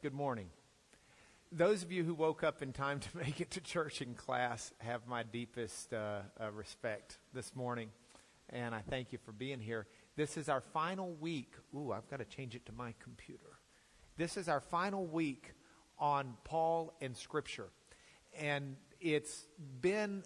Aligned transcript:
Good 0.00 0.14
morning. 0.14 0.46
Those 1.50 1.82
of 1.82 1.90
you 1.90 2.04
who 2.04 2.14
woke 2.14 2.44
up 2.44 2.62
in 2.62 2.72
time 2.72 3.00
to 3.00 3.16
make 3.16 3.40
it 3.40 3.50
to 3.50 3.60
church 3.60 4.00
and 4.00 4.16
class 4.16 4.72
have 4.78 5.08
my 5.08 5.24
deepest 5.24 5.92
uh, 5.92 6.20
uh, 6.40 6.52
respect 6.52 7.18
this 7.34 7.56
morning, 7.56 7.90
and 8.48 8.76
I 8.76 8.82
thank 8.88 9.10
you 9.10 9.18
for 9.18 9.32
being 9.32 9.58
here. 9.58 9.88
This 10.14 10.36
is 10.36 10.48
our 10.48 10.60
final 10.60 11.14
week. 11.14 11.52
Ooh, 11.74 11.90
I've 11.90 12.08
got 12.08 12.20
to 12.20 12.24
change 12.24 12.54
it 12.54 12.64
to 12.66 12.72
my 12.72 12.94
computer. 13.02 13.58
This 14.16 14.36
is 14.36 14.48
our 14.48 14.60
final 14.60 15.04
week 15.04 15.52
on 15.98 16.36
Paul 16.44 16.94
and 17.00 17.16
Scripture. 17.16 17.66
And 18.38 18.76
it's 19.00 19.48
been 19.80 20.22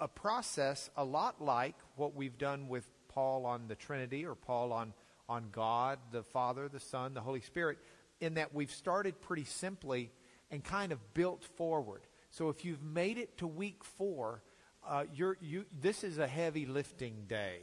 a 0.00 0.08
process 0.08 0.90
a 0.96 1.04
lot 1.04 1.40
like 1.40 1.76
what 1.94 2.16
we've 2.16 2.38
done 2.38 2.66
with 2.66 2.88
Paul 3.06 3.46
on 3.46 3.68
the 3.68 3.76
Trinity 3.76 4.26
or 4.26 4.34
Paul 4.34 4.72
on, 4.72 4.92
on 5.28 5.44
God, 5.52 6.00
the 6.10 6.24
Father, 6.24 6.68
the 6.68 6.80
Son, 6.80 7.14
the 7.14 7.20
Holy 7.20 7.40
Spirit, 7.40 7.78
in 8.22 8.34
that 8.34 8.54
we've 8.54 8.70
started 8.70 9.20
pretty 9.20 9.44
simply 9.44 10.10
and 10.50 10.62
kind 10.62 10.92
of 10.92 10.98
built 11.14 11.44
forward. 11.44 12.02
So 12.30 12.48
if 12.48 12.64
you've 12.64 12.82
made 12.82 13.18
it 13.18 13.36
to 13.38 13.46
week 13.46 13.84
four, 13.84 14.42
uh, 14.88 15.04
you, 15.12 15.66
this 15.80 16.04
is 16.04 16.18
a 16.18 16.26
heavy 16.26 16.64
lifting 16.66 17.24
day. 17.28 17.58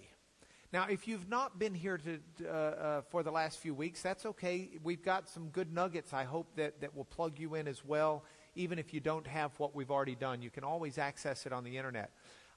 Now, 0.71 0.85
if 0.87 1.07
you've 1.07 1.27
not 1.27 1.57
been 1.57 1.73
here 1.73 1.97
to, 1.97 2.19
uh, 2.45 2.51
uh, 2.51 3.01
for 3.09 3.23
the 3.23 3.31
last 3.31 3.57
few 3.57 3.73
weeks, 3.73 4.03
that's 4.03 4.25
okay. 4.25 4.69
We've 4.83 5.01
got 5.01 5.27
some 5.27 5.47
good 5.47 5.73
nuggets, 5.73 6.13
I 6.13 6.25
hope, 6.25 6.55
that, 6.57 6.81
that 6.81 6.95
will 6.95 7.05
plug 7.05 7.39
you 7.39 7.55
in 7.55 7.67
as 7.67 7.83
well. 7.83 8.23
Even 8.55 8.77
if 8.77 8.93
you 8.93 8.99
don't 8.99 9.25
have 9.25 9.51
what 9.57 9.73
we've 9.73 9.89
already 9.89 10.15
done, 10.15 10.43
you 10.43 10.51
can 10.51 10.63
always 10.63 10.97
access 10.99 11.47
it 11.47 11.53
on 11.53 11.63
the 11.63 11.75
internet. 11.75 12.11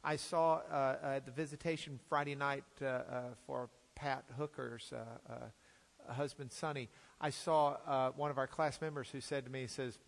I 0.04 0.16
saw 0.16 0.60
uh, 0.70 0.96
at 1.02 1.26
the 1.26 1.32
visitation 1.32 1.98
Friday 2.08 2.34
night 2.34 2.64
uh, 2.82 2.86
uh, 2.86 3.02
for 3.46 3.70
Pat 3.94 4.24
Hooker's 4.36 4.92
uh, 4.92 5.34
husband, 6.08 6.52
Sonny. 6.52 6.88
I 7.20 7.30
saw 7.30 8.10
one 8.16 8.30
of 8.30 8.38
our 8.38 8.46
class 8.46 8.80
members 8.80 9.08
who 9.10 9.20
said 9.20 9.44
to 9.44 9.50
me, 9.50 9.62
he 9.62 9.66
says, 9.66 9.98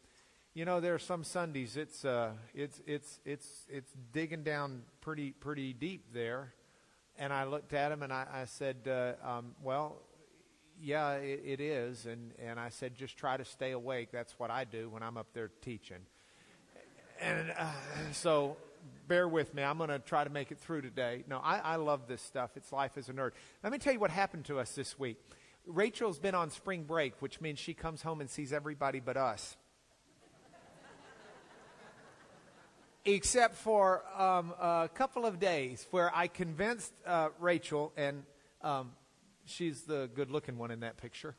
you 0.55 0.65
know, 0.65 0.81
there 0.81 0.95
are 0.95 1.01
some 1.01 1.25
Sundays 1.25 1.77
it's 1.77 2.05
uh, 2.05 2.31
it's 2.55 2.81
it's 2.87 3.19
it's 3.25 3.67
it's 3.69 3.93
digging 4.13 4.45
down 4.45 4.83
pretty 5.01 5.33
pretty 5.33 5.73
deep 5.73 6.15
there, 6.15 6.55
and 7.19 7.33
I 7.33 7.45
looked 7.45 7.73
at 7.73 7.91
him 7.91 8.05
and 8.05 8.13
I, 8.13 8.27
I 8.33 8.45
said, 8.45 8.77
uh, 8.87 9.15
um, 9.29 9.57
well, 9.63 9.97
yeah, 10.81 11.15
it, 11.15 11.43
it 11.45 11.61
is, 11.61 12.07
and 12.07 12.31
and 12.39 12.61
I 12.61 12.69
said, 12.69 12.95
just 12.95 13.17
try 13.17 13.37
to 13.37 13.45
stay 13.45 13.73
awake. 13.73 14.11
That's 14.13 14.39
what 14.39 14.53
I 14.53 14.63
do 14.63 14.89
when 14.89 15.03
I'm 15.03 15.17
up 15.17 15.27
there 15.35 15.51
teaching, 15.61 16.07
and 17.21 17.53
uh, 17.59 17.73
so 18.13 18.57
bear 19.09 19.27
with 19.27 19.55
me. 19.55 19.63
I'm 19.65 19.79
going 19.79 19.91
to 19.91 19.99
try 19.99 20.23
to 20.23 20.31
make 20.31 20.53
it 20.53 20.59
through 20.59 20.83
today. 20.83 21.25
No, 21.29 21.41
I, 21.43 21.59
I 21.59 21.77
love 21.77 22.07
this 22.07 22.23
stuff. 22.23 22.51
It's 22.55 22.71
life 22.73 22.93
as 22.97 23.09
a 23.09 23.13
nerd. 23.13 23.33
Let 23.65 23.73
me 23.73 23.79
tell 23.79 23.93
you 23.93 23.99
what 23.99 24.11
happened 24.11 24.45
to 24.47 24.61
us 24.61 24.73
this 24.77 24.99
week. 24.99 25.19
Rachel's 25.67 26.19
been 26.19 26.35
on 26.35 26.51
spring 26.51 26.85
break, 26.85 27.21
which 27.21 27.41
means 27.41 27.59
she 27.59 27.75
comes 27.75 28.03
home 28.03 28.21
and 28.21 28.29
sees 28.29 28.53
everybody 28.53 29.01
but 29.01 29.17
us. 29.17 29.57
Except 33.07 33.55
for 33.55 34.03
um, 34.17 34.55
a 34.59 34.89
couple 34.95 35.27
of 35.27 35.39
days 35.39 35.87
where 35.91 36.15
I 36.15 36.27
convinced 36.27 36.93
uh, 37.07 37.29
Rachel, 37.39 37.93
and 37.97 38.25
um, 38.63 38.93
she's 39.45 39.83
the 39.83 40.09
good 40.15 40.31
looking 40.31 40.57
one 40.57 40.71
in 40.71 40.81
that 40.81 40.97
picture. 40.97 41.35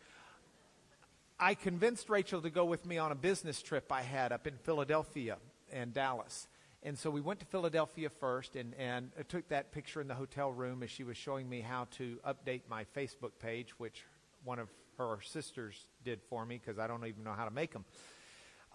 I 1.39 1.53
convinced 1.55 2.09
Rachel 2.09 2.41
to 2.41 2.49
go 2.49 2.65
with 2.65 2.85
me 2.85 2.97
on 2.97 3.11
a 3.11 3.15
business 3.15 3.61
trip 3.61 3.91
I 3.91 4.03
had 4.03 4.31
up 4.31 4.47
in 4.47 4.57
Philadelphia 4.57 5.37
and 5.71 5.93
Dallas. 5.93 6.47
And 6.83 6.97
so 6.97 7.09
we 7.09 7.19
went 7.19 7.39
to 7.39 7.47
Philadelphia 7.47 8.09
first 8.09 8.55
and, 8.55 8.75
and 8.75 9.09
took 9.27 9.49
that 9.49 9.71
picture 9.71 10.01
in 10.01 10.07
the 10.07 10.13
hotel 10.13 10.51
room 10.51 10.83
as 10.83 10.91
she 10.91 11.03
was 11.03 11.17
showing 11.17 11.49
me 11.49 11.61
how 11.61 11.87
to 11.97 12.19
update 12.25 12.61
my 12.69 12.85
Facebook 12.95 13.31
page, 13.39 13.71
which 13.79 14.05
one 14.45 14.59
of 14.59 14.69
her 14.97 15.17
sisters 15.23 15.75
did 16.03 16.21
for 16.29 16.45
me 16.45 16.61
because 16.63 16.79
I 16.79 16.87
don't 16.87 17.05
even 17.05 17.23
know 17.23 17.33
how 17.33 17.45
to 17.45 17.51
make 17.51 17.73
them. 17.73 17.83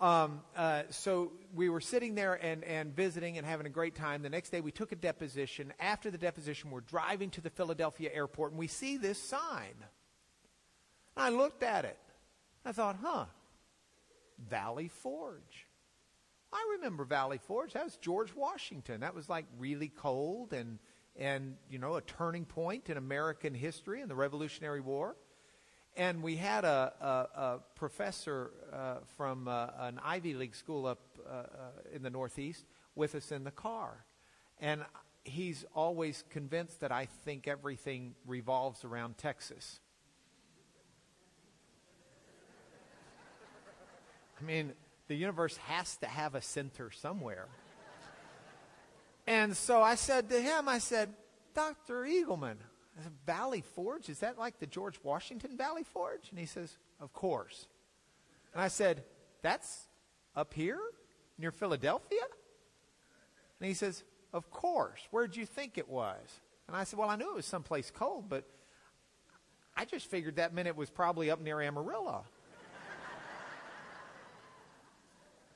Um, 0.00 0.40
uh, 0.56 0.84
so 0.90 1.32
we 1.54 1.68
were 1.68 1.80
sitting 1.80 2.14
there 2.14 2.34
and, 2.34 2.64
and 2.64 2.94
visiting 2.94 3.36
and 3.36 3.46
having 3.46 3.66
a 3.66 3.70
great 3.70 3.94
time. 3.94 4.22
The 4.22 4.30
next 4.30 4.50
day 4.50 4.60
we 4.60 4.72
took 4.72 4.92
a 4.92 4.96
deposition. 4.96 5.72
After 5.78 6.10
the 6.10 6.19
deposition, 6.19 6.70
we're 6.70 6.80
driving 6.80 7.30
to 7.30 7.41
the 7.41 7.50
Philadelphia 7.50 8.10
airport 8.12 8.53
and 8.53 8.59
we 8.59 8.66
see 8.66 8.97
this 8.97 9.22
sign. 9.22 9.75
I 11.16 11.28
looked 11.28 11.62
at 11.62 11.84
it. 11.84 11.98
I 12.64 12.72
thought, 12.72 12.97
huh, 13.03 13.26
Valley 14.48 14.88
Forge. 14.88 15.66
I 16.53 16.76
remember 16.76 17.04
Valley 17.04 17.38
Forge. 17.38 17.75
That 17.75 17.84
was 17.84 17.97
George 17.97 18.34
Washington. 18.34 19.00
That 19.00 19.14
was 19.14 19.28
like 19.28 19.44
really 19.59 19.88
cold 19.88 20.53
and 20.53 20.78
and 21.16 21.56
you 21.69 21.78
know 21.78 21.97
a 21.97 22.00
turning 22.00 22.44
point 22.44 22.88
in 22.88 22.97
American 22.97 23.54
history 23.54 24.00
in 24.00 24.09
the 24.09 24.14
Revolutionary 24.14 24.80
War. 24.80 25.16
And 25.97 26.23
we 26.23 26.37
had 26.37 26.65
a, 26.65 26.93
a, 27.01 27.41
a 27.41 27.59
professor 27.75 28.53
uh, 28.73 28.97
from 29.17 29.49
uh, 29.49 29.69
an 29.78 30.01
Ivy 30.03 30.34
League 30.34 30.55
school 30.55 30.87
up 30.87 31.01
uh, 31.27 31.33
uh 31.33 31.45
in 31.93 32.03
the 32.03 32.11
Northeast 32.11 32.65
with 32.95 33.15
us 33.15 33.33
in 33.33 33.45
the 33.45 33.51
car, 33.51 34.05
and 34.61 34.83
he's 35.25 35.65
always 35.75 36.25
convinced 36.31 36.81
that 36.81 36.93
I 36.93 37.06
think 37.25 37.47
everything 37.47 38.15
revolves 38.27 38.84
around 38.84 39.19
Texas. 39.19 39.81
I 44.41 44.45
mean 44.45 44.72
the 45.09 45.17
universe 45.17 45.57
has 45.57 45.97
to 45.97 46.07
have 46.07 46.34
a 46.34 46.41
center 46.41 46.91
somewhere. 46.91 47.49
And 49.27 49.57
so 49.57 49.83
I 49.83 49.97
said 49.97 50.31
to 50.31 50.41
him, 50.41 50.69
I 50.69 50.78
said, 50.78 51.12
Dr. 51.53 52.05
Eagleman, 52.05 52.57
said, 53.03 53.12
Valley 53.27 53.62
Forge, 53.75 54.09
is 54.09 54.19
that 54.21 54.39
like 54.39 54.59
the 54.59 54.67
George 54.67 54.99
Washington 55.03 55.56
Valley 55.56 55.84
Forge? 55.84 56.28
And 56.31 56.39
he 56.39 56.47
says, 56.47 56.77
Of 57.01 57.12
course. 57.12 57.67
And 58.53 58.62
I 58.62 58.69
said, 58.69 59.05
That's 59.43 59.87
up 60.34 60.55
here 60.55 60.81
near 61.39 61.51
Philadelphia? 61.51 62.23
And 63.61 63.69
he 63.69 63.75
says, 63.75 64.03
Of 64.33 64.51
course. 64.51 65.01
Where'd 65.11 65.37
you 65.37 65.47
think 65.47 65.78
it 65.78 65.89
was? 65.89 66.41
And 66.67 66.77
I 66.77 66.84
said, 66.84 66.99
Well, 66.99 67.09
I 67.09 67.17
knew 67.17 67.31
it 67.31 67.37
was 67.37 67.47
someplace 67.47 67.91
cold, 67.91 68.28
but 68.28 68.45
I 69.77 69.84
just 69.84 70.11
figured 70.11 70.37
that 70.37 70.53
meant 70.53 70.69
it 70.69 70.77
was 70.77 70.91
probably 70.91 71.31
up 71.31 71.41
near 71.41 71.61
Amarillo. 71.61 72.25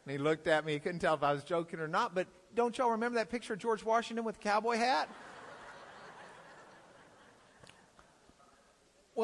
And 0.07 0.13
he 0.13 0.19
looked 0.19 0.47
at 0.47 0.67
me. 0.67 0.75
He 0.75 0.79
couldn't 0.79 0.99
tell 0.99 1.15
if 1.15 1.23
I 1.23 1.33
was 1.33 1.45
joking 1.45 1.81
or 1.81 1.89
not. 1.89 2.15
But 2.15 2.27
don't 2.55 2.77
y'all 2.77 2.91
remember 2.91 3.17
that 3.17 3.31
picture 3.31 3.55
of 3.55 3.59
George 3.59 3.83
Washington 3.83 4.25
with 4.25 4.37
the 4.37 4.43
cowboy 4.43 4.77
hat? 4.77 5.09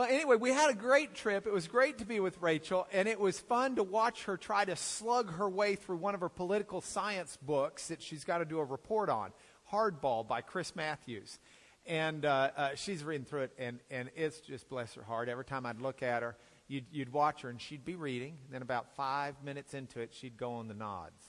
Well, 0.01 0.09
anyway, 0.09 0.37
we 0.37 0.51
had 0.51 0.71
a 0.71 0.75
great 0.75 1.15
trip. 1.15 1.47
It 1.47 1.53
was 1.53 1.69
great 1.69 1.99
to 1.99 2.07
be 2.07 2.21
with 2.21 2.41
Rachel, 2.41 2.87
and 2.91 3.07
it 3.07 3.21
was 3.21 3.39
fun 3.39 3.77
to 3.77 3.83
watch 3.83 4.25
her 4.25 4.39
try 4.39 4.65
to 4.65 4.75
slug 4.75 5.31
her 5.35 5.47
way 5.47 5.77
through 5.77 5.99
one 5.99 6.15
of 6.15 6.23
her 6.23 6.31
political 6.31 6.81
science 6.81 7.37
books 7.43 7.89
that 7.89 8.01
she's 8.01 8.25
got 8.25 8.39
to 8.39 8.47
do 8.47 8.61
a 8.61 8.65
report 8.65 9.11
on, 9.11 9.31
Hardball 9.71 10.27
by 10.27 10.41
Chris 10.41 10.75
Matthews. 10.75 11.39
And 11.85 12.25
uh, 12.25 12.51
uh, 12.57 12.71
she's 12.77 13.05
reading 13.05 13.27
through 13.27 13.43
it, 13.43 13.53
and, 13.59 13.79
and 13.91 14.11
it's 14.17 14.41
just 14.41 14.71
bless 14.71 14.95
her 14.95 15.03
heart. 15.03 15.29
Every 15.29 15.45
time 15.45 15.67
I'd 15.67 15.83
look 15.83 16.03
at 16.03 16.23
her, 16.23 16.35
you'd, 16.67 16.87
you'd 16.91 17.13
watch 17.13 17.43
her 17.43 17.51
and 17.51 17.61
she'd 17.61 17.85
be 17.85 17.95
reading. 17.95 18.39
And 18.47 18.55
then 18.55 18.63
about 18.63 18.97
five 18.97 19.35
minutes 19.45 19.75
into 19.75 20.01
it, 20.01 20.15
she'd 20.15 20.39
go 20.39 20.55
on 20.55 20.69
the 20.69 20.73
nods. 20.73 21.27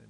And 0.00 0.08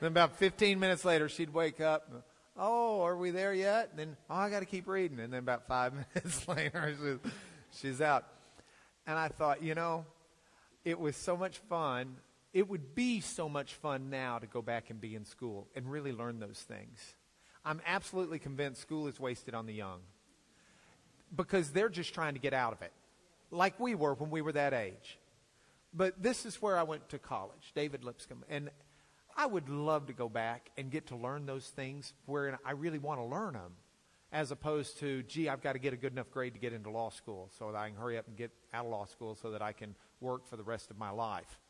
then 0.00 0.08
about 0.08 0.36
15 0.36 0.80
minutes 0.80 1.04
later, 1.04 1.28
she'd 1.28 1.54
wake 1.54 1.80
up. 1.80 2.24
Oh, 2.58 3.02
are 3.02 3.16
we 3.16 3.30
there 3.30 3.52
yet? 3.52 3.90
And 3.90 3.98
then, 3.98 4.16
oh, 4.30 4.34
I 4.34 4.50
got 4.50 4.60
to 4.60 4.66
keep 4.66 4.88
reading. 4.88 5.20
And 5.20 5.32
then 5.32 5.40
about 5.40 5.66
five 5.66 5.92
minutes 6.14 6.48
later, 6.48 7.20
she's, 7.80 8.00
out. 8.00 8.24
And 9.06 9.18
I 9.18 9.28
thought, 9.28 9.62
you 9.62 9.74
know, 9.74 10.06
it 10.84 10.98
was 10.98 11.16
so 11.16 11.36
much 11.36 11.58
fun. 11.68 12.16
It 12.54 12.68
would 12.68 12.94
be 12.94 13.20
so 13.20 13.48
much 13.48 13.74
fun 13.74 14.08
now 14.08 14.38
to 14.38 14.46
go 14.46 14.62
back 14.62 14.88
and 14.88 15.00
be 15.00 15.14
in 15.14 15.24
school 15.26 15.68
and 15.74 15.90
really 15.90 16.12
learn 16.12 16.40
those 16.40 16.58
things. 16.58 17.14
I'm 17.64 17.82
absolutely 17.84 18.38
convinced 18.38 18.80
school 18.80 19.08
is 19.08 19.20
wasted 19.20 19.54
on 19.54 19.66
the 19.66 19.74
young 19.74 20.00
because 21.34 21.72
they're 21.72 21.88
just 21.88 22.14
trying 22.14 22.34
to 22.34 22.40
get 22.40 22.54
out 22.54 22.72
of 22.72 22.80
it, 22.80 22.92
like 23.50 23.78
we 23.80 23.94
were 23.94 24.14
when 24.14 24.30
we 24.30 24.40
were 24.40 24.52
that 24.52 24.72
age. 24.72 25.18
But 25.92 26.22
this 26.22 26.46
is 26.46 26.62
where 26.62 26.78
I 26.78 26.84
went 26.84 27.08
to 27.10 27.18
college, 27.18 27.72
David 27.74 28.04
Lipscomb. 28.04 28.44
And 28.48 28.70
I 29.36 29.44
would 29.46 29.68
love 29.68 30.06
to 30.06 30.14
go 30.14 30.28
back 30.28 30.70
and 30.78 30.90
get 30.90 31.08
to 31.08 31.16
learn 31.16 31.44
those 31.44 31.66
things 31.66 32.14
where 32.24 32.58
I 32.64 32.72
really 32.72 32.98
want 32.98 33.20
to 33.20 33.24
learn 33.24 33.52
them, 33.52 33.72
as 34.32 34.50
opposed 34.50 34.98
to, 35.00 35.22
gee, 35.24 35.48
I've 35.48 35.60
got 35.60 35.74
to 35.74 35.78
get 35.78 35.92
a 35.92 35.96
good 35.96 36.12
enough 36.12 36.30
grade 36.30 36.54
to 36.54 36.60
get 36.60 36.72
into 36.72 36.90
law 36.90 37.10
school 37.10 37.50
so 37.58 37.70
that 37.70 37.78
I 37.78 37.88
can 37.88 37.98
hurry 37.98 38.16
up 38.16 38.26
and 38.26 38.36
get 38.36 38.50
out 38.72 38.86
of 38.86 38.90
law 38.90 39.04
school 39.04 39.34
so 39.34 39.50
that 39.50 39.60
I 39.60 39.72
can 39.72 39.94
work 40.20 40.46
for 40.46 40.56
the 40.56 40.64
rest 40.64 40.90
of 40.90 40.98
my 40.98 41.10
life. 41.10 41.60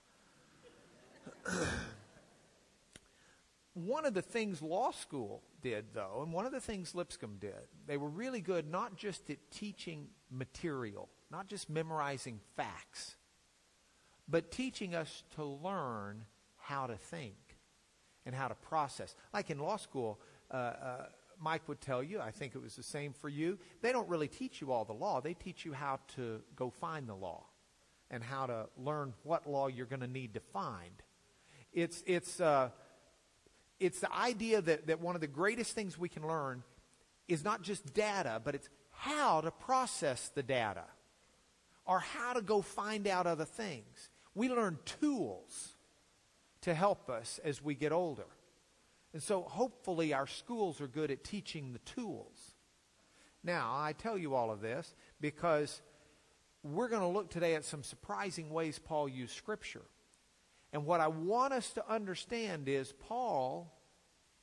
one 3.75 4.07
of 4.07 4.15
the 4.15 4.23
things 4.23 4.63
law 4.63 4.93
school 4.93 5.43
did, 5.61 5.87
though, 5.93 6.21
and 6.23 6.33
one 6.33 6.47
of 6.47 6.53
the 6.53 6.61
things 6.61 6.95
Lipscomb 6.95 7.39
did, 7.41 7.67
they 7.89 7.97
were 7.97 8.09
really 8.09 8.41
good 8.41 8.71
not 8.71 8.97
just 8.97 9.29
at 9.29 9.39
teaching 9.51 10.07
material, 10.31 11.09
not 11.33 11.49
just 11.49 11.69
memorizing 11.69 12.39
facts, 12.57 13.17
but 14.29 14.53
teaching 14.53 14.95
us 14.95 15.25
to 15.35 15.45
learn 15.45 16.25
how 16.59 16.87
to 16.87 16.97
think 16.97 17.35
and 18.27 18.35
how 18.35 18.49
to 18.49 18.55
process. 18.57 19.15
Like 19.33 19.49
in 19.51 19.59
law 19.59 19.77
school, 19.77 20.21
uh, 20.51 20.55
uh, 20.55 21.07
Mike 21.41 21.67
would 21.69 21.81
tell 21.81 22.03
you, 22.03 22.21
I 22.21 22.33
think 22.33 22.55
it 22.55 22.63
was 22.63 22.77
the 22.77 22.83
same 22.83 23.13
for 23.13 23.29
you, 23.29 23.59
they 23.81 23.93
don't 23.93 24.09
really 24.09 24.29
teach 24.29 24.61
you 24.61 24.73
all 24.73 24.85
the 24.85 24.93
law. 24.93 25.21
They 25.21 25.35
teach 25.35 25.65
you 25.65 25.73
how 25.73 26.01
to 26.17 26.43
go 26.57 26.71
find 26.71 27.09
the 27.09 27.15
law 27.15 27.45
and 28.11 28.23
how 28.23 28.47
to 28.47 28.67
learn 28.77 29.15
what 29.23 29.49
law 29.49 29.69
you're 29.69 29.87
going 29.87 30.01
to 30.01 30.07
need 30.07 30.35
to 30.35 30.41
find. 30.41 31.03
It's, 31.73 32.03
it's, 32.07 32.41
uh, 32.41 32.71
it's 33.79 34.01
the 34.01 34.13
idea 34.13 34.61
that, 34.63 34.87
that 34.87 35.01
one 35.01 35.15
of 35.15 35.21
the 35.21 35.27
greatest 35.27 35.73
things 35.75 35.99
we 35.99 36.09
can 36.09 36.27
learn 36.27 36.63
is 37.29 37.45
not 37.45 37.63
just 37.63 37.93
data, 37.93 38.41
but 38.43 38.55
it's 38.55 38.69
how 38.91 39.41
to 39.41 39.51
process 39.51 40.31
the 40.35 40.43
data 40.43 40.85
or 41.85 42.01
how 42.01 42.33
to 42.33 42.41
go 42.41 42.63
find 42.63 43.07
out 43.07 43.27
other 43.27 43.45
things. 43.45 44.11
We 44.35 44.49
learn 44.49 44.79
tools 45.01 45.76
to 46.67 46.75
help 46.75 47.09
us 47.09 47.39
as 47.45 47.63
we 47.63 47.77
get 47.77 47.93
older. 47.93 48.27
And 49.13 49.23
so 49.23 49.43
hopefully 49.43 50.13
our 50.13 50.27
schools 50.27 50.81
are 50.81 50.89
good 50.89 51.13
at 51.13 51.23
teaching 51.23 51.73
the 51.73 51.79
tools. 51.79 52.57
Now, 53.45 53.73
I 53.73 53.93
tell 53.93 54.19
you 54.19 54.35
all 54.35 54.51
of 54.51 54.61
this 54.61 54.93
because 55.21 55.81
we're 56.65 56.89
going 56.89 57.03
to 57.03 57.09
look 57.09 57.31
today 57.31 57.55
at 57.55 57.65
some 57.65 57.85
surprising 57.85 58.51
ways 58.51 58.81
Paul 58.81 59.09
used 59.09 59.37
Scripture. 59.37 59.85
And 60.73 60.85
what 60.85 61.01
I 61.01 61.07
want 61.07 61.53
us 61.53 61.71
to 61.75 61.89
understand 61.89 62.69
is 62.69 62.93
Paul 62.99 63.73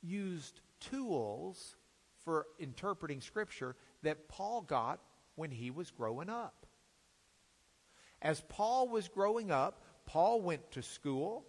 used 0.00 0.62
tools 0.80 1.76
for 2.24 2.46
interpreting 2.58 3.20
Scripture 3.20 3.76
that 4.02 4.28
Paul 4.28 4.62
got 4.62 4.98
when 5.34 5.50
he 5.50 5.70
was 5.70 5.90
growing 5.90 6.30
up. 6.30 6.64
As 8.22 8.40
Paul 8.48 8.88
was 8.88 9.08
growing 9.08 9.50
up, 9.50 9.82
Paul 10.06 10.40
went 10.40 10.70
to 10.70 10.82
school, 10.82 11.44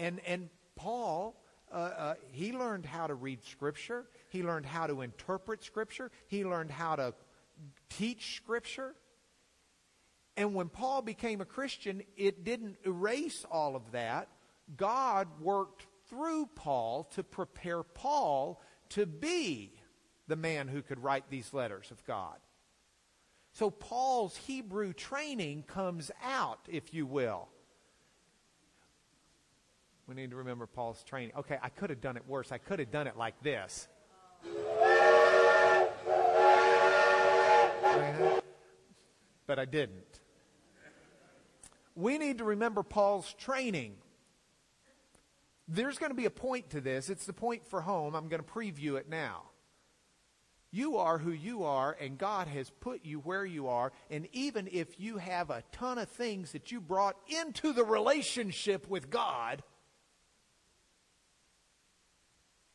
and, 0.00 0.20
and 0.26 0.48
Paul, 0.76 1.36
uh, 1.70 1.76
uh, 1.76 2.14
he 2.32 2.52
learned 2.52 2.86
how 2.86 3.06
to 3.06 3.14
read 3.14 3.44
Scripture. 3.44 4.06
He 4.30 4.42
learned 4.42 4.66
how 4.66 4.86
to 4.86 5.02
interpret 5.02 5.62
Scripture. 5.62 6.10
He 6.26 6.44
learned 6.44 6.70
how 6.70 6.96
to 6.96 7.14
teach 7.90 8.36
Scripture. 8.36 8.94
And 10.36 10.54
when 10.54 10.70
Paul 10.70 11.02
became 11.02 11.42
a 11.42 11.44
Christian, 11.44 12.02
it 12.16 12.44
didn't 12.44 12.78
erase 12.86 13.44
all 13.50 13.76
of 13.76 13.92
that. 13.92 14.28
God 14.76 15.28
worked 15.40 15.86
through 16.08 16.48
Paul 16.54 17.04
to 17.14 17.22
prepare 17.22 17.82
Paul 17.82 18.62
to 18.90 19.04
be 19.04 19.74
the 20.28 20.36
man 20.36 20.66
who 20.66 20.80
could 20.80 21.02
write 21.02 21.24
these 21.28 21.52
letters 21.52 21.90
of 21.90 22.02
God. 22.06 22.36
So 23.52 23.70
Paul's 23.70 24.36
Hebrew 24.36 24.92
training 24.92 25.64
comes 25.64 26.10
out, 26.24 26.60
if 26.68 26.94
you 26.94 27.04
will. 27.04 27.48
We 30.10 30.16
need 30.16 30.30
to 30.30 30.36
remember 30.36 30.66
Paul's 30.66 31.04
training. 31.04 31.30
Okay, 31.38 31.56
I 31.62 31.68
could 31.68 31.88
have 31.88 32.00
done 32.00 32.16
it 32.16 32.24
worse. 32.26 32.50
I 32.50 32.58
could 32.58 32.80
have 32.80 32.90
done 32.90 33.06
it 33.06 33.16
like 33.16 33.40
this. 33.44 33.86
But 39.46 39.60
I 39.60 39.64
didn't. 39.66 40.18
We 41.94 42.18
need 42.18 42.38
to 42.38 42.44
remember 42.44 42.82
Paul's 42.82 43.32
training. 43.34 43.98
There's 45.68 45.96
going 45.96 46.10
to 46.10 46.16
be 46.16 46.26
a 46.26 46.30
point 46.30 46.70
to 46.70 46.80
this. 46.80 47.08
It's 47.08 47.24
the 47.24 47.32
point 47.32 47.64
for 47.68 47.80
home. 47.80 48.16
I'm 48.16 48.28
going 48.28 48.42
to 48.42 48.48
preview 48.48 48.96
it 48.96 49.08
now. 49.08 49.42
You 50.72 50.96
are 50.96 51.18
who 51.18 51.30
you 51.30 51.62
are, 51.62 51.96
and 52.00 52.18
God 52.18 52.48
has 52.48 52.68
put 52.80 53.04
you 53.04 53.20
where 53.20 53.44
you 53.44 53.68
are. 53.68 53.92
And 54.10 54.26
even 54.32 54.68
if 54.72 54.98
you 54.98 55.18
have 55.18 55.50
a 55.50 55.62
ton 55.70 55.98
of 55.98 56.08
things 56.08 56.50
that 56.50 56.72
you 56.72 56.80
brought 56.80 57.14
into 57.28 57.72
the 57.72 57.84
relationship 57.84 58.88
with 58.88 59.08
God, 59.08 59.62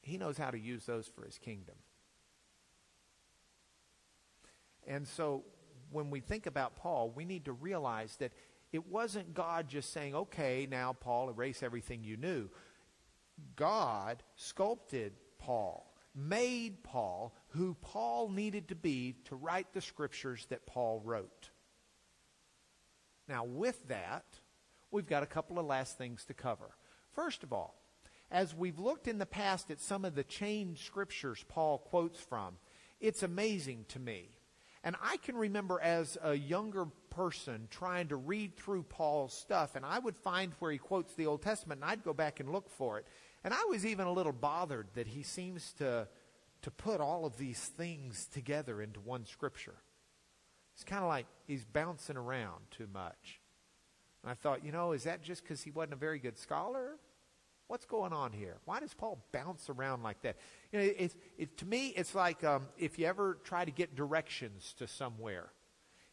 He 0.06 0.18
knows 0.18 0.38
how 0.38 0.52
to 0.52 0.60
use 0.60 0.86
those 0.86 1.07
for 1.07 1.25
His 1.25 1.40
kingdom. 1.40 1.75
And 4.88 5.07
so 5.07 5.44
when 5.92 6.12
we 6.12 6.19
think 6.19 6.46
about 6.46 6.75
Paul, 6.75 7.10
we 7.10 7.25
need 7.25 7.46
to 7.46 7.52
realize 7.52 8.16
that 8.18 8.31
it 8.72 8.88
wasn't 8.88 9.34
God 9.34 9.68
just 9.68 9.92
saying, 9.92 10.13
okay, 10.13 10.68
now, 10.69 10.94
Paul, 10.94 11.30
erase 11.30 11.63
everything 11.63 12.04
you 12.04 12.18
knew. 12.18 12.50
God 13.56 14.22
sculpted 14.36 15.13
Paul 15.40 15.92
made 16.13 16.84
Paul 16.84 17.36
who 17.50 17.75
Paul 17.81 18.30
needed 18.30 18.69
to 18.69 18.75
be 18.75 19.16
to 19.25 19.36
write 19.36 19.74
the 19.74 19.81
scriptures 19.81 20.46
that 20.50 20.68
Paul 20.68 21.01
wrote. 21.04 21.50
Now, 23.28 23.44
with 23.44 23.88
that, 23.88 24.25
we've 24.92 25.08
got 25.08 25.24
a 25.24 25.28
couple 25.28 25.58
of 25.58 25.66
last 25.66 25.98
things 25.98 26.25
to 26.25 26.34
cover. 26.36 26.78
First 27.13 27.44
of 27.44 27.51
all, 27.51 27.75
as 28.31 28.56
we've 28.56 28.80
looked 28.80 29.07
in 29.07 29.18
the 29.18 29.25
past 29.25 29.72
at 29.72 29.80
some 29.80 30.06
of 30.06 30.16
the 30.16 30.24
chained 30.24 30.77
scriptures 30.77 31.44
Paul 31.48 31.80
quotes 31.80 32.19
from, 32.19 32.57
it's 33.00 33.24
amazing 33.24 33.86
to 33.89 34.00
me. 34.00 34.30
And 34.83 34.95
I 35.01 35.18
can 35.18 35.36
remember 35.36 35.80
as 35.81 36.18
a 36.24 36.36
younger 36.36 36.86
person 37.10 37.68
trying 37.72 38.10
to 38.10 38.16
read 38.16 38.56
through 38.56 38.83
Paul's 38.83 39.33
stuff, 39.33 39.75
and 39.75 39.83
I 39.83 39.98
would 39.98 40.16
find 40.16 40.54
where 40.60 40.72
he 40.72 40.77
quotes 40.77 41.13
the 41.16 41.25
Old 41.25 41.42
Testament, 41.42 41.81
and 41.81 41.89
I'd 41.89 42.04
go 42.04 42.13
back 42.13 42.39
and 42.39 42.51
look 42.51 42.69
for 42.69 43.00
it. 43.00 43.07
And 43.44 43.54
I 43.54 43.66
was 43.69 43.86
even 43.86 44.06
a 44.06 44.13
little 44.13 44.31
bothered 44.31 44.88
that 44.94 45.07
he 45.07 45.24
seems 45.24 45.74
to, 45.74 46.07
to 46.62 46.72
put 46.72 47.01
all 47.01 47.25
of 47.25 47.38
these 47.38 47.60
things 47.60 48.27
together 48.27 48.81
into 48.81 49.00
one 49.00 49.25
scripture. 49.25 49.75
It's 50.75 50.83
kind 50.83 51.04
of 51.04 51.10
like 51.10 51.25
he's 51.48 51.63
bouncing 51.63 52.18
around 52.18 52.66
too 52.69 52.88
much. 52.94 53.39
And 54.22 54.31
I 54.31 54.36
thought, 54.36 54.66
you 54.66 54.72
know, 54.72 54.92
is 54.92 55.04
that 55.04 55.24
just 55.24 55.42
because 55.42 55.63
he 55.63 55.72
wasn't 55.72 55.94
a 55.94 55.98
very 55.98 56.19
good 56.19 56.38
scholar? 56.38 56.98
What's 57.68 57.86
going 57.86 58.14
on 58.14 58.32
here? 58.32 58.58
Why 58.66 58.80
does 58.80 58.94
Paul 58.94 59.26
bounce 59.32 59.70
around 59.70 60.04
like 60.04 60.22
that? 60.22 60.38
You 60.72 60.80
know, 60.80 60.86
it, 60.86 61.16
it, 61.38 61.58
to 61.58 61.66
me, 61.66 61.88
it's 61.90 62.14
like 62.14 62.44
um, 62.44 62.68
if 62.78 63.00
you 63.00 63.08
ever 63.08 63.40
try 63.44 63.66
to 63.66 63.72
get 63.72 63.96
directions 63.96 64.76
to 64.78 64.88
somewhere. 64.88 65.50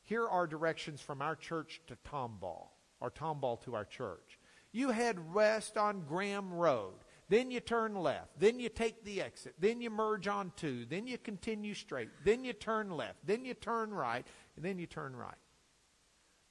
Here 0.05 0.27
are 0.27 0.47
directions 0.47 1.01
from 1.01 1.23
our 1.23 1.37
church 1.37 1.81
to 1.87 1.97
Tomball, 2.09 2.69
or 3.01 3.11
Tomball 3.11 3.63
to 3.65 3.75
our 3.75 3.85
church. 3.85 4.39
You 4.73 4.91
head 4.91 5.33
west 5.35 5.77
on 5.77 6.05
Graham 6.09 6.53
Road. 6.53 6.95
Then 7.29 7.51
you 7.51 7.61
turn 7.61 7.95
left. 7.95 8.39
Then 8.39 8.59
you 8.59 8.69
take 8.69 9.05
the 9.05 9.23
exit. 9.23 9.55
Then 9.59 9.81
you 9.81 9.91
merge 9.91 10.29
on 10.29 10.53
two. 10.57 10.87
Then 10.87 11.07
you 11.07 11.19
continue 11.19 11.75
straight. 11.75 12.11
Then 12.25 12.45
you 12.45 12.53
turn 12.53 12.91
left. 12.91 13.27
Then 13.27 13.45
you 13.45 13.55
turn 13.55 13.91
right. 13.91 14.27
And 14.57 14.65
then 14.65 14.79
you 14.79 14.87
turn 14.87 15.15
right. 15.15 15.37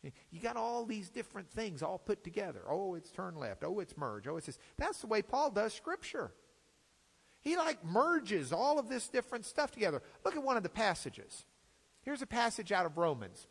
You 0.03 0.39
got 0.41 0.57
all 0.57 0.85
these 0.85 1.09
different 1.09 1.49
things 1.51 1.83
all 1.83 1.99
put 1.99 2.23
together. 2.23 2.61
Oh, 2.67 2.95
it's 2.95 3.11
turn 3.11 3.35
left. 3.35 3.63
Oh, 3.63 3.79
it's 3.79 3.95
merge. 3.95 4.27
Oh, 4.27 4.37
it's 4.37 4.47
this. 4.47 4.59
That's 4.77 4.99
the 5.01 5.07
way 5.07 5.21
Paul 5.21 5.51
does 5.51 5.73
Scripture. 5.73 6.31
He 7.41 7.57
like 7.57 7.83
merges 7.83 8.51
all 8.51 8.79
of 8.79 8.89
this 8.89 9.07
different 9.07 9.45
stuff 9.45 9.71
together. 9.71 10.01
Look 10.23 10.35
at 10.35 10.43
one 10.43 10.57
of 10.57 10.63
the 10.63 10.69
passages. 10.69 11.45
Here's 12.03 12.21
a 12.21 12.27
passage 12.27 12.71
out 12.71 12.85
of 12.85 12.97
Romans. 12.97 13.47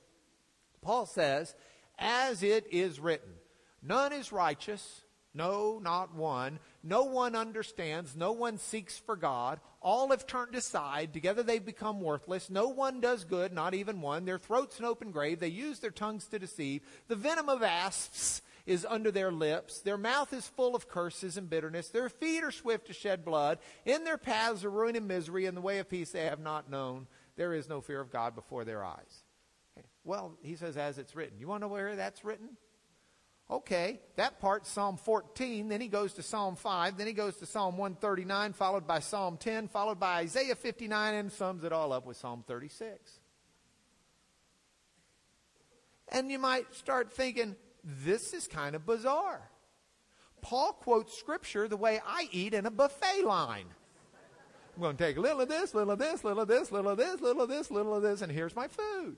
Paul 0.83 1.07
says, 1.07 1.55
As 1.99 2.43
it 2.43 2.67
is 2.71 2.99
written, 2.99 3.35
none 3.83 4.13
is 4.13 4.33
righteous, 4.33 5.03
no, 5.33 5.79
not 5.81 6.15
one. 6.15 6.59
No 6.83 7.05
one 7.05 7.37
understands. 7.37 8.17
No 8.17 8.33
one 8.33 8.59
seeks 8.59 8.99
for 8.99 9.15
God. 9.15 9.61
All 9.81 10.11
have 10.11 10.27
turned 10.27 10.57
aside. 10.57 11.13
Together 11.13 11.43
they've 11.45 11.65
become 11.65 12.01
worthless. 12.01 12.51
No 12.51 12.69
one 12.69 13.01
does 13.01 13.25
good, 13.25 13.53
not 13.53 13.75
even 13.75 14.01
one. 14.01 14.25
Their 14.25 14.39
throat's 14.39 14.81
an 14.81 14.85
open 14.85 15.13
grave. 15.13 15.39
They 15.39 15.49
use 15.49 15.79
their 15.79 15.93
tongues 15.93 16.27
to 16.29 16.39
deceive. 16.41 16.83
The 17.07 17.15
venom 17.15 17.49
of 17.49 17.63
asps 17.63 18.43
is 18.67 18.85
under 18.89 19.13
their 19.13 19.31
lips. 19.31 19.81
Their 19.81 19.97
mouth 19.97 20.33
is 20.33 20.49
full 20.49 20.75
of 20.75 20.89
curses 20.89 21.37
and 21.37 21.49
bitterness. 21.49 21.89
Their 21.89 22.09
feet 22.09 22.43
are 22.43 22.51
swift 22.51 22.89
to 22.89 22.93
shed 22.93 23.25
blood. 23.25 23.59
In 23.85 24.03
their 24.03 24.19
paths 24.19 24.65
are 24.65 24.71
ruin 24.71 24.97
and 24.97 25.07
misery. 25.07 25.47
In 25.47 25.55
the 25.55 25.61
way 25.61 25.79
of 25.79 25.89
peace 25.89 26.11
they 26.11 26.25
have 26.25 26.41
not 26.41 26.69
known. 26.69 27.07
There 27.37 27.55
is 27.55 27.69
no 27.69 27.81
fear 27.81 28.01
of 28.01 28.11
God 28.11 28.35
before 28.35 28.65
their 28.65 28.85
eyes. 28.85 29.23
Well, 30.03 30.37
he 30.43 30.57
says, 30.57 30.77
as 30.77 30.99
it's 30.99 31.15
written. 31.15 31.39
You 31.39 31.47
want 31.47 31.63
to 31.63 31.69
know 31.69 31.73
where 31.73 31.95
that's 31.95 32.25
written? 32.25 32.57
Okay, 33.51 33.99
that 34.15 34.39
part, 34.41 34.65
Psalm 34.65 34.97
14, 34.97 35.69
then 35.69 35.81
he 35.81 35.89
goes 35.89 36.13
to 36.15 36.23
Psalm 36.23 36.55
5, 36.55 36.97
then 36.97 37.09
he 37.09 37.13
goes 37.13 37.37
to 37.39 37.47
Psalm 37.47 37.77
139, 37.77 38.53
followed 38.53 38.87
by 38.87 39.01
Psalm 39.01 39.37
10, 39.39 39.67
followed 39.67 39.99
by 39.99 40.21
Isaiah 40.21 40.55
59, 40.55 41.15
and 41.15 41.33
sums 41.33 41.65
it 41.65 41.73
all 41.73 41.93
up 41.93 42.07
with 42.07 42.17
Psalm 42.17 42.45
36. 42.47 43.19
And 46.11 46.31
you 46.31 46.39
might 46.39 46.73
start 46.77 47.13
thinking, 47.13 47.57
this 47.83 48.33
is 48.35 48.47
kind 48.47 48.77
of 48.77 48.87
bizarre. 48.87 49.51
Paul 50.43 50.73
quotes 50.73 51.19
scripture 51.19 51.67
the 51.67 51.77
way 51.77 52.01
I 52.07 52.29
eat 52.31 52.55
in 52.55 52.67
a 52.67 52.71
buffet 52.71 53.25
line. 53.25 53.67
I'm 54.77 54.83
going 54.83 54.97
to 54.97 55.05
take 55.05 55.17
a 55.17 55.21
little 55.21 55.41
of 55.41 55.49
this, 55.49 55.75
little 55.75 55.93
of 55.93 55.99
this, 55.99 56.23
little 56.23 56.43
of 56.43 56.49
this, 56.49 56.71
little 56.71 56.93
of 56.93 56.99
this, 56.99 57.21
little 57.21 57.43
of 57.43 57.49
this, 57.49 57.71
little 57.71 57.95
of 57.97 58.03
this, 58.03 58.23
and 58.23 58.31
here's 58.31 58.55
my 58.55 58.69
food. 58.69 59.17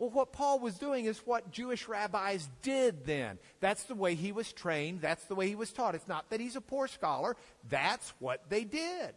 Well, 0.00 0.08
what 0.08 0.32
Paul 0.32 0.60
was 0.60 0.78
doing 0.78 1.04
is 1.04 1.18
what 1.26 1.50
Jewish 1.50 1.86
rabbis 1.86 2.48
did 2.62 3.04
then. 3.04 3.38
That's 3.60 3.82
the 3.82 3.94
way 3.94 4.14
he 4.14 4.32
was 4.32 4.50
trained. 4.50 5.02
That's 5.02 5.22
the 5.26 5.34
way 5.34 5.46
he 5.46 5.54
was 5.54 5.74
taught. 5.74 5.94
It's 5.94 6.08
not 6.08 6.30
that 6.30 6.40
he's 6.40 6.56
a 6.56 6.62
poor 6.62 6.88
scholar. 6.88 7.36
That's 7.68 8.14
what 8.18 8.48
they 8.48 8.64
did. 8.64 9.10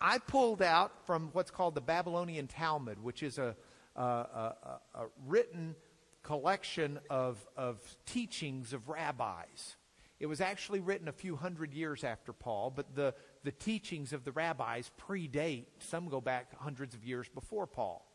I 0.00 0.18
pulled 0.18 0.62
out 0.62 1.04
from 1.04 1.28
what's 1.34 1.50
called 1.50 1.74
the 1.74 1.82
Babylonian 1.82 2.46
Talmud, 2.46 2.98
which 3.04 3.22
is 3.22 3.36
a, 3.36 3.54
a, 3.94 4.00
a, 4.00 4.80
a 4.94 5.06
written 5.26 5.76
collection 6.22 6.98
of, 7.10 7.46
of 7.54 7.78
teachings 8.06 8.72
of 8.72 8.88
rabbis. 8.88 9.76
It 10.18 10.26
was 10.26 10.40
actually 10.40 10.80
written 10.80 11.08
a 11.08 11.12
few 11.12 11.36
hundred 11.36 11.74
years 11.74 12.04
after 12.04 12.32
Paul, 12.32 12.72
but 12.74 12.94
the, 12.96 13.12
the 13.42 13.52
teachings 13.52 14.14
of 14.14 14.24
the 14.24 14.32
rabbis 14.32 14.90
predate. 14.98 15.66
Some 15.80 16.08
go 16.08 16.22
back 16.22 16.58
hundreds 16.58 16.94
of 16.94 17.04
years 17.04 17.28
before 17.28 17.66
Paul. 17.66 18.10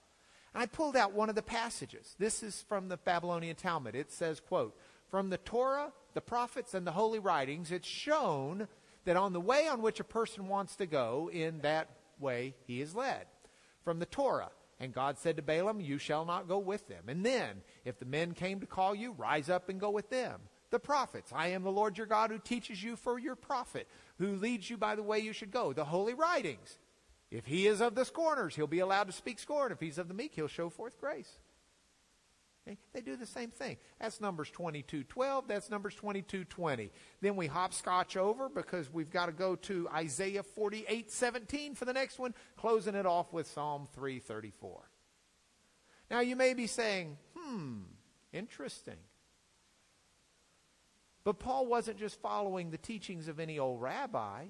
I 0.54 0.66
pulled 0.66 0.96
out 0.96 1.14
one 1.14 1.30
of 1.30 1.36
the 1.36 1.42
passages. 1.42 2.16
This 2.18 2.44
is 2.44 2.64
from 2.68 2.90
the 2.90 2.98
Babylonian 2.98 3.56
Talmud. 3.56 3.96
It 3.96 4.12
says, 4.12 4.40
quote, 4.40 4.76
From 5.10 5.30
the 5.30 5.38
Torah, 5.38 5.92
the 6.14 6.22
prophets, 6.22 6.74
and 6.74 6.86
the 6.86 6.92
holy 6.92 7.20
writings, 7.20 7.72
it's 7.72 7.88
shown 7.88 8.68
that 9.06 9.16
on 9.16 9.34
the 9.34 9.42
way 9.42 9.68
on 9.68 9.82
which 9.82 10.00
a 10.00 10.06
person 10.06 10.48
wants 10.48 10.76
to 10.78 10.86
go, 10.86 11.30
in 11.32 11.60
that 11.62 11.90
way 12.20 12.56
he 12.66 12.82
is 12.82 12.96
led. 12.96 13.26
From 13.84 14.00
the 14.00 14.06
Torah, 14.06 14.52
and 14.80 14.94
God 14.94 15.18
said 15.18 15.36
to 15.36 15.42
Balaam, 15.42 15.82
You 15.82 15.98
shall 15.98 16.26
not 16.26 16.48
go 16.48 16.58
with 16.58 16.88
them. 16.88 17.04
And 17.08 17.26
then, 17.26 17.62
if 17.86 18.00
the 18.00 18.06
men 18.06 18.34
came 18.34 18.60
to 18.60 18.66
call 18.66 18.96
you, 18.96 19.12
rise 19.14 19.50
up 19.50 19.70
and 19.70 19.80
go 19.80 19.90
with 19.90 20.10
them. 20.10 20.42
The 20.72 20.80
prophets, 20.80 21.32
I 21.36 21.48
am 21.48 21.64
the 21.64 21.72
Lord 21.72 21.98
your 21.98 22.08
God 22.08 22.30
who 22.32 22.38
teaches 22.38 22.84
you 22.84 22.96
for 22.96 23.18
your 23.20 23.36
profit, 23.36 23.88
who 24.20 24.36
leads 24.36 24.70
you 24.70 24.78
by 24.78 24.96
the 24.96 25.04
way 25.04 25.20
you 25.20 25.34
should 25.34 25.52
go. 25.52 25.74
The 25.74 25.86
holy 25.86 26.14
writings. 26.14 26.78
If 27.32 27.46
he 27.46 27.68
is 27.68 27.80
of 27.80 27.96
the 27.96 28.06
scorners, 28.06 28.56
he'll 28.56 28.68
be 28.68 28.80
allowed 28.80 29.08
to 29.08 29.14
speak 29.14 29.40
scorn. 29.40 29.72
If 29.72 29.80
he's 29.80 29.98
of 29.98 30.08
the 30.08 30.14
meek, 30.14 30.34
he'll 30.34 30.48
show 30.48 30.70
forth 30.70 31.00
grace. 31.00 31.38
Okay? 32.68 32.78
They 32.94 33.02
do 33.02 33.16
the 33.16 33.26
same 33.26 33.52
thing. 33.52 33.78
That's 34.00 34.20
Numbers 34.20 34.50
22:12. 34.52 35.48
That's 35.48 35.70
Numbers 35.70 35.96
22:20. 35.96 36.92
Then 37.22 37.36
we 37.36 37.48
hopscotch 37.48 38.18
over 38.18 38.50
because 38.50 38.92
we've 38.92 39.12
got 39.12 39.28
to 39.28 39.32
go 39.32 39.56
to 39.56 39.88
Isaiah 39.90 40.44
48:17 40.44 41.76
for 41.76 41.86
the 41.86 41.94
next 41.94 42.20
one, 42.20 42.34
closing 42.58 42.96
it 42.96 43.06
off 43.06 43.32
with 43.32 43.48
Psalm 43.48 43.88
3:34. 43.96 44.90
Now 46.10 46.22
you 46.22 46.36
may 46.36 46.54
be 46.54 46.68
saying, 46.68 47.18
"Hmm, 47.36 47.84
interesting." 48.32 48.98
But 51.24 51.40
Paul 51.40 51.68
wasn't 51.68 52.00
just 52.00 52.20
following 52.22 52.72
the 52.72 52.78
teachings 52.78 53.28
of 53.28 53.40
any 53.40 53.60
old 53.60 53.82
rabbi. 53.82 54.48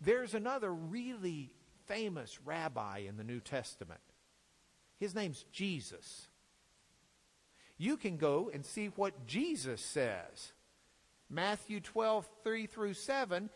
There's 0.00 0.34
another 0.34 0.72
really 0.72 1.52
famous 1.86 2.38
rabbi 2.44 2.98
in 3.08 3.16
the 3.16 3.24
New 3.24 3.40
Testament. 3.40 4.00
His 4.98 5.14
name's 5.14 5.44
Jesus. 5.52 6.28
You 7.76 7.96
can 7.96 8.16
go 8.16 8.50
and 8.52 8.64
see 8.64 8.86
what 8.86 9.26
Jesus 9.26 9.80
says. 9.80 10.52
Matthew 11.28 11.80
12, 11.80 12.28
3 12.42 12.66
through 12.66 12.94
7. 12.94 13.50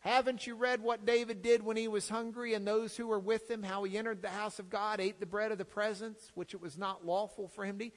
Haven't 0.00 0.46
you 0.46 0.54
read 0.54 0.82
what 0.82 1.04
David 1.04 1.42
did 1.42 1.64
when 1.64 1.76
he 1.76 1.88
was 1.88 2.08
hungry 2.08 2.54
and 2.54 2.66
those 2.66 2.96
who 2.96 3.08
were 3.08 3.18
with 3.18 3.50
him, 3.50 3.62
how 3.62 3.82
he 3.82 3.98
entered 3.98 4.22
the 4.22 4.28
house 4.28 4.58
of 4.58 4.70
God, 4.70 5.00
ate 5.00 5.18
the 5.18 5.26
bread 5.26 5.50
of 5.50 5.58
the 5.58 5.64
presence, 5.64 6.30
which 6.34 6.54
it 6.54 6.60
was 6.60 6.78
not 6.78 7.04
lawful 7.04 7.48
for 7.48 7.64
him 7.64 7.78
to 7.78 7.86
eat? 7.86 7.94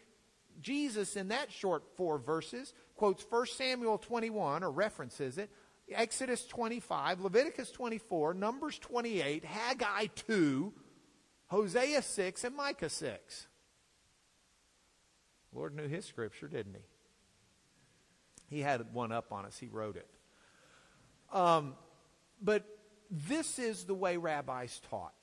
Jesus, 0.59 1.15
in 1.15 1.27
that 1.27 1.51
short 1.51 1.83
four 1.95 2.17
verses, 2.17 2.73
quotes 2.95 3.23
1 3.29 3.45
Samuel 3.47 3.97
21, 3.97 4.63
or 4.63 4.71
references 4.71 5.37
it, 5.37 5.51
Exodus 5.93 6.45
25, 6.45 7.21
Leviticus 7.21 7.71
24, 7.71 8.33
Numbers 8.33 8.79
28, 8.79 9.45
Haggai 9.45 10.05
2, 10.15 10.73
Hosea 11.47 12.01
6, 12.01 12.43
and 12.43 12.55
Micah 12.55 12.89
6. 12.89 13.47
The 15.51 15.57
Lord 15.57 15.75
knew 15.75 15.87
his 15.87 16.05
scripture, 16.05 16.47
didn't 16.47 16.75
he? 16.75 18.57
He 18.57 18.61
had 18.61 18.93
one 18.93 19.11
up 19.11 19.31
on 19.31 19.45
us. 19.45 19.57
He 19.57 19.67
wrote 19.67 19.95
it. 19.95 20.07
Um, 21.31 21.75
but 22.41 22.65
this 23.09 23.59
is 23.59 23.85
the 23.85 23.93
way 23.93 24.17
rabbis 24.17 24.81
taught. 24.89 25.13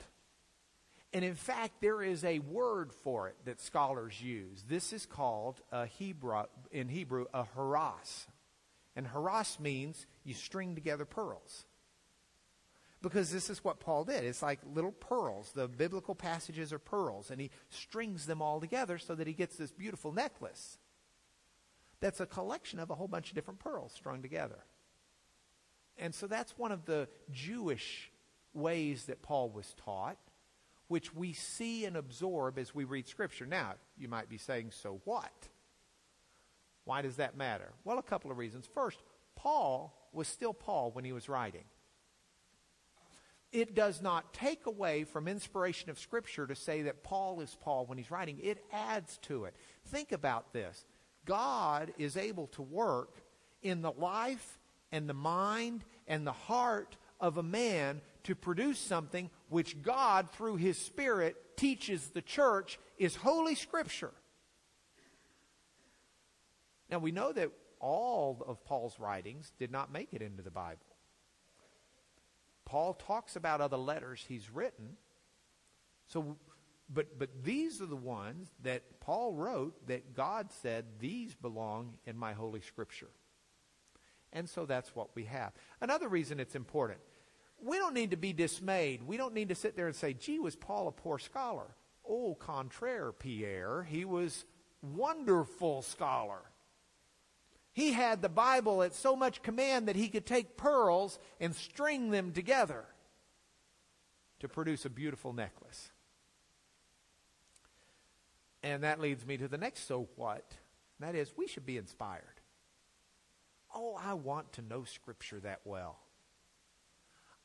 And 1.12 1.24
in 1.24 1.34
fact, 1.34 1.80
there 1.80 2.02
is 2.02 2.24
a 2.24 2.40
word 2.40 2.92
for 2.92 3.28
it 3.28 3.36
that 3.44 3.60
scholars 3.60 4.20
use. 4.20 4.64
This 4.68 4.92
is 4.92 5.06
called 5.06 5.60
a 5.72 5.86
Hebrew, 5.86 6.42
in 6.70 6.88
Hebrew 6.88 7.26
a 7.32 7.44
haras. 7.54 8.26
And 8.96 9.06
haras 9.06 9.60
means 9.60 10.06
you 10.24 10.34
string 10.34 10.74
together 10.74 11.04
pearls. 11.04 11.66
Because 13.02 13.30
this 13.30 13.50
is 13.50 13.62
what 13.62 13.78
Paul 13.78 14.04
did. 14.04 14.24
It's 14.24 14.42
like 14.42 14.58
little 14.74 14.90
pearls. 14.90 15.52
The 15.54 15.68
biblical 15.68 16.14
passages 16.14 16.72
are 16.72 16.78
pearls, 16.78 17.30
and 17.30 17.40
he 17.40 17.50
strings 17.68 18.26
them 18.26 18.42
all 18.42 18.58
together 18.58 18.98
so 18.98 19.14
that 19.14 19.26
he 19.26 19.34
gets 19.34 19.56
this 19.56 19.70
beautiful 19.70 20.12
necklace 20.12 20.78
that's 22.00 22.20
a 22.20 22.26
collection 22.26 22.78
of 22.78 22.90
a 22.90 22.94
whole 22.94 23.08
bunch 23.08 23.30
of 23.30 23.34
different 23.34 23.60
pearls 23.60 23.92
strung 23.92 24.22
together. 24.22 24.64
And 25.98 26.14
so 26.14 26.26
that's 26.26 26.56
one 26.58 26.72
of 26.72 26.84
the 26.84 27.08
Jewish 27.32 28.10
ways 28.52 29.04
that 29.06 29.22
Paul 29.22 29.50
was 29.50 29.74
taught, 29.84 30.18
which 30.88 31.14
we 31.14 31.32
see 31.32 31.84
and 31.84 31.96
absorb 31.96 32.58
as 32.58 32.74
we 32.74 32.84
read 32.84 33.08
Scripture. 33.08 33.46
Now, 33.46 33.74
you 33.96 34.08
might 34.08 34.28
be 34.28 34.38
saying, 34.38 34.72
so 34.72 35.00
what? 35.04 35.32
Why 36.86 37.02
does 37.02 37.16
that 37.16 37.36
matter? 37.36 37.72
Well, 37.84 37.98
a 37.98 38.02
couple 38.02 38.30
of 38.30 38.38
reasons. 38.38 38.66
First, 38.72 39.02
Paul 39.34 40.08
was 40.12 40.28
still 40.28 40.54
Paul 40.54 40.92
when 40.92 41.04
he 41.04 41.12
was 41.12 41.28
writing. 41.28 41.64
It 43.52 43.74
does 43.74 44.00
not 44.00 44.32
take 44.32 44.66
away 44.66 45.04
from 45.04 45.26
inspiration 45.28 45.90
of 45.90 45.98
Scripture 45.98 46.46
to 46.46 46.54
say 46.54 46.82
that 46.82 47.02
Paul 47.02 47.40
is 47.40 47.56
Paul 47.60 47.86
when 47.86 47.98
he's 47.98 48.10
writing. 48.10 48.38
It 48.40 48.64
adds 48.72 49.18
to 49.22 49.44
it. 49.44 49.54
Think 49.86 50.12
about 50.12 50.52
this 50.52 50.84
God 51.24 51.92
is 51.98 52.16
able 52.16 52.46
to 52.48 52.62
work 52.62 53.20
in 53.62 53.82
the 53.82 53.92
life 53.92 54.60
and 54.92 55.08
the 55.08 55.14
mind 55.14 55.84
and 56.06 56.24
the 56.24 56.32
heart 56.32 56.96
of 57.20 57.36
a 57.36 57.42
man 57.42 58.00
to 58.24 58.36
produce 58.36 58.78
something 58.78 59.28
which 59.48 59.82
God, 59.82 60.30
through 60.30 60.56
his 60.56 60.78
Spirit, 60.78 61.56
teaches 61.56 62.08
the 62.08 62.22
church 62.22 62.78
is 62.96 63.16
Holy 63.16 63.56
Scripture. 63.56 64.12
Now, 66.90 66.98
we 66.98 67.12
know 67.12 67.32
that 67.32 67.50
all 67.80 68.42
of 68.46 68.64
Paul's 68.64 68.98
writings 68.98 69.52
did 69.58 69.70
not 69.70 69.92
make 69.92 70.12
it 70.12 70.22
into 70.22 70.42
the 70.42 70.50
Bible. 70.50 70.86
Paul 72.64 72.94
talks 72.94 73.36
about 73.36 73.60
other 73.60 73.76
letters 73.76 74.24
he's 74.26 74.50
written. 74.50 74.96
So, 76.08 76.36
but, 76.92 77.18
but 77.18 77.30
these 77.44 77.80
are 77.80 77.86
the 77.86 77.96
ones 77.96 78.48
that 78.62 79.00
Paul 79.00 79.34
wrote 79.34 79.86
that 79.88 80.14
God 80.14 80.50
said, 80.62 80.84
these 80.98 81.34
belong 81.34 81.94
in 82.06 82.16
my 82.16 82.32
Holy 82.32 82.60
Scripture. 82.60 83.10
And 84.32 84.48
so 84.48 84.66
that's 84.66 84.94
what 84.94 85.10
we 85.14 85.24
have. 85.24 85.52
Another 85.80 86.08
reason 86.08 86.40
it's 86.40 86.56
important 86.56 87.00
we 87.62 87.78
don't 87.78 87.94
need 87.94 88.10
to 88.10 88.16
be 88.16 88.32
dismayed. 88.32 89.02
We 89.02 89.16
don't 89.16 89.34
need 89.34 89.48
to 89.48 89.54
sit 89.54 89.76
there 89.76 89.86
and 89.86 89.96
say, 89.96 90.12
gee, 90.12 90.38
was 90.38 90.56
Paul 90.56 90.88
a 90.88 90.92
poor 90.92 91.18
scholar? 91.18 91.74
Oh, 92.08 92.34
contraire, 92.34 93.12
Pierre. 93.12 93.82
He 93.82 94.04
was 94.04 94.44
wonderful 94.82 95.82
scholar. 95.82 96.42
He 97.76 97.92
had 97.92 98.22
the 98.22 98.30
Bible 98.30 98.82
at 98.82 98.94
so 98.94 99.14
much 99.14 99.42
command 99.42 99.86
that 99.86 99.96
he 99.96 100.08
could 100.08 100.24
take 100.24 100.56
pearls 100.56 101.18
and 101.38 101.54
string 101.54 102.10
them 102.10 102.32
together 102.32 102.86
to 104.40 104.48
produce 104.48 104.86
a 104.86 104.90
beautiful 104.90 105.34
necklace. 105.34 105.92
And 108.62 108.82
that 108.82 108.98
leads 108.98 109.26
me 109.26 109.36
to 109.36 109.46
the 109.46 109.58
next 109.58 109.86
so 109.86 110.08
what. 110.16 110.54
That 111.00 111.14
is, 111.14 111.34
we 111.36 111.46
should 111.46 111.66
be 111.66 111.76
inspired. 111.76 112.40
Oh, 113.74 113.94
I 114.02 114.14
want 114.14 114.54
to 114.54 114.62
know 114.62 114.84
Scripture 114.84 115.40
that 115.40 115.60
well. 115.66 115.98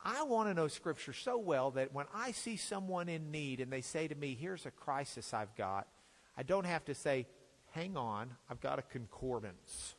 I 0.02 0.24
want 0.24 0.48
to 0.48 0.54
know 0.54 0.70
Scripture 0.70 1.12
so 1.12 1.38
well 1.38 1.72
that 1.72 1.94
when 1.94 2.06
I 2.16 2.32
see 2.32 2.56
someone 2.56 3.10
in 3.10 3.32
need 3.32 3.60
and 3.60 3.70
they 3.70 3.82
say 3.82 4.08
to 4.08 4.16
me, 4.16 4.38
Here's 4.40 4.66
a 4.66 4.72
crisis 4.72 5.34
I've 5.34 5.58
got, 5.58 5.90
I 6.38 6.44
don't 6.44 6.66
have 6.66 6.86
to 6.86 6.96
say, 6.96 7.28
Hang 7.72 7.98
on, 7.98 8.30
I've 8.50 8.62
got 8.62 8.80
a 8.80 8.84
concordance. 8.84 9.96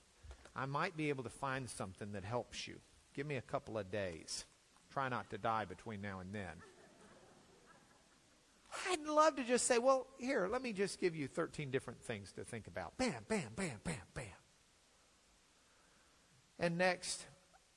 I 0.54 0.66
might 0.66 0.97
be 0.97 1.09
able 1.09 1.25
to 1.25 1.30
find 1.30 1.68
something 1.68 2.12
that 2.12 2.25
helps 2.25 2.68
you. 2.68 2.80
Give 3.14 3.26
me 3.26 3.37
a 3.37 3.42
couple 3.42 3.78
of 3.78 3.90
days. 3.90 4.44
Try 4.90 5.09
not 5.09 5.30
to 5.30 5.38
die 5.38 5.64
between 5.64 6.00
now 6.02 6.21
and 6.21 6.35
then. 6.35 6.52
I'd 8.90 9.06
love 9.06 9.37
to 9.37 9.44
just 9.44 9.66
say, 9.66 9.78
well, 9.78 10.06
here, 10.18 10.49
let 10.50 10.62
me 10.62 10.73
just 10.73 11.00
give 11.00 11.14
you 11.14 11.28
13 11.28 11.71
different 11.71 12.00
things 12.00 12.32
to 12.32 12.44
think 12.44 12.66
about. 12.66 12.97
Bam, 12.97 13.25
bam, 13.28 13.49
bam, 13.54 13.80
bam, 13.85 13.97
bam. 14.14 14.25
And 16.59 16.78
next, 16.78 17.26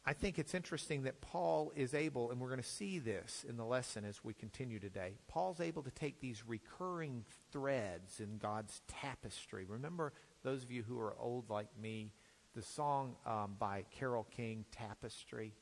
I 0.06 0.14
think 0.14 0.38
it's 0.38 0.54
interesting 0.54 1.04
that 1.04 1.20
Paul 1.20 1.74
is 1.76 1.94
able, 1.94 2.32
and 2.32 2.40
we're 2.40 2.50
going 2.50 2.62
to 2.62 2.68
see 2.68 3.00
this 3.00 3.46
in 3.48 3.58
the 3.58 3.66
lesson 3.66 4.06
as 4.06 4.24
we 4.24 4.34
continue 4.34 4.80
today. 4.80 5.16
Paul's 5.28 5.60
able 5.60 5.82
to 5.84 5.92
take 5.92 6.20
these 6.20 6.44
recurring 6.46 7.26
threads 7.52 8.20
in 8.20 8.38
God's 8.38 8.82
tapestry. 8.88 9.66
Remember, 9.66 10.14
those 10.44 10.64
of 10.64 10.72
you 10.72 10.84
who 10.84 11.00
are 11.00 11.16
old 11.20 11.50
like 11.50 11.70
me, 11.82 12.12
the 12.56 12.62
song 12.62 13.16
um, 13.26 13.56
by 13.60 13.86
Carole 14.00 14.28
King, 14.36 14.66
Tapestry. 14.72 15.54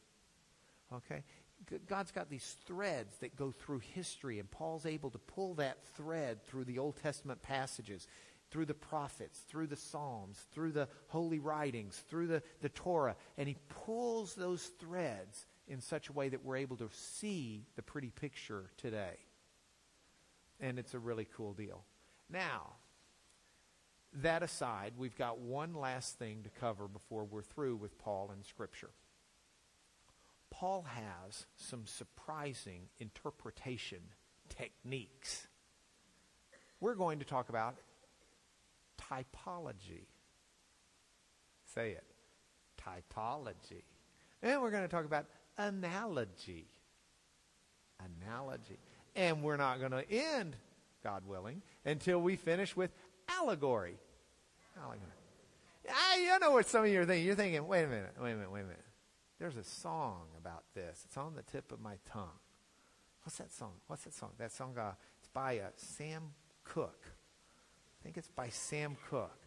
Okay? 0.94 1.24
God's 1.88 2.12
got 2.12 2.30
these 2.30 2.58
threads 2.66 3.18
that 3.18 3.36
go 3.36 3.52
through 3.52 3.80
history, 3.80 4.40
and 4.40 4.50
Paul's 4.50 4.86
able 4.86 5.10
to 5.12 5.18
pull 5.18 5.56
that 5.56 5.78
thread 5.96 6.44
through 6.44 6.66
the 6.66 6.78
Old 6.78 6.98
Testament 7.02 7.42
passages, 7.42 8.08
through 8.52 8.66
the 8.66 8.74
prophets, 8.74 9.40
through 9.48 9.68
the 9.68 9.76
Psalms, 9.76 10.38
through 10.52 10.74
the 10.74 10.88
holy 11.08 11.40
writings, 11.40 12.04
through 12.10 12.28
the, 12.28 12.44
the 12.62 12.70
Torah, 12.70 13.16
and 13.38 13.48
he 13.48 13.58
pulls 13.86 14.36
those 14.36 14.64
threads 14.80 15.46
in 15.68 15.82
such 15.82 16.10
a 16.10 16.14
way 16.14 16.30
that 16.30 16.44
we're 16.44 16.58
able 16.58 16.78
to 16.78 16.90
see 16.92 17.66
the 17.76 17.82
pretty 17.82 18.10
picture 18.10 18.70
today. 18.78 19.18
And 20.60 20.78
it's 20.78 20.94
a 20.94 21.00
really 21.00 21.28
cool 21.36 21.54
deal. 21.54 21.84
Now, 22.30 22.74
that 24.22 24.44
aside, 24.44 24.94
we've 24.98 25.18
got 25.18 25.40
one 25.40 25.74
last 25.74 26.20
thing 26.20 26.44
to 26.44 26.50
cover 26.50 26.88
before 26.88 27.24
we're 27.24 27.42
through 27.42 27.78
with 27.78 27.98
Paul 27.98 28.32
and 28.34 28.46
Scripture. 28.46 28.92
Paul 30.52 30.84
has 30.84 31.46
some 31.58 31.86
surprising 31.86 32.90
interpretation 33.00 34.00
techniques. 34.50 35.48
We're 36.80 36.96
going 36.96 37.20
to 37.20 37.26
talk 37.26 37.50
about 37.50 37.76
typology. 39.02 40.06
Say 41.74 41.92
it. 41.92 42.04
Typology. 42.80 43.84
And 44.42 44.62
we're 44.62 44.72
going 44.72 44.84
to 44.84 44.90
talk 44.90 45.06
about 45.06 45.26
analogy. 45.58 46.68
Analogy. 48.00 48.78
And 49.16 49.42
we're 49.42 49.58
not 49.58 49.80
going 49.80 49.92
to 49.92 50.12
end, 50.12 50.56
God 51.04 51.24
willing, 51.26 51.62
until 51.86 52.20
we 52.20 52.36
finish 52.36 52.76
with 52.76 52.92
allegory. 53.28 53.98
Allegory. 54.78 55.02
I, 55.90 56.20
you 56.20 56.40
know 56.40 56.52
what 56.52 56.66
some 56.66 56.86
of 56.86 56.90
you 56.90 57.02
are 57.02 57.06
thinking. 57.06 57.26
You're 57.26 57.36
thinking, 57.36 57.68
wait 57.68 57.84
a 57.84 57.88
minute, 57.88 58.14
wait 58.20 58.32
a 58.32 58.36
minute, 58.36 58.52
wait 58.52 58.62
a 58.62 58.64
minute. 58.64 58.86
There's 59.40 59.58
a 59.58 59.64
song 59.64 60.28
about 60.38 60.64
this. 60.74 61.02
It's 61.06 61.18
on 61.18 61.36
the 61.36 61.42
tip 61.44 61.72
of 61.72 61.82
my 61.82 61.96
tongue. 62.10 62.40
What's 63.24 63.38
that 63.38 63.52
song? 63.52 63.74
What's 63.88 64.04
that 64.04 64.14
song? 64.14 64.32
That 64.38 64.52
song, 64.52 64.78
uh, 64.78 64.94
it's 65.20 65.28
by 65.28 65.60
uh, 65.60 65.68
Sam 65.76 66.32
Cooke. 66.64 67.06
I 67.06 68.04
think 68.04 68.18
it's 68.18 68.30
by 68.30 68.50
Sam 68.50 68.96
Cooke. 69.10 69.40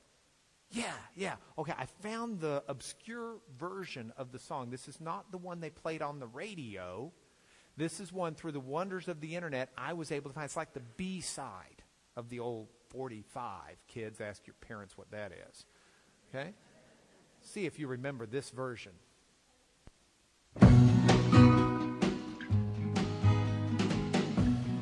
Yeah, 0.70 0.92
yeah. 1.14 1.36
Okay, 1.58 1.74
I 1.78 1.86
found 2.02 2.40
the 2.40 2.62
obscure 2.68 3.36
version 3.58 4.12
of 4.16 4.32
the 4.32 4.38
song. 4.38 4.70
This 4.70 4.88
is 4.88 5.00
not 5.00 5.30
the 5.30 5.38
one 5.38 5.60
they 5.60 5.70
played 5.70 6.02
on 6.02 6.18
the 6.18 6.26
radio. 6.26 7.12
This 7.76 8.00
is 8.00 8.10
one 8.10 8.34
through 8.34 8.52
the 8.52 8.60
wonders 8.60 9.06
of 9.06 9.20
the 9.20 9.36
internet 9.36 9.68
I 9.76 9.92
was 9.92 10.10
able 10.10 10.30
to 10.30 10.34
find. 10.34 10.46
It's 10.46 10.56
like 10.56 10.72
the 10.72 10.80
B 10.96 11.20
side 11.20 11.82
of 12.16 12.30
the 12.30 12.40
old 12.40 12.68
45. 12.88 13.50
Kids, 13.86 14.20
ask 14.20 14.46
your 14.46 14.54
parents 14.66 14.96
what 14.96 15.10
that 15.10 15.32
is. 15.50 15.66
Okay? 16.30 16.54
See 17.42 17.66
if 17.66 17.78
you 17.78 17.86
remember 17.86 18.24
this 18.24 18.48
version. 18.50 18.92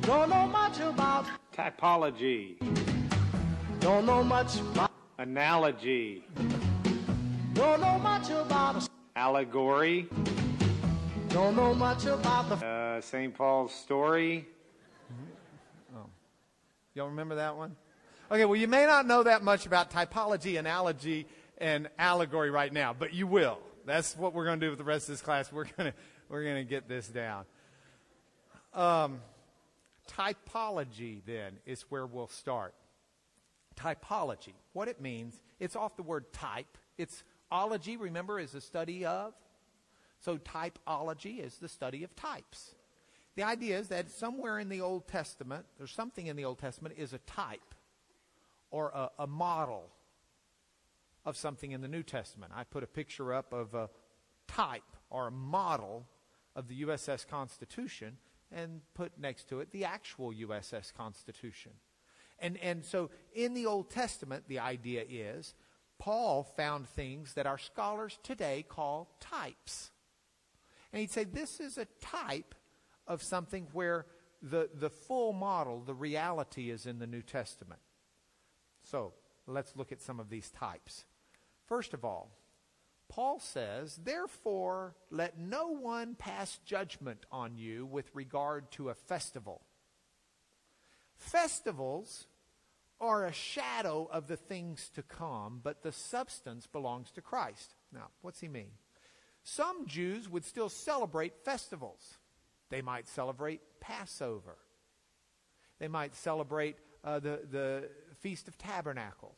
Don't 0.01 0.29
know 0.29 0.47
much 0.47 0.79
about 0.79 1.25
Typology. 1.53 2.57
Don't 3.79 4.05
know 4.05 4.23
much 4.23 4.59
about 4.59 4.91
Analogy. 5.17 6.23
Don't 7.53 7.81
know 7.81 7.99
much 7.99 8.29
about 8.29 8.87
Allegory. 9.15 10.07
Don't 11.35 11.57
know 11.57 11.73
much 11.73 12.05
about 12.05 12.47
the 12.47 12.65
Uh, 12.65 13.01
St. 13.01 13.35
Paul's 13.35 13.75
story. 13.75 14.47
Y'all 16.93 17.09
remember 17.09 17.35
that 17.35 17.57
one? 17.57 17.75
Okay, 18.31 18.45
well, 18.45 18.55
you 18.55 18.69
may 18.69 18.85
not 18.85 19.05
know 19.05 19.21
that 19.21 19.43
much 19.43 19.65
about 19.65 19.91
typology, 19.91 20.57
analogy, 20.57 21.27
and 21.57 21.89
allegory 21.99 22.49
right 22.49 22.71
now, 22.71 22.93
but 22.93 23.13
you 23.13 23.27
will. 23.27 23.59
That's 23.85 24.15
what 24.15 24.33
we're 24.33 24.45
going 24.45 24.61
to 24.61 24.65
do 24.65 24.69
with 24.69 24.77
the 24.77 24.85
rest 24.85 25.09
of 25.09 25.13
this 25.15 25.21
class. 25.21 25.51
We're 25.51 25.65
going 25.65 25.91
to 25.91 25.93
we're 26.29 26.45
going 26.45 26.55
to 26.55 26.63
get 26.63 26.87
this 26.87 27.05
down. 27.09 27.43
Um, 28.73 29.19
typology, 30.09 31.19
then, 31.25 31.57
is 31.65 31.81
where 31.89 32.05
we'll 32.05 32.29
start. 32.29 32.73
Typology, 33.75 34.53
what 34.71 34.87
it 34.87 35.01
means, 35.01 35.41
it's 35.59 35.75
off 35.75 35.97
the 35.97 36.03
word 36.03 36.31
type. 36.31 36.77
It's 36.97 37.25
ology, 37.51 37.97
remember, 37.97 38.39
is 38.39 38.55
a 38.55 38.61
study 38.61 39.03
of. 39.03 39.33
So 40.25 40.39
typology 40.39 41.39
is 41.39 41.59
the 41.59 41.67
study 41.67 42.03
of 42.03 42.15
types. 42.15 42.73
The 43.35 43.43
idea 43.43 43.77
is 43.77 43.89
that 43.89 44.09
somewhere 44.09 44.57
in 44.57 44.69
the 44.69 44.81
Old 44.81 45.07
Testament, 45.07 45.67
there's 45.77 45.91
something 45.91 46.25
in 46.25 46.35
the 46.35 46.45
Old 46.45 46.57
Testament 46.57 46.95
is 46.97 47.13
a 47.13 47.19
type 47.19 47.75
or 48.71 48.89
a, 48.89 49.11
a 49.19 49.27
model 49.27 49.91
of 51.25 51.37
something 51.37 51.73
in 51.73 51.81
the 51.81 51.87
New 51.87 52.01
Testament. 52.01 52.53
I 52.55 52.63
put 52.63 52.81
a 52.81 52.87
picture 52.87 53.35
up 53.35 53.53
of 53.53 53.75
a 53.75 53.91
type 54.47 54.81
or 55.11 55.27
a 55.27 55.31
model 55.31 56.07
of 56.55 56.69
the 56.69 56.81
USS 56.81 57.27
Constitution 57.27 58.17
and 58.51 58.81
put 58.95 59.19
next 59.19 59.47
to 59.49 59.59
it 59.59 59.71
the 59.71 59.85
actual 59.85 60.33
USS 60.33 60.91
Constitution. 60.91 61.73
And, 62.39 62.57
and 62.63 62.83
so 62.83 63.11
in 63.35 63.53
the 63.53 63.67
Old 63.67 63.91
Testament, 63.91 64.45
the 64.47 64.57
idea 64.57 65.03
is 65.07 65.53
Paul 65.99 66.43
found 66.57 66.89
things 66.89 67.35
that 67.35 67.45
our 67.45 67.59
scholars 67.59 68.17
today 68.23 68.65
call 68.67 69.15
types. 69.19 69.91
And 70.95 71.01
he'd 71.01 71.11
say 71.11 71.25
this 71.25 71.59
is 71.59 71.77
a 71.77 71.87
type 71.99 72.55
of 73.05 73.21
something 73.21 73.67
where 73.73 74.05
the, 74.41 74.69
the 74.73 74.89
full 74.89 75.33
model, 75.33 75.81
the 75.81 75.93
reality 75.93 76.69
is 76.69 76.85
in 76.85 76.99
the 76.99 77.05
New 77.05 77.21
Testament. 77.21 77.81
So 78.81 79.11
let's 79.45 79.75
look 79.75 79.91
at 79.91 80.01
some 80.01 80.21
of 80.21 80.29
these 80.29 80.49
types. 80.51 81.03
First 81.67 81.93
of 81.93 82.05
all, 82.05 82.31
Paul 83.09 83.41
says, 83.41 83.99
Therefore, 84.01 84.95
let 85.11 85.37
no 85.37 85.67
one 85.67 86.15
pass 86.15 86.59
judgment 86.65 87.25
on 87.29 87.57
you 87.57 87.85
with 87.85 88.09
regard 88.13 88.71
to 88.71 88.87
a 88.87 88.93
festival. 88.93 89.63
Festivals 91.17 92.27
are 93.01 93.25
a 93.25 93.33
shadow 93.33 94.07
of 94.09 94.27
the 94.27 94.37
things 94.37 94.89
to 94.95 95.03
come, 95.03 95.59
but 95.61 95.83
the 95.83 95.91
substance 95.91 96.67
belongs 96.67 97.11
to 97.11 97.21
Christ. 97.21 97.75
Now, 97.91 98.11
what's 98.21 98.39
he 98.39 98.47
mean? 98.47 98.71
Some 99.47 99.85
Jews 99.85 100.27
would 100.27 100.43
still 100.43 100.69
celebrate 100.69 101.45
festivals. 101.45 102.17
They 102.71 102.81
might 102.81 103.07
celebrate 103.07 103.61
Passover. 103.79 104.57
They 105.79 105.87
might 105.87 106.15
celebrate 106.15 106.77
uh, 107.03 107.19
the, 107.19 107.41
the 107.51 107.89
Feast 108.21 108.47
of 108.47 108.57
Tabernacles. 108.57 109.37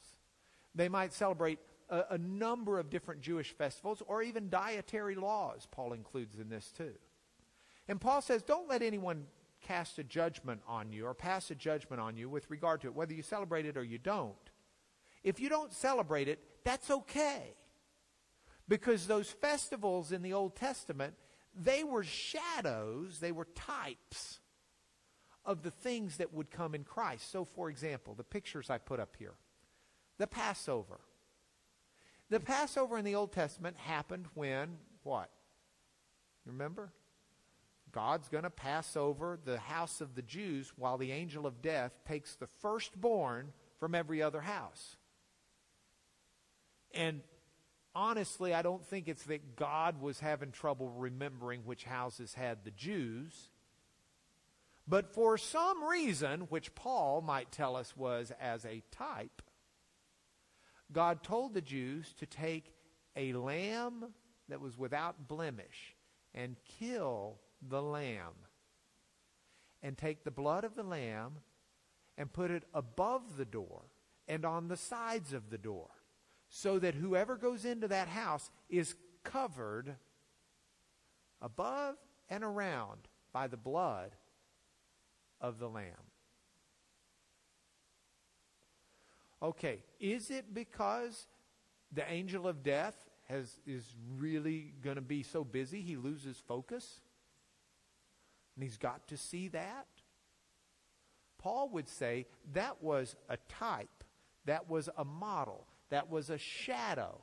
They 0.73 0.87
might 0.87 1.11
celebrate 1.11 1.59
a, 1.89 2.05
a 2.11 2.17
number 2.17 2.79
of 2.79 2.89
different 2.89 3.19
Jewish 3.19 3.51
festivals 3.51 4.01
or 4.07 4.23
even 4.23 4.49
dietary 4.49 5.15
laws, 5.15 5.67
Paul 5.69 5.91
includes 5.91 6.39
in 6.39 6.47
this 6.47 6.71
too. 6.71 6.93
And 7.89 7.99
Paul 7.99 8.21
says, 8.21 8.43
don't 8.43 8.69
let 8.69 8.81
anyone 8.81 9.25
cast 9.61 9.99
a 9.99 10.05
judgment 10.05 10.61
on 10.69 10.93
you 10.93 11.05
or 11.05 11.13
pass 11.13 11.51
a 11.51 11.55
judgment 11.55 12.01
on 12.01 12.15
you 12.15 12.29
with 12.29 12.49
regard 12.49 12.79
to 12.81 12.87
it, 12.87 12.95
whether 12.95 13.13
you 13.13 13.23
celebrate 13.23 13.65
it 13.65 13.75
or 13.75 13.83
you 13.83 13.97
don't. 13.97 14.35
If 15.21 15.41
you 15.41 15.49
don't 15.49 15.73
celebrate 15.73 16.29
it, 16.29 16.39
that's 16.63 16.89
okay. 16.89 17.55
Because 18.67 19.07
those 19.07 19.29
festivals 19.29 20.11
in 20.11 20.21
the 20.21 20.33
Old 20.33 20.55
Testament, 20.55 21.13
they 21.55 21.83
were 21.83 22.03
shadows, 22.03 23.19
they 23.19 23.31
were 23.31 23.47
types 23.55 24.39
of 25.45 25.63
the 25.63 25.71
things 25.71 26.17
that 26.17 26.33
would 26.33 26.51
come 26.51 26.75
in 26.75 26.83
Christ. 26.83 27.31
So, 27.31 27.45
for 27.45 27.69
example, 27.69 28.13
the 28.13 28.23
pictures 28.23 28.69
I 28.69 28.77
put 28.77 28.99
up 28.99 29.15
here 29.17 29.33
the 30.17 30.27
Passover. 30.27 30.99
The 32.29 32.39
Passover 32.39 32.97
in 32.97 33.05
the 33.05 33.15
Old 33.15 33.31
Testament 33.31 33.77
happened 33.77 34.25
when 34.33 34.77
what? 35.03 35.29
Remember? 36.45 36.91
God's 37.91 38.27
going 38.27 38.43
to 38.43 38.49
pass 38.49 38.97
over 38.97 39.39
the 39.43 39.59
house 39.59 40.01
of 40.01 40.15
the 40.15 40.21
Jews 40.21 40.73
while 40.75 40.97
the 40.97 41.11
angel 41.11 41.45
of 41.45 41.61
death 41.61 41.93
takes 42.05 42.35
the 42.35 42.47
firstborn 42.61 43.53
from 43.79 43.95
every 43.95 44.21
other 44.21 44.41
house. 44.41 44.97
And 46.93 47.21
honestly, 47.95 48.53
I 48.53 48.61
don't 48.61 48.85
think 48.85 49.07
it's 49.07 49.23
that 49.23 49.55
God 49.55 50.01
was 50.01 50.19
having 50.19 50.51
trouble 50.51 50.89
remembering 50.89 51.61
which 51.61 51.83
houses 51.83 52.33
had 52.33 52.63
the 52.63 52.71
Jews. 52.71 53.49
But 54.87 55.13
for 55.13 55.37
some 55.37 55.83
reason, 55.83 56.41
which 56.41 56.73
Paul 56.75 57.21
might 57.21 57.51
tell 57.51 57.75
us 57.75 57.97
was 57.97 58.31
as 58.39 58.65
a 58.65 58.83
type, 58.91 59.41
God 60.91 61.23
told 61.23 61.53
the 61.53 61.61
Jews 61.61 62.13
to 62.19 62.25
take 62.25 62.73
a 63.15 63.33
lamb 63.33 64.13
that 64.47 64.61
was 64.61 64.77
without 64.77 65.27
blemish 65.27 65.95
and 66.33 66.55
kill 66.79 67.39
the 67.67 67.81
lamb. 67.81 68.33
And 69.83 69.97
take 69.97 70.23
the 70.23 70.31
blood 70.31 70.63
of 70.63 70.75
the 70.75 70.83
lamb 70.83 71.37
and 72.17 72.33
put 72.33 72.51
it 72.51 72.63
above 72.73 73.37
the 73.37 73.45
door 73.45 73.83
and 74.27 74.43
on 74.43 74.67
the 74.67 74.77
sides 74.77 75.33
of 75.33 75.49
the 75.49 75.57
door 75.57 75.89
so 76.49 76.79
that 76.79 76.95
whoever 76.95 77.35
goes 77.35 77.65
into 77.65 77.87
that 77.87 78.07
house 78.07 78.49
is 78.69 78.95
covered 79.23 79.95
above 81.41 81.95
and 82.29 82.43
around 82.43 83.07
by 83.31 83.47
the 83.47 83.57
blood 83.57 84.11
of 85.41 85.59
the 85.59 85.67
Lamb. 85.67 85.93
Okay, 89.41 89.83
is 89.99 90.31
it 90.31 90.53
because 90.53 91.27
the 91.91 92.09
angel 92.11 92.47
of 92.47 92.63
death 92.63 92.95
has, 93.25 93.59
is 93.67 93.83
really 94.17 94.73
going 94.81 94.95
to 94.95 95.01
be 95.01 95.21
so 95.21 95.43
busy 95.43 95.81
he 95.81 95.95
loses 95.95 96.41
focus? 96.47 97.01
And 98.55 98.63
he's 98.63 98.77
got 98.77 99.07
to 99.09 99.17
see 99.17 99.47
that? 99.49 99.85
Paul 101.37 101.69
would 101.69 101.87
say 101.87 102.25
that 102.53 102.81
was 102.81 103.15
a 103.29 103.37
type, 103.47 104.03
that 104.45 104.67
was 104.67 104.89
a 104.97 105.05
model, 105.05 105.66
that 105.89 106.09
was 106.09 106.29
a 106.29 106.37
shadow 106.37 107.21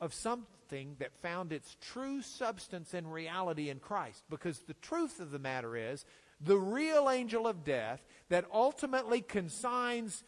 of 0.00 0.14
something 0.14 0.96
that 0.98 1.22
found 1.22 1.52
its 1.52 1.76
true 1.80 2.22
substance 2.22 2.94
and 2.94 3.12
reality 3.12 3.70
in 3.70 3.78
Christ. 3.78 4.22
Because 4.30 4.60
the 4.60 4.74
truth 4.74 5.20
of 5.20 5.30
the 5.30 5.38
matter 5.38 5.76
is, 5.76 6.04
the 6.40 6.58
real 6.58 7.10
angel 7.10 7.46
of 7.46 7.64
death 7.64 8.04
that 8.28 8.46
ultimately 8.52 9.20
consigns 9.20 10.22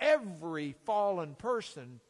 every 0.00 0.74
fallen 0.84 1.34
person 1.34 2.00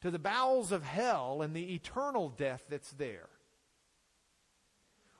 to 0.00 0.10
the 0.10 0.18
bowels 0.18 0.72
of 0.72 0.84
hell 0.84 1.42
and 1.42 1.54
the 1.54 1.74
eternal 1.74 2.28
death 2.28 2.64
that's 2.68 2.92
there 2.92 3.28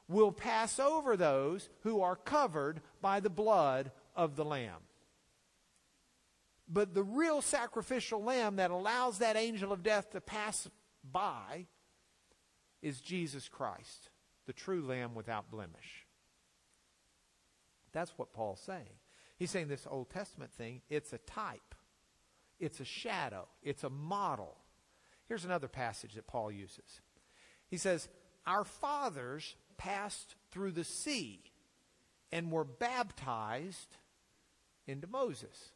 will 0.09 0.33
pass 0.33 0.79
over 0.79 1.17
those 1.17 1.69
who 1.81 2.01
are 2.03 2.17
covered 2.17 2.81
by 3.01 3.21
the 3.21 3.31
blood 3.31 3.91
of 4.15 4.37
the 4.37 4.45
Lamb. 4.45 4.84
But 6.69 6.95
the 6.95 7.03
real 7.03 7.43
sacrificial 7.43 8.23
lamb 8.23 8.57
that 8.57 8.71
allows 8.71 9.19
that 9.19 9.37
angel 9.37 9.73
of 9.73 9.83
death 9.83 10.11
to 10.11 10.21
pass 10.21 10.69
by 11.11 11.67
is 12.81 13.01
Jesus 13.01 13.49
Christ, 13.49 14.11
the 14.47 14.53
true 14.53 14.83
lamb 14.83 15.15
without 15.15 15.51
blemish. 15.51 16.07
That's 17.93 18.13
what 18.17 18.33
Paul's 18.33 18.61
saying. 18.61 18.99
He's 19.37 19.51
saying 19.51 19.69
this 19.69 19.87
Old 19.89 20.11
Testament 20.11 20.53
thing, 20.53 20.83
it's 20.89 21.13
a 21.13 21.19
type, 21.19 21.75
it's 22.59 22.81
a 22.81 22.85
shadow, 22.85 23.49
it's 23.63 23.85
a 23.85 23.91
model. 23.91 24.57
Here's 25.29 25.45
another 25.45 25.69
passage 25.69 26.15
that 26.15 26.27
Paul 26.27 26.51
uses. 26.51 27.01
He 27.69 27.77
says, 27.77 28.09
Our 28.47 28.65
fathers 28.65 29.57
passed 29.77 30.35
through 30.51 30.73
the 30.73 30.85
sea 30.85 31.43
and 32.31 32.51
were 32.51 32.65
baptized 32.65 33.97
into 34.87 35.07
Moses. 35.07 35.71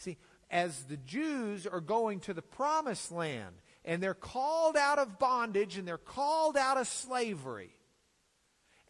See, 0.00 0.16
as 0.50 0.84
the 0.84 0.96
Jews 0.96 1.66
are 1.66 1.82
going 1.82 2.20
to 2.20 2.32
the 2.32 2.40
promised 2.40 3.12
land 3.12 3.56
and 3.84 4.02
they're 4.02 4.14
called 4.14 4.74
out 4.74 4.98
of 4.98 5.18
bondage 5.18 5.76
and 5.76 5.86
they're 5.86 5.98
called 5.98 6.56
out 6.56 6.78
of 6.78 6.88
slavery, 6.88 7.76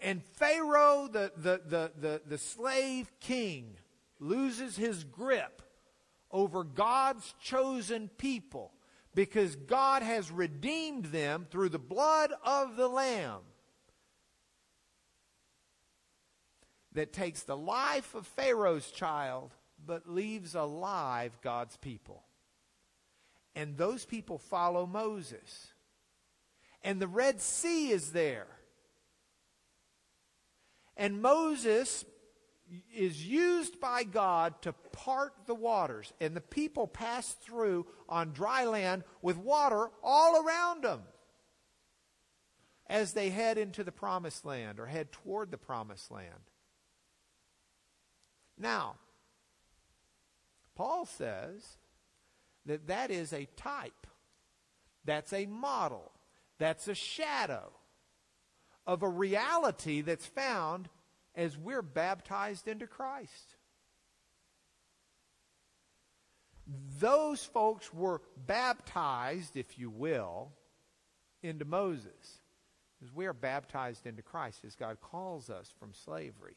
and 0.01 0.23
Pharaoh, 0.23 1.09
the, 1.11 1.33
the, 1.37 1.61
the, 1.66 1.92
the, 2.01 2.23
the 2.25 2.38
slave 2.38 3.11
king, 3.18 3.75
loses 4.20 4.77
his 4.77 5.03
grip 5.03 5.62
over 6.31 6.62
God's 6.62 7.35
chosen 7.42 8.09
people 8.16 8.73
because 9.12 9.57
God 9.57 10.05
has 10.05 10.31
redeemed 10.31 11.07
them 11.07 11.44
through 11.51 11.70
the 11.70 11.81
blood 11.81 12.33
of 12.44 12.77
the 12.77 12.88
Lamb 12.88 13.40
that 16.92 17.12
takes 17.12 17.42
the 17.42 17.57
life 17.57 18.14
of 18.14 18.29
Pharaoh's 18.29 18.92
child 18.92 19.57
but 19.87 20.09
leaves 20.09 20.55
alive 20.55 21.38
God's 21.43 21.77
people. 21.77 22.23
And 23.55 23.77
those 23.77 24.05
people 24.05 24.38
follow 24.38 24.87
Moses. 24.87 25.73
And 26.83 27.01
the 27.01 27.09
Red 27.09 27.40
Sea 27.40 27.90
is 27.90 28.12
there. 28.12 28.47
And 30.97 31.21
Moses 31.23 32.05
is 32.95 33.27
used 33.27 33.81
by 33.81 34.05
God 34.05 34.61
to 34.62 34.73
part 34.93 35.33
the 35.47 35.55
waters. 35.55 36.12
And 36.21 36.37
the 36.37 36.40
people 36.40 36.87
pass 36.87 37.33
through 37.33 37.87
on 38.09 38.33
dry 38.33 38.64
land 38.64 39.05
with 39.23 39.37
water 39.37 39.90
all 40.03 40.45
around 40.45 40.85
them 40.85 41.03
as 42.87 43.12
they 43.12 43.31
head 43.31 43.57
into 43.57 43.85
the 43.85 43.93
promised 43.93 44.45
land 44.45 44.81
or 44.81 44.87
head 44.87 45.12
toward 45.12 45.51
the 45.51 45.59
promised 45.59 46.11
land. 46.11 46.51
Now, 48.59 48.97
Paul 50.81 51.05
says 51.05 51.77
that 52.64 52.87
that 52.87 53.11
is 53.11 53.35
a 53.35 53.47
type, 53.55 54.07
that's 55.05 55.31
a 55.35 55.45
model, 55.45 56.11
that's 56.59 56.88
a 56.88 56.95
shadow 56.95 57.71
of 58.87 59.03
a 59.03 59.09
reality 59.09 60.01
that's 60.01 60.25
found 60.25 60.88
as 61.35 61.59
we're 61.59 61.83
baptized 61.83 62.66
into 62.66 62.87
Christ. 62.87 63.57
Those 66.99 67.45
folks 67.45 67.93
were 67.93 68.23
baptized, 68.47 69.59
if 69.59 69.79
you 69.79 69.90
will, 69.90 70.51
into 71.43 71.66
Moses. 71.66 72.40
As 73.05 73.12
we 73.12 73.27
are 73.27 73.35
baptized 73.35 74.07
into 74.07 74.23
Christ, 74.23 74.64
as 74.64 74.77
God 74.77 74.97
calls 75.03 75.51
us 75.51 75.75
from 75.79 75.93
slavery 75.93 76.57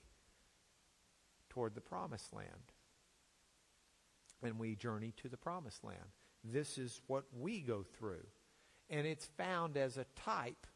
toward 1.49 1.75
the 1.75 1.81
promised 1.81 2.31
land 2.31 2.72
and 4.43 4.59
we 4.59 4.75
journey 4.75 5.13
to 5.21 5.29
the 5.29 5.37
promised 5.37 5.83
land. 5.83 5.97
This 6.43 6.77
is 6.77 7.01
what 7.07 7.25
we 7.39 7.61
go 7.61 7.85
through. 7.97 8.25
And 8.89 9.07
it's 9.07 9.25
found 9.37 9.77
as 9.77 9.97
a 9.97 10.05
type 10.15 10.67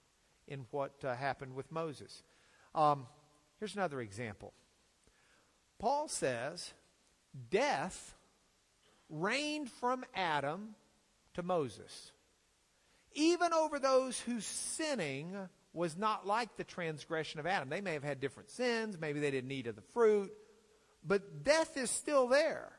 in 0.47 0.65
what 0.71 0.93
uh, 1.03 1.15
happened 1.15 1.55
with 1.55 1.71
Moses. 1.71 2.23
Um, 2.73 3.05
here's 3.59 3.75
another 3.75 4.01
example. 4.01 4.53
Paul 5.79 6.07
says, 6.07 6.73
Death 7.49 8.15
reigned 9.09 9.69
from 9.69 10.05
Adam 10.15 10.75
to 11.33 11.43
Moses, 11.43 12.11
even 13.13 13.53
over 13.53 13.77
those 13.77 14.19
whose 14.19 14.45
sinning 14.45 15.35
was 15.73 15.95
not 15.97 16.25
like 16.25 16.55
the 16.55 16.63
transgression 16.63 17.39
of 17.39 17.45
Adam. 17.45 17.69
They 17.69 17.81
may 17.81 17.93
have 17.93 18.03
had 18.03 18.19
different 18.19 18.49
sins, 18.49 18.97
maybe 18.99 19.19
they 19.19 19.31
didn't 19.31 19.51
eat 19.51 19.67
of 19.67 19.75
the 19.75 19.81
fruit, 19.81 20.31
but 21.05 21.43
death 21.43 21.77
is 21.77 21.91
still 21.91 22.27
there 22.27 22.76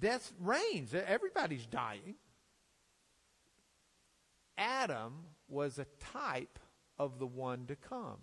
death 0.00 0.32
reigns. 0.40 0.94
Everybody's 0.94 1.66
dying. 1.66 2.16
Adam 4.58 5.12
was 5.48 5.78
a 5.78 5.86
type 6.12 6.58
of 6.98 7.18
the 7.18 7.26
one 7.26 7.66
to 7.66 7.76
come. 7.76 8.18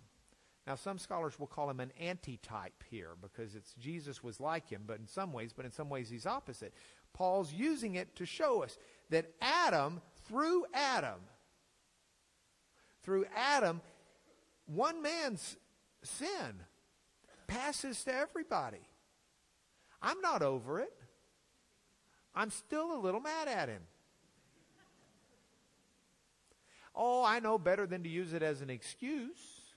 Now, 0.67 0.75
some 0.75 0.99
scholars 0.99 1.39
will 1.39 1.47
call 1.47 1.69
him 1.69 1.79
an 1.79 1.93
antitype 1.99 2.83
here 2.89 3.11
because 3.21 3.55
it's 3.55 3.73
Jesus 3.75 4.21
was 4.21 4.39
like 4.39 4.69
him, 4.69 4.83
but 4.85 4.99
in 4.99 5.07
some 5.07 5.31
ways, 5.31 5.53
but 5.53 5.65
in 5.65 5.71
some 5.71 5.89
ways 5.89 6.09
he's 6.09 6.25
opposite. 6.25 6.73
Paul's 7.13 7.53
using 7.53 7.95
it 7.95 8.17
to 8.17 8.25
show 8.25 8.63
us 8.63 8.77
that 9.09 9.31
Adam, 9.41 10.01
through 10.27 10.65
Adam, 10.73 11.21
through 13.01 13.25
Adam, 13.33 13.81
one 14.65 15.01
man's 15.01 15.55
sin 16.03 16.65
passes 17.47 18.03
to 18.03 18.13
everybody. 18.13 18.85
I'm 20.01 20.19
not 20.19 20.41
over 20.41 20.81
it. 20.81 20.91
I'm 22.37 22.51
still 22.51 22.95
a 22.95 22.99
little 23.01 23.19
mad 23.19 23.47
at 23.47 23.67
him. 23.67 23.81
Oh, 26.95 27.23
I 27.23 27.39
know 27.39 27.57
better 27.57 27.87
than 27.87 28.03
to 28.03 28.09
use 28.09 28.31
it 28.31 28.43
as 28.43 28.61
an 28.61 28.69
excuse. 28.69 29.73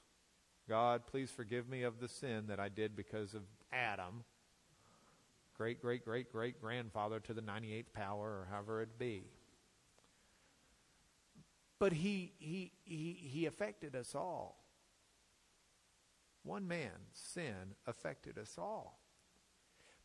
God, 0.68 1.06
please 1.06 1.30
forgive 1.30 1.70
me 1.70 1.84
of 1.84 2.00
the 2.00 2.08
sin 2.08 2.48
that 2.48 2.60
I 2.60 2.68
did 2.68 2.94
because 2.94 3.32
of 3.32 3.42
Adam. 3.72 4.24
Great, 5.56 5.80
great, 5.80 6.04
great, 6.04 6.30
great 6.30 6.60
grandfather 6.60 7.18
to 7.20 7.32
the 7.32 7.40
98th 7.40 7.94
power, 7.94 8.28
or 8.28 8.48
however 8.50 8.82
it 8.82 8.98
be. 8.98 9.24
But 11.78 11.94
he, 11.94 12.34
he, 12.38 12.72
he, 12.84 13.18
he 13.22 13.46
affected 13.46 13.96
us 13.96 14.14
all. 14.14 14.62
One 16.42 16.68
man's 16.68 16.90
sin 17.14 17.74
affected 17.86 18.36
us 18.36 18.56
all. 18.58 19.00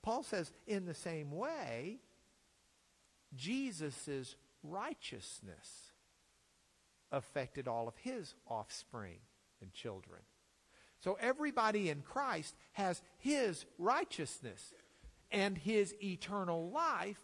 Paul 0.01 0.23
says, 0.23 0.53
in 0.67 0.85
the 0.85 0.93
same 0.93 1.31
way, 1.31 1.99
Jesus' 3.35 4.35
righteousness 4.63 5.91
affected 7.11 7.67
all 7.67 7.87
of 7.87 7.95
his 7.97 8.33
offspring 8.47 9.19
and 9.61 9.73
children. 9.73 10.21
So 10.99 11.17
everybody 11.19 11.89
in 11.89 12.01
Christ 12.01 12.55
has 12.73 13.01
his 13.17 13.65
righteousness 13.77 14.73
and 15.31 15.57
his 15.57 15.93
eternal 16.01 16.71
life 16.71 17.21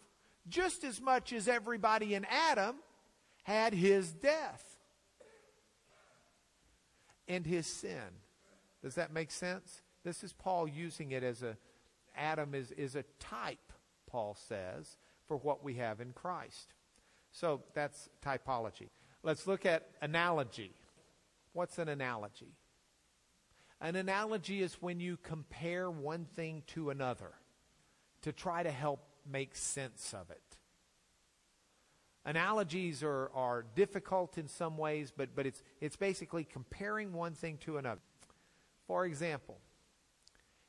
just 0.48 0.84
as 0.84 1.02
much 1.02 1.34
as 1.34 1.48
everybody 1.48 2.14
in 2.14 2.26
Adam 2.26 2.76
had 3.44 3.74
his 3.74 4.12
death 4.12 4.78
and 7.28 7.46
his 7.46 7.66
sin. 7.66 8.22
Does 8.84 8.96
that 8.96 9.14
make 9.14 9.32
sense? 9.32 9.82
This 10.04 10.24
is 10.24 10.34
Paul 10.34 10.68
using 10.68 11.12
it 11.12 11.24
as 11.24 11.44
a 11.44 11.58
Adam 12.16 12.54
is, 12.54 12.72
is 12.72 12.96
a 12.96 13.04
type, 13.20 13.72
Paul 14.08 14.36
says, 14.48 14.98
for 15.32 15.38
what 15.38 15.64
we 15.64 15.76
have 15.76 16.02
in 16.02 16.12
Christ. 16.12 16.74
So 17.32 17.62
that's 17.74 18.10
typology. 18.22 18.90
Let's 19.24 19.48
look 19.48 19.66
at 19.66 19.88
analogy. 20.02 20.74
What's 21.54 21.80
an 21.80 21.88
analogy? 21.88 22.52
An 23.80 23.96
analogy 23.96 24.62
is 24.62 24.82
when 24.82 25.00
you 25.00 25.16
compare 25.24 25.90
one 25.90 26.26
thing 26.26 26.64
to 26.68 26.90
another 26.90 27.32
to 28.24 28.34
try 28.34 28.62
to 28.62 28.72
help 28.72 29.08
make 29.26 29.56
sense 29.56 30.14
of 30.14 30.30
it. 30.32 30.58
Analogies 32.26 33.02
are, 33.02 33.32
are 33.34 33.64
difficult 33.74 34.38
in 34.38 34.50
some 34.50 34.78
ways, 34.78 35.14
but, 35.16 35.30
but 35.34 35.46
it's, 35.46 35.64
it's 35.80 35.96
basically 35.96 36.44
comparing 36.44 37.14
one 37.14 37.36
thing 37.36 37.58
to 37.60 37.78
another. 37.78 38.02
For 38.86 39.06
example, 39.06 39.60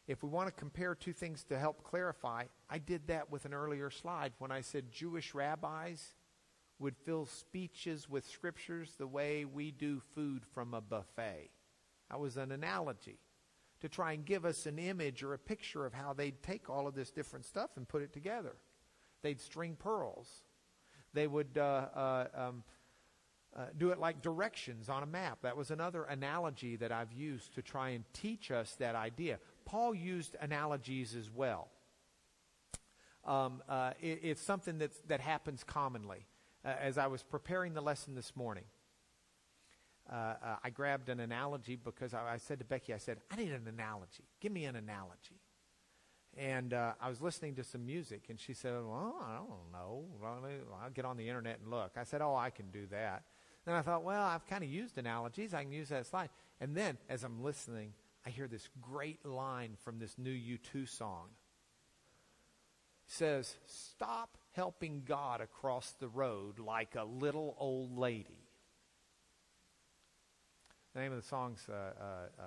if 0.07 0.23
we 0.23 0.29
want 0.29 0.49
to 0.49 0.53
compare 0.53 0.95
two 0.95 1.13
things 1.13 1.45
to 1.45 1.59
help 1.59 1.85
clarify, 1.85 2.45
I 2.69 2.79
did 2.79 3.07
that 3.07 3.31
with 3.31 3.45
an 3.45 3.55
earlier 3.55 3.91
slide 3.91 4.33
when 4.39 4.51
I 4.51 4.61
said 4.61 4.91
Jewish 4.91 5.35
rabbis 5.35 6.15
would 6.79 6.97
fill 6.97 7.27
speeches 7.27 8.09
with 8.09 8.29
scriptures 8.29 8.95
the 8.99 9.07
way 9.07 9.45
we 9.45 9.71
do 9.71 10.01
food 10.15 10.43
from 10.53 10.75
a 10.75 10.81
buffet. 10.81 11.51
That 12.11 12.19
was 12.19 12.37
an 12.37 12.51
analogy 12.51 13.19
to 13.81 13.89
try 13.89 14.13
and 14.13 14.25
give 14.25 14.45
us 14.45 14.67
an 14.67 14.79
image 14.79 15.23
or 15.23 15.35
a 15.35 15.39
picture 15.39 15.87
of 15.87 15.95
how 15.95 16.13
they'd 16.13 16.43
take 16.43 16.69
all 16.69 16.87
of 16.87 16.95
this 16.95 17.11
different 17.11 17.45
stuff 17.45 17.71
and 17.77 17.89
put 17.89 18.03
it 18.03 18.13
together. 18.13 18.57
They'd 19.23 19.41
string 19.41 19.77
pearls. 19.79 20.29
They 21.15 21.27
would 21.27 21.57
uh, 21.57 21.89
uh, 21.95 22.27
um, 22.35 22.65
uh, 23.57 23.67
do 23.77 23.91
it 23.91 23.99
like 23.99 24.23
directions 24.23 24.89
on 24.89 25.03
a 25.03 25.07
map. 25.07 25.39
That 25.43 25.57
was 25.57 25.71
another 25.71 26.05
analogy 26.05 26.77
that 26.77 26.91
I've 26.91 27.13
used 27.13 27.55
to 27.55 27.63
try 27.63 27.91
and 27.91 28.05
teach 28.13 28.51
us 28.51 28.75
that 28.79 28.95
idea. 28.95 29.39
Paul 29.65 29.95
used 29.95 30.37
analogies 30.41 31.15
as 31.15 31.31
well. 31.31 31.69
Um, 33.25 33.63
uh, 33.69 33.93
it, 34.01 34.21
it's 34.23 34.43
something 34.43 34.79
that's, 34.79 34.99
that 35.09 35.21
happens 35.21 35.65
commonly. 35.65 36.27
Uh, 36.65 36.75
as 36.81 36.99
I 36.99 37.07
was 37.07 37.23
preparing 37.23 37.75
the 37.75 37.81
lesson 37.81 38.15
this 38.15 38.35
morning, 38.37 38.65
uh, 40.11 40.15
uh, 40.15 40.57
I 40.63 40.71
grabbed 40.71 41.09
an 41.09 41.21
analogy 41.21 41.77
because 41.77 42.15
I, 42.15 42.35
I, 42.35 42.37
said 42.37 42.59
to 42.59 42.65
Becky, 42.65 42.93
I 42.93 42.99
said, 42.99 43.19
I 43.31 43.37
need 43.37 43.53
an 43.53 43.67
analogy. 43.69 44.25
Give 44.41 44.53
me 44.53 44.65
an 44.65 44.77
analogy. 44.77 45.41
And 46.37 46.73
uh, 46.73 46.93
I 47.01 47.09
was 47.09 47.21
listening 47.21 47.55
to 47.57 47.65
some 47.65 47.85
music, 47.85 48.25
and 48.31 48.41
she 48.41 48.55
said, 48.55 48.73
Well, 48.73 49.17
I 49.23 49.37
don't 49.37 49.71
know. 49.71 50.05
I'll 50.83 50.91
get 50.91 51.05
on 51.05 51.19
the 51.19 51.29
internet 51.29 51.59
and 51.63 51.71
look. 51.71 51.93
I 51.97 52.05
said, 52.05 52.23
Oh, 52.23 52.35
I 52.35 52.49
can 52.51 52.71
do 52.71 52.87
that. 52.91 53.25
Then 53.67 53.75
I 53.75 53.83
thought, 53.83 54.03
Well, 54.03 54.23
I've 54.23 54.47
kind 54.47 54.65
of 54.65 54.71
used 54.71 54.97
analogies. 54.97 55.53
I 55.53 55.63
can 55.63 55.73
use 55.73 55.91
that 55.91 56.07
slide. 56.07 56.31
And 56.59 56.75
then, 56.75 56.97
as 57.11 57.23
I'm 57.23 57.43
listening, 57.43 57.93
I 58.25 58.31
hear 58.31 58.47
this 58.47 58.69
great 58.81 59.25
line 59.27 59.77
from 59.85 59.99
this 59.99 60.17
new 60.17 60.31
U2 60.31 60.89
song. 60.89 61.29
It 63.07 63.13
says, 63.13 63.57
Stop 63.67 64.39
helping 64.53 65.03
God 65.05 65.41
across 65.41 65.93
the 65.99 66.09
road 66.09 66.59
like 66.59 66.95
a 66.95 67.05
little 67.05 67.57
old 67.59 67.99
lady. 67.99 68.49
The 70.95 71.01
name 71.01 71.13
of 71.13 71.23
the 71.23 71.27
song's 71.27 71.67
uh, 71.69 71.73
uh, 71.73 72.05
uh, 72.39 72.45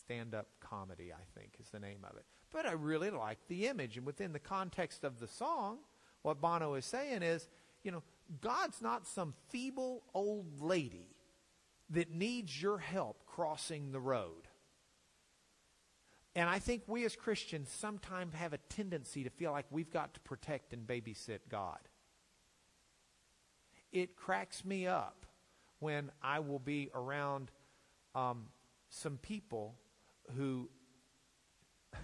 Stand 0.00 0.34
Up 0.34 0.48
Comedy, 0.60 1.12
I 1.12 1.38
think, 1.38 1.54
is 1.60 1.70
the 1.70 1.78
name 1.78 2.04
of 2.04 2.16
it. 2.16 2.24
But 2.52 2.66
I 2.66 2.72
really 2.72 3.10
like 3.10 3.38
the 3.48 3.68
image. 3.68 3.96
And 3.96 4.04
within 4.04 4.32
the 4.32 4.40
context 4.40 5.04
of 5.04 5.20
the 5.20 5.28
song, 5.28 5.78
what 6.22 6.40
Bono 6.40 6.74
is 6.74 6.84
saying 6.84 7.22
is, 7.22 7.48
you 7.82 7.92
know, 7.92 8.02
God's 8.40 8.82
not 8.82 9.06
some 9.06 9.34
feeble 9.48 10.02
old 10.12 10.60
lady 10.60 11.14
that 11.90 12.10
needs 12.10 12.60
your 12.60 12.78
help 12.78 13.24
crossing 13.26 13.92
the 13.92 14.00
road. 14.00 14.48
And 16.36 16.48
I 16.48 16.58
think 16.60 16.82
we 16.86 17.04
as 17.04 17.16
Christians 17.16 17.70
sometimes 17.70 18.34
have 18.34 18.52
a 18.52 18.58
tendency 18.68 19.24
to 19.24 19.30
feel 19.30 19.50
like 19.50 19.66
we've 19.70 19.90
got 19.90 20.14
to 20.14 20.20
protect 20.20 20.72
and 20.72 20.86
babysit 20.86 21.40
God. 21.48 21.80
It 23.92 24.14
cracks 24.14 24.64
me 24.64 24.86
up 24.86 25.26
when 25.80 26.12
I 26.22 26.38
will 26.38 26.60
be 26.60 26.90
around 26.94 27.50
um, 28.14 28.46
some 28.90 29.18
people 29.18 29.74
who 30.36 30.68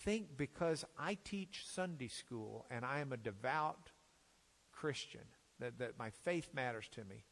think 0.00 0.36
because 0.36 0.84
I 0.98 1.16
teach 1.22 1.64
Sunday 1.66 2.08
school 2.08 2.66
and 2.70 2.84
I 2.84 2.98
am 3.00 3.12
a 3.12 3.16
devout 3.16 3.90
Christian, 4.72 5.20
that, 5.60 5.78
that 5.78 5.96
my 5.96 6.10
faith 6.10 6.48
matters 6.52 6.88
to 6.92 7.04
me, 7.04 7.24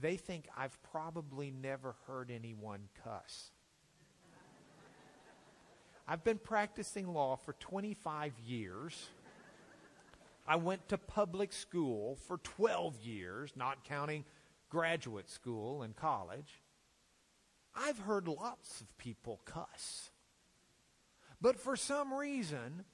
they 0.00 0.16
think 0.16 0.48
I've 0.56 0.80
probably 0.82 1.50
never 1.50 1.96
heard 2.06 2.30
anyone 2.30 2.88
cuss. 3.02 3.50
I've 6.06 6.22
been 6.22 6.38
practicing 6.38 7.12
law 7.12 7.36
for 7.36 7.54
25 7.54 8.38
years. 8.46 9.08
I 10.46 10.56
went 10.56 10.88
to 10.88 10.98
public 10.98 11.52
school 11.52 12.16
for 12.28 12.36
12 12.38 13.00
years, 13.00 13.52
not 13.56 13.84
counting 13.84 14.24
graduate 14.68 15.30
school 15.30 15.82
and 15.82 15.96
college. 15.96 16.62
I've 17.74 18.00
heard 18.00 18.28
lots 18.28 18.82
of 18.82 18.98
people 18.98 19.40
cuss. 19.46 20.10
But 21.40 21.58
for 21.58 21.74
some 21.74 22.12
reason, 22.12 22.84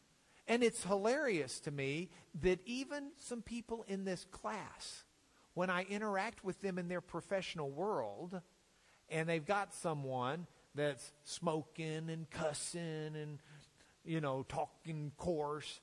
and 0.46 0.62
it's 0.62 0.85
hilarious 0.85 1.59
to 1.61 1.73
me 1.73 2.11
that 2.42 2.61
even 2.64 3.11
some 3.16 3.42
people 3.42 3.85
in 3.88 4.05
this 4.05 4.25
class, 4.31 5.05
when 5.55 5.68
I 5.68 5.83
interact 5.83 6.44
with 6.44 6.61
them 6.61 6.79
in 6.79 6.87
their 6.87 7.01
professional 7.01 7.70
world, 7.70 8.40
and 9.09 9.29
they've 9.29 9.44
got 9.44 9.75
someone 9.75 10.46
that's 10.74 11.12
smoking 11.24 12.11
and 12.11 12.30
cussing 12.30 13.14
and, 13.14 13.38
you 14.04 14.20
know, 14.20 14.44
talking 14.48 15.12
coarse, 15.16 15.80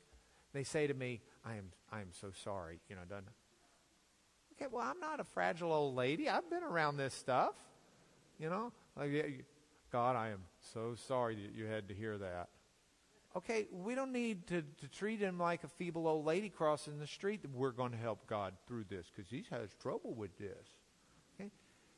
they 0.53 0.63
say 0.63 0.87
to 0.87 0.93
me, 0.93 1.21
I 1.45 1.55
am, 1.55 1.71
I 1.91 2.01
am 2.01 2.09
so 2.11 2.31
sorry, 2.31 2.79
you 2.89 2.95
know, 2.95 3.01
doesn't 3.07 3.27
Okay, 4.59 4.69
well, 4.71 4.83
I'm 4.83 4.99
not 4.99 5.19
a 5.19 5.23
fragile 5.23 5.71
old 5.71 5.95
lady. 5.95 6.27
I've 6.27 6.49
been 6.49 6.63
around 6.63 6.97
this 6.97 7.13
stuff, 7.13 7.53
you 8.39 8.49
know. 8.49 8.71
Like, 8.95 9.45
God, 9.91 10.15
I 10.15 10.29
am 10.29 10.41
so 10.73 10.95
sorry 10.95 11.35
that 11.35 11.55
you 11.55 11.65
had 11.65 11.87
to 11.89 11.93
hear 11.93 12.17
that. 12.17 12.49
Okay, 13.35 13.67
we 13.71 13.93
don't 13.93 14.11
need 14.11 14.47
to, 14.47 14.63
to 14.63 14.87
treat 14.87 15.19
him 15.19 15.37
like 15.37 15.63
a 15.63 15.67
feeble 15.67 16.07
old 16.07 16.25
lady 16.25 16.49
crossing 16.49 16.97
the 16.97 17.05
street. 17.05 17.41
We're 17.53 17.71
going 17.71 17.91
to 17.91 17.97
help 17.97 18.25
God 18.25 18.53
through 18.67 18.85
this 18.89 19.11
because 19.15 19.29
he 19.29 19.45
has 19.51 19.69
trouble 19.79 20.15
with 20.15 20.35
this. 20.39 20.75
Okay? 21.35 21.51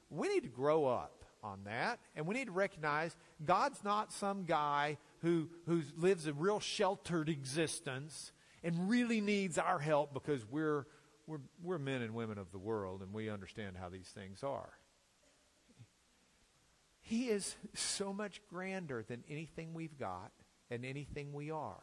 We 0.10 0.28
need 0.28 0.44
to 0.44 0.50
grow 0.50 0.86
up 0.86 1.19
on 1.44 1.60
that. 1.66 2.00
And 2.16 2.26
we 2.26 2.36
need 2.36 2.46
to 2.46 2.52
recognize 2.52 3.16
God's 3.44 3.84
not 3.84 4.12
some 4.12 4.46
guy 4.46 4.98
who, 5.22 5.50
who 5.66 5.84
lives 5.98 6.28
a 6.28 6.34
real 6.34 6.60
sheltered 6.60 7.30
existence 7.30 8.32
and 8.64 8.90
really 8.90 9.22
needs 9.22 9.58
our 9.58 9.80
help 9.80 10.14
because 10.14 10.46
we're, 10.50 10.86
we're, 11.28 11.40
we're 11.64 11.80
men 11.80 12.02
and 12.02 12.14
women 12.14 12.38
of 12.38 12.52
the 12.52 12.58
world 12.58 13.02
and 13.02 13.14
we 13.14 13.30
understand 13.30 13.78
how 13.80 13.90
these 13.90 14.08
things 14.08 14.44
are. 14.44 14.74
He 17.02 17.30
is 17.30 17.56
so 17.74 18.14
much 18.14 18.42
grander 18.50 19.04
than 19.08 19.24
anything 19.30 19.74
we've 19.74 19.98
got 19.98 20.32
and 20.70 20.86
anything 20.86 21.34
we 21.34 21.50
are. 21.50 21.82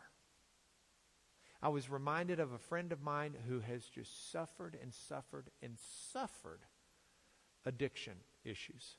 I 1.62 1.68
was 1.68 1.90
reminded 1.90 2.38
of 2.38 2.52
a 2.52 2.58
friend 2.58 2.92
of 2.92 3.02
mine 3.02 3.34
who 3.48 3.60
has 3.60 3.84
just 3.86 4.30
suffered 4.30 4.78
and 4.80 4.92
suffered 4.94 5.50
and 5.62 5.76
suffered 6.12 6.60
addiction 7.64 8.14
issues. 8.44 8.96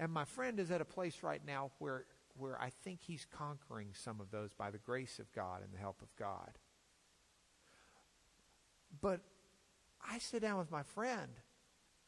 And 0.00 0.10
my 0.10 0.24
friend 0.24 0.58
is 0.58 0.70
at 0.70 0.80
a 0.80 0.86
place 0.86 1.18
right 1.22 1.42
now 1.46 1.72
where, 1.78 2.06
where 2.38 2.58
I 2.58 2.70
think 2.70 3.00
he's 3.02 3.26
conquering 3.30 3.88
some 3.92 4.18
of 4.18 4.30
those 4.30 4.54
by 4.54 4.70
the 4.70 4.78
grace 4.78 5.18
of 5.18 5.30
God 5.34 5.60
and 5.62 5.74
the 5.74 5.78
help 5.78 6.00
of 6.00 6.08
God. 6.16 6.52
But 9.02 9.20
I 10.02 10.18
sit 10.18 10.40
down 10.40 10.58
with 10.58 10.70
my 10.70 10.82
friend 10.82 11.30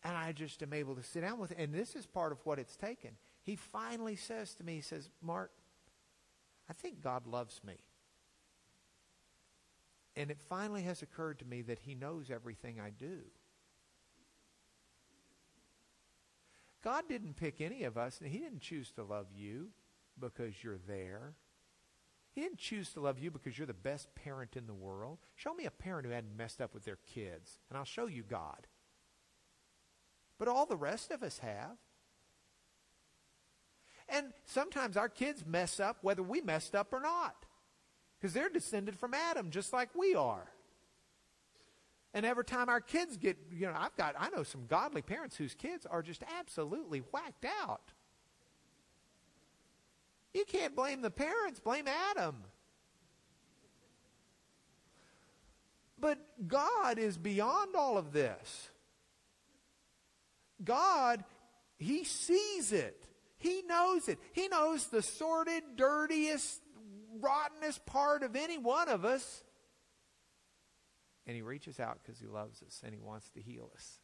and 0.03 0.17
I 0.17 0.33
just 0.33 0.63
am 0.63 0.73
able 0.73 0.95
to 0.97 1.03
sit 1.03 1.21
down 1.21 1.39
with 1.39 1.51
him. 1.51 1.59
And 1.61 1.75
this 1.75 1.95
is 1.95 2.07
part 2.07 2.33
of 2.33 2.39
what 2.45 2.59
it's 2.59 2.77
taken. 2.77 3.11
He 3.43 3.57
finally 3.57 4.17
says 4.17 4.55
to 4.55 4.65
me, 4.65 4.77
he 4.77 4.81
says, 4.81 5.11
Mark, 5.21 5.51
I 6.71 6.73
think 6.73 7.03
God 7.03 7.27
loves 7.27 7.61
me. 7.63 7.77
And 10.17 10.31
it 10.31 10.39
finally 10.49 10.83
has 10.85 11.03
occurred 11.03 11.41
to 11.41 11.45
me 11.45 11.61
that 11.61 11.81
he 11.81 11.95
knows 11.95 12.31
everything 12.31 12.81
I 12.81 12.89
do. 12.89 13.19
God 16.83 17.05
didn't 17.09 17.37
pick 17.37 17.61
any 17.61 17.85
of 17.85 17.97
us, 17.97 18.21
and 18.21 18.31
He 18.31 18.38
didn't 18.38 18.61
choose 18.61 18.90
to 18.92 19.05
love 19.05 19.27
you 19.35 19.68
because 20.18 20.62
you're 20.62 20.81
there. 20.88 21.35
He 22.35 22.40
didn't 22.40 22.59
choose 22.59 22.90
to 22.95 23.01
love 23.01 23.18
you 23.18 23.31
because 23.31 23.59
you're 23.59 23.66
the 23.66 23.75
best 23.75 24.14
parent 24.14 24.57
in 24.57 24.66
the 24.66 24.75
world. 24.75 25.18
Show 25.37 25.55
me 25.55 25.66
a 25.66 25.71
parent 25.71 26.07
who 26.07 26.12
hadn't 26.12 26.37
messed 26.37 26.61
up 26.61 26.75
with 26.75 26.85
their 26.85 26.99
kids, 27.14 27.59
and 27.68 27.79
I'll 27.79 27.85
show 27.85 28.07
you 28.07 28.23
God. 28.23 28.66
But 30.38 30.49
all 30.49 30.66
the 30.66 30.77
rest 30.77 31.11
of 31.11 31.23
us 31.23 31.38
have. 31.38 31.77
And 34.09 34.33
sometimes 34.47 34.97
our 34.97 35.09
kids 35.09 35.45
mess 35.47 35.79
up 35.79 35.99
whether 36.03 36.23
we 36.23 36.40
messed 36.40 36.75
up 36.75 36.92
or 36.92 37.01
not. 37.01 37.47
Because 38.18 38.35
they're 38.35 38.49
descended 38.49 38.99
from 38.99 39.14
Adam 39.14 39.51
just 39.51 39.73
like 39.73 39.90
we 39.95 40.14
are. 40.14 40.52
And 42.14 42.27
every 42.27 42.44
time 42.44 42.68
our 42.68 42.81
kids 42.81 43.16
get, 43.16 43.38
you 43.51 43.66
know, 43.66 43.75
I've 43.77 43.96
got, 43.96 44.14
I 44.18 44.29
know 44.31 44.42
some 44.42 44.66
godly 44.66 45.03
parents 45.03 45.37
whose 45.37 45.55
kids 45.55 45.87
are 45.87 46.03
just 46.03 46.22
absolutely 46.38 46.98
whacked 46.98 47.46
out. 47.62 47.92
You 50.35 50.44
can't 50.46 50.77
blame 50.77 51.03
the 51.03 51.11
parents, 51.11 51.61
blame 51.61 51.87
Adam. 51.88 52.37
But 55.98 56.18
God 56.46 56.98
is 56.98 57.16
beyond 57.16 57.77
all 57.77 57.96
of 57.96 58.12
this. 58.12 58.70
God, 60.62 61.25
He 61.79 62.05
sees 62.05 62.72
it. 62.72 63.07
He 63.38 63.62
knows 63.62 64.09
it. 64.09 64.18
He 64.33 64.48
knows 64.48 64.87
the 64.87 65.03
sordid, 65.03 65.62
dirtiest, 65.77 66.61
rottenest 67.20 67.85
part 67.87 68.22
of 68.22 68.37
any 68.37 68.59
one 68.59 68.88
of 68.88 69.05
us. 69.05 69.44
And 71.27 71.37
he 71.37 71.43
reaches 71.43 71.79
out 71.79 71.99
because 72.03 72.19
he 72.21 72.27
loves 72.27 72.63
us 72.63 72.81
and 72.85 72.93
he 72.93 73.01
wants 73.01 73.31
to 73.31 73.41
heal 73.41 73.71
us. 73.75 73.99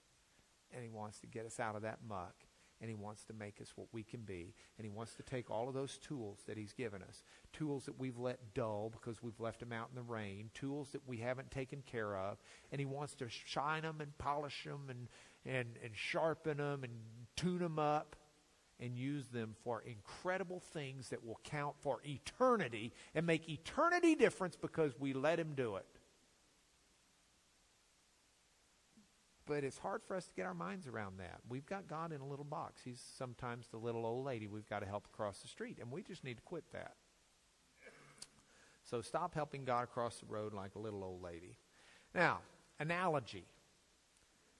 And 0.72 0.82
he 0.82 0.88
wants 0.90 1.18
to 1.20 1.26
get 1.26 1.46
us 1.46 1.58
out 1.58 1.76
of 1.76 1.82
that 1.82 1.98
muck. 2.06 2.34
And 2.80 2.88
he 2.88 2.94
wants 2.94 3.24
to 3.24 3.32
make 3.32 3.60
us 3.60 3.72
what 3.74 3.88
we 3.92 4.04
can 4.04 4.20
be. 4.20 4.54
And 4.76 4.84
he 4.84 4.90
wants 4.90 5.14
to 5.14 5.24
take 5.24 5.50
all 5.50 5.66
of 5.66 5.74
those 5.74 5.98
tools 5.98 6.38
that 6.46 6.56
he's 6.56 6.72
given 6.72 7.02
us, 7.02 7.24
tools 7.52 7.86
that 7.86 7.98
we've 7.98 8.18
let 8.18 8.54
dull 8.54 8.88
because 8.92 9.20
we've 9.20 9.40
left 9.40 9.58
them 9.58 9.72
out 9.72 9.88
in 9.90 9.96
the 9.96 10.02
rain, 10.02 10.50
tools 10.54 10.90
that 10.90 11.00
we 11.04 11.16
haven't 11.16 11.50
taken 11.50 11.82
care 11.82 12.16
of. 12.16 12.38
And 12.70 12.78
he 12.78 12.86
wants 12.86 13.16
to 13.16 13.26
shine 13.28 13.82
them 13.82 14.00
and 14.00 14.16
polish 14.18 14.62
them 14.64 14.86
and, 14.88 15.08
and, 15.44 15.76
and 15.82 15.92
sharpen 15.96 16.58
them 16.58 16.84
and 16.84 16.92
tune 17.34 17.58
them 17.58 17.80
up. 17.80 18.14
and 18.80 18.96
use 18.96 19.26
them 19.28 19.56
for 19.64 19.82
incredible 19.82 20.60
things 20.60 21.08
that 21.08 21.24
will 21.24 21.40
count 21.42 21.74
for 21.80 22.00
eternity 22.04 22.92
and 23.12 23.26
make 23.26 23.48
eternity 23.48 24.14
difference 24.14 24.54
because 24.54 24.92
we 25.00 25.12
let 25.12 25.40
Him 25.40 25.54
do 25.56 25.74
it. 25.74 25.97
But 29.48 29.64
it's 29.64 29.78
hard 29.78 30.02
for 30.06 30.14
us 30.14 30.26
to 30.26 30.34
get 30.34 30.44
our 30.44 30.54
minds 30.54 30.86
around 30.86 31.18
that. 31.20 31.40
We've 31.48 31.64
got 31.64 31.88
God 31.88 32.12
in 32.12 32.20
a 32.20 32.26
little 32.26 32.44
box. 32.44 32.82
He's 32.84 33.02
sometimes 33.16 33.66
the 33.68 33.78
little 33.78 34.04
old 34.04 34.26
lady 34.26 34.46
we've 34.46 34.68
got 34.68 34.80
to 34.80 34.86
help 34.86 35.06
across 35.06 35.38
the 35.38 35.48
street, 35.48 35.78
and 35.80 35.90
we 35.90 36.02
just 36.02 36.22
need 36.22 36.36
to 36.36 36.42
quit 36.42 36.64
that. 36.72 36.94
So 38.84 39.00
stop 39.00 39.34
helping 39.34 39.64
God 39.64 39.84
across 39.84 40.18
the 40.18 40.26
road 40.26 40.52
like 40.52 40.74
a 40.74 40.78
little 40.78 41.02
old 41.02 41.22
lady. 41.22 41.56
Now, 42.14 42.40
analogy, 42.78 43.46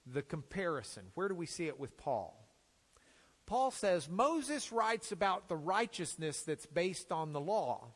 the 0.05 0.23
comparison. 0.23 1.03
Where 1.13 1.27
do 1.27 1.35
we 1.35 1.45
see 1.45 1.67
it 1.67 1.79
with 1.79 1.95
Paul? 1.95 2.35
Paul 3.45 3.71
says 3.71 4.09
Moses 4.09 4.71
writes 4.71 5.11
about 5.11 5.49
the 5.49 5.55
righteousness 5.55 6.41
that's 6.41 6.65
based 6.67 7.11
on 7.11 7.33
the 7.33 7.39
law. 7.39 7.87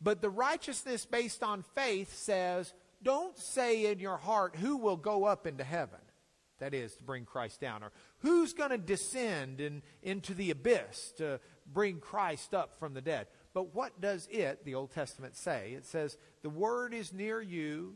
But 0.00 0.20
the 0.20 0.30
righteousness 0.30 1.04
based 1.06 1.42
on 1.42 1.64
faith 1.74 2.14
says, 2.14 2.72
don't 3.06 3.38
say 3.38 3.86
in 3.86 4.00
your 4.00 4.16
heart 4.16 4.56
who 4.56 4.76
will 4.78 4.96
go 4.96 5.24
up 5.24 5.46
into 5.46 5.62
heaven. 5.62 6.00
That 6.58 6.74
is, 6.74 6.96
to 6.96 7.04
bring 7.04 7.24
Christ 7.24 7.60
down. 7.60 7.84
Or 7.84 7.92
who's 8.18 8.52
going 8.52 8.70
to 8.70 8.78
descend 8.78 9.60
in, 9.60 9.82
into 10.02 10.34
the 10.34 10.50
abyss 10.50 11.12
to 11.18 11.38
bring 11.72 12.00
Christ 12.00 12.52
up 12.52 12.80
from 12.80 12.94
the 12.94 13.00
dead. 13.00 13.28
But 13.54 13.74
what 13.74 14.00
does 14.00 14.26
it, 14.30 14.64
the 14.64 14.74
Old 14.74 14.90
Testament, 14.90 15.36
say? 15.36 15.74
It 15.76 15.86
says, 15.86 16.16
the 16.42 16.50
word 16.50 16.94
is 16.94 17.12
near 17.12 17.40
you 17.40 17.94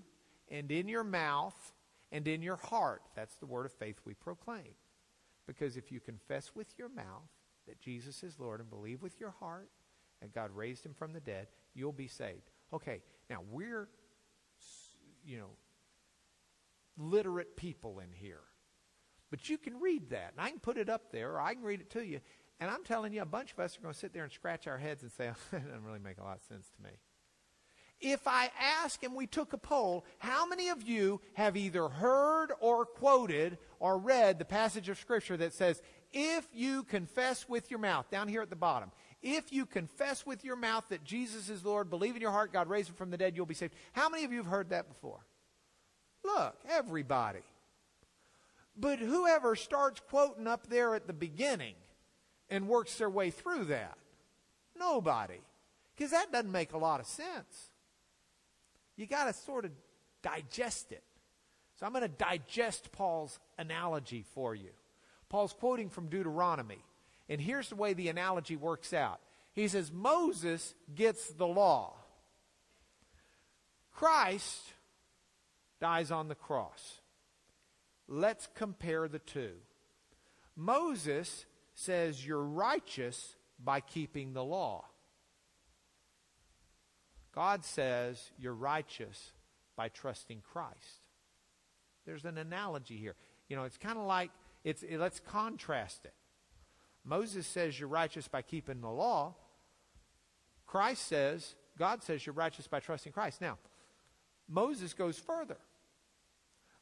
and 0.48 0.70
in 0.70 0.88
your 0.88 1.04
mouth 1.04 1.72
and 2.12 2.28
in 2.28 2.42
your 2.42 2.56
heart. 2.56 3.02
That's 3.16 3.34
the 3.36 3.46
word 3.46 3.66
of 3.66 3.72
faith 3.72 3.96
we 4.04 4.14
proclaim. 4.14 4.74
Because 5.46 5.76
if 5.76 5.90
you 5.90 5.98
confess 5.98 6.52
with 6.54 6.68
your 6.78 6.90
mouth 6.90 7.30
that 7.66 7.80
Jesus 7.80 8.22
is 8.22 8.38
Lord 8.38 8.60
and 8.60 8.70
believe 8.70 9.02
with 9.02 9.18
your 9.18 9.34
heart 9.40 9.70
that 10.20 10.34
God 10.34 10.50
raised 10.54 10.86
him 10.86 10.94
from 10.94 11.12
the 11.12 11.20
dead, 11.20 11.48
you'll 11.74 11.92
be 11.92 12.08
saved. 12.08 12.50
Okay, 12.72 13.00
now 13.28 13.38
we're, 13.50 13.88
you 15.24 15.38
know, 15.38 15.50
literate 16.96 17.56
people 17.56 18.00
in 18.00 18.12
here. 18.12 18.40
But 19.30 19.48
you 19.48 19.58
can 19.58 19.80
read 19.80 20.10
that, 20.10 20.32
and 20.32 20.40
I 20.40 20.50
can 20.50 20.58
put 20.58 20.76
it 20.76 20.88
up 20.88 21.12
there, 21.12 21.32
or 21.32 21.40
I 21.40 21.54
can 21.54 21.62
read 21.62 21.80
it 21.80 21.90
to 21.90 22.04
you. 22.04 22.20
And 22.58 22.70
I'm 22.70 22.84
telling 22.84 23.12
you, 23.12 23.22
a 23.22 23.26
bunch 23.26 23.52
of 23.52 23.60
us 23.60 23.78
are 23.78 23.80
going 23.80 23.94
to 23.94 23.98
sit 23.98 24.12
there 24.12 24.24
and 24.24 24.32
scratch 24.32 24.66
our 24.66 24.76
heads 24.76 25.02
and 25.02 25.10
say, 25.12 25.30
oh, 25.30 25.36
that 25.52 25.66
doesn't 25.66 25.84
really 25.84 26.00
make 26.00 26.18
a 26.18 26.24
lot 26.24 26.36
of 26.36 26.42
sense 26.42 26.68
to 26.76 26.82
me. 26.82 26.90
If 28.00 28.26
I 28.26 28.50
ask 28.58 29.02
and 29.02 29.14
we 29.14 29.26
took 29.26 29.52
a 29.52 29.58
poll, 29.58 30.04
how 30.18 30.46
many 30.46 30.70
of 30.70 30.82
you 30.82 31.20
have 31.34 31.56
either 31.56 31.88
heard 31.88 32.48
or 32.60 32.86
quoted 32.86 33.58
or 33.78 33.98
read 33.98 34.38
the 34.38 34.44
passage 34.46 34.88
of 34.88 34.98
Scripture 34.98 35.36
that 35.36 35.52
says, 35.52 35.82
if 36.12 36.48
you 36.52 36.82
confess 36.84 37.48
with 37.48 37.70
your 37.70 37.78
mouth, 37.78 38.10
down 38.10 38.26
here 38.26 38.42
at 38.42 38.50
the 38.50 38.56
bottom, 38.56 38.90
if 39.22 39.52
you 39.52 39.66
confess 39.66 40.24
with 40.24 40.44
your 40.44 40.56
mouth 40.56 40.84
that 40.88 41.04
Jesus 41.04 41.48
is 41.50 41.64
Lord, 41.64 41.90
believe 41.90 42.16
in 42.16 42.22
your 42.22 42.30
heart 42.30 42.52
God 42.52 42.68
raised 42.68 42.88
him 42.88 42.94
from 42.94 43.10
the 43.10 43.16
dead, 43.16 43.36
you'll 43.36 43.46
be 43.46 43.54
saved. 43.54 43.74
How 43.92 44.08
many 44.08 44.24
of 44.24 44.32
you 44.32 44.38
have 44.38 44.46
heard 44.46 44.70
that 44.70 44.88
before? 44.88 45.20
Look, 46.24 46.56
everybody. 46.68 47.40
But 48.76 48.98
whoever 48.98 49.56
starts 49.56 50.00
quoting 50.08 50.46
up 50.46 50.68
there 50.68 50.94
at 50.94 51.06
the 51.06 51.12
beginning 51.12 51.74
and 52.48 52.68
works 52.68 52.96
their 52.96 53.10
way 53.10 53.30
through 53.30 53.66
that? 53.66 53.96
Nobody. 54.78 55.40
Because 55.94 56.12
that 56.12 56.32
doesn't 56.32 56.52
make 56.52 56.72
a 56.72 56.78
lot 56.78 57.00
of 57.00 57.06
sense 57.06 57.70
you 59.00 59.06
got 59.06 59.24
to 59.24 59.32
sort 59.32 59.64
of 59.64 59.70
digest 60.22 60.92
it. 60.92 61.02
So 61.76 61.86
I'm 61.86 61.92
going 61.92 62.02
to 62.02 62.08
digest 62.08 62.92
Paul's 62.92 63.38
analogy 63.58 64.26
for 64.34 64.54
you. 64.54 64.68
Paul's 65.30 65.54
quoting 65.54 65.88
from 65.88 66.08
Deuteronomy. 66.08 66.84
And 67.30 67.40
here's 67.40 67.68
the 67.68 67.76
way 67.76 67.94
the 67.94 68.08
analogy 68.08 68.56
works 68.56 68.92
out. 68.92 69.20
He 69.54 69.68
says, 69.68 69.92
Moses 69.92 70.74
gets 70.94 71.30
the 71.30 71.46
law. 71.46 71.94
Christ 73.92 74.60
dies 75.80 76.10
on 76.10 76.28
the 76.28 76.34
cross. 76.34 77.00
Let's 78.08 78.48
compare 78.54 79.06
the 79.06 79.20
two. 79.20 79.52
Moses 80.56 81.46
says 81.74 82.26
you're 82.26 82.42
righteous 82.42 83.36
by 83.62 83.80
keeping 83.80 84.32
the 84.32 84.44
law. 84.44 84.84
God 87.32 87.64
says 87.64 88.32
you're 88.38 88.52
righteous 88.52 89.32
by 89.76 89.88
trusting 89.88 90.42
Christ. 90.52 91.04
There's 92.06 92.24
an 92.24 92.38
analogy 92.38 92.96
here. 92.96 93.14
You 93.48 93.54
know, 93.54 93.64
it's 93.64 93.78
kind 93.78 93.98
of 93.98 94.04
like 94.04 94.30
it's 94.64 94.82
it, 94.82 94.98
let's 94.98 95.20
contrast 95.20 96.04
it. 96.04 96.14
Moses 97.04 97.46
says 97.46 97.78
you're 97.78 97.88
righteous 97.88 98.28
by 98.28 98.42
keeping 98.42 98.80
the 98.80 98.90
law. 98.90 99.34
Christ 100.66 101.06
says, 101.08 101.54
God 101.78 102.02
says 102.02 102.24
you're 102.24 102.34
righteous 102.34 102.66
by 102.68 102.80
trusting 102.80 103.12
Christ. 103.12 103.40
Now, 103.40 103.58
Moses 104.48 104.92
goes 104.92 105.18
further. 105.18 105.56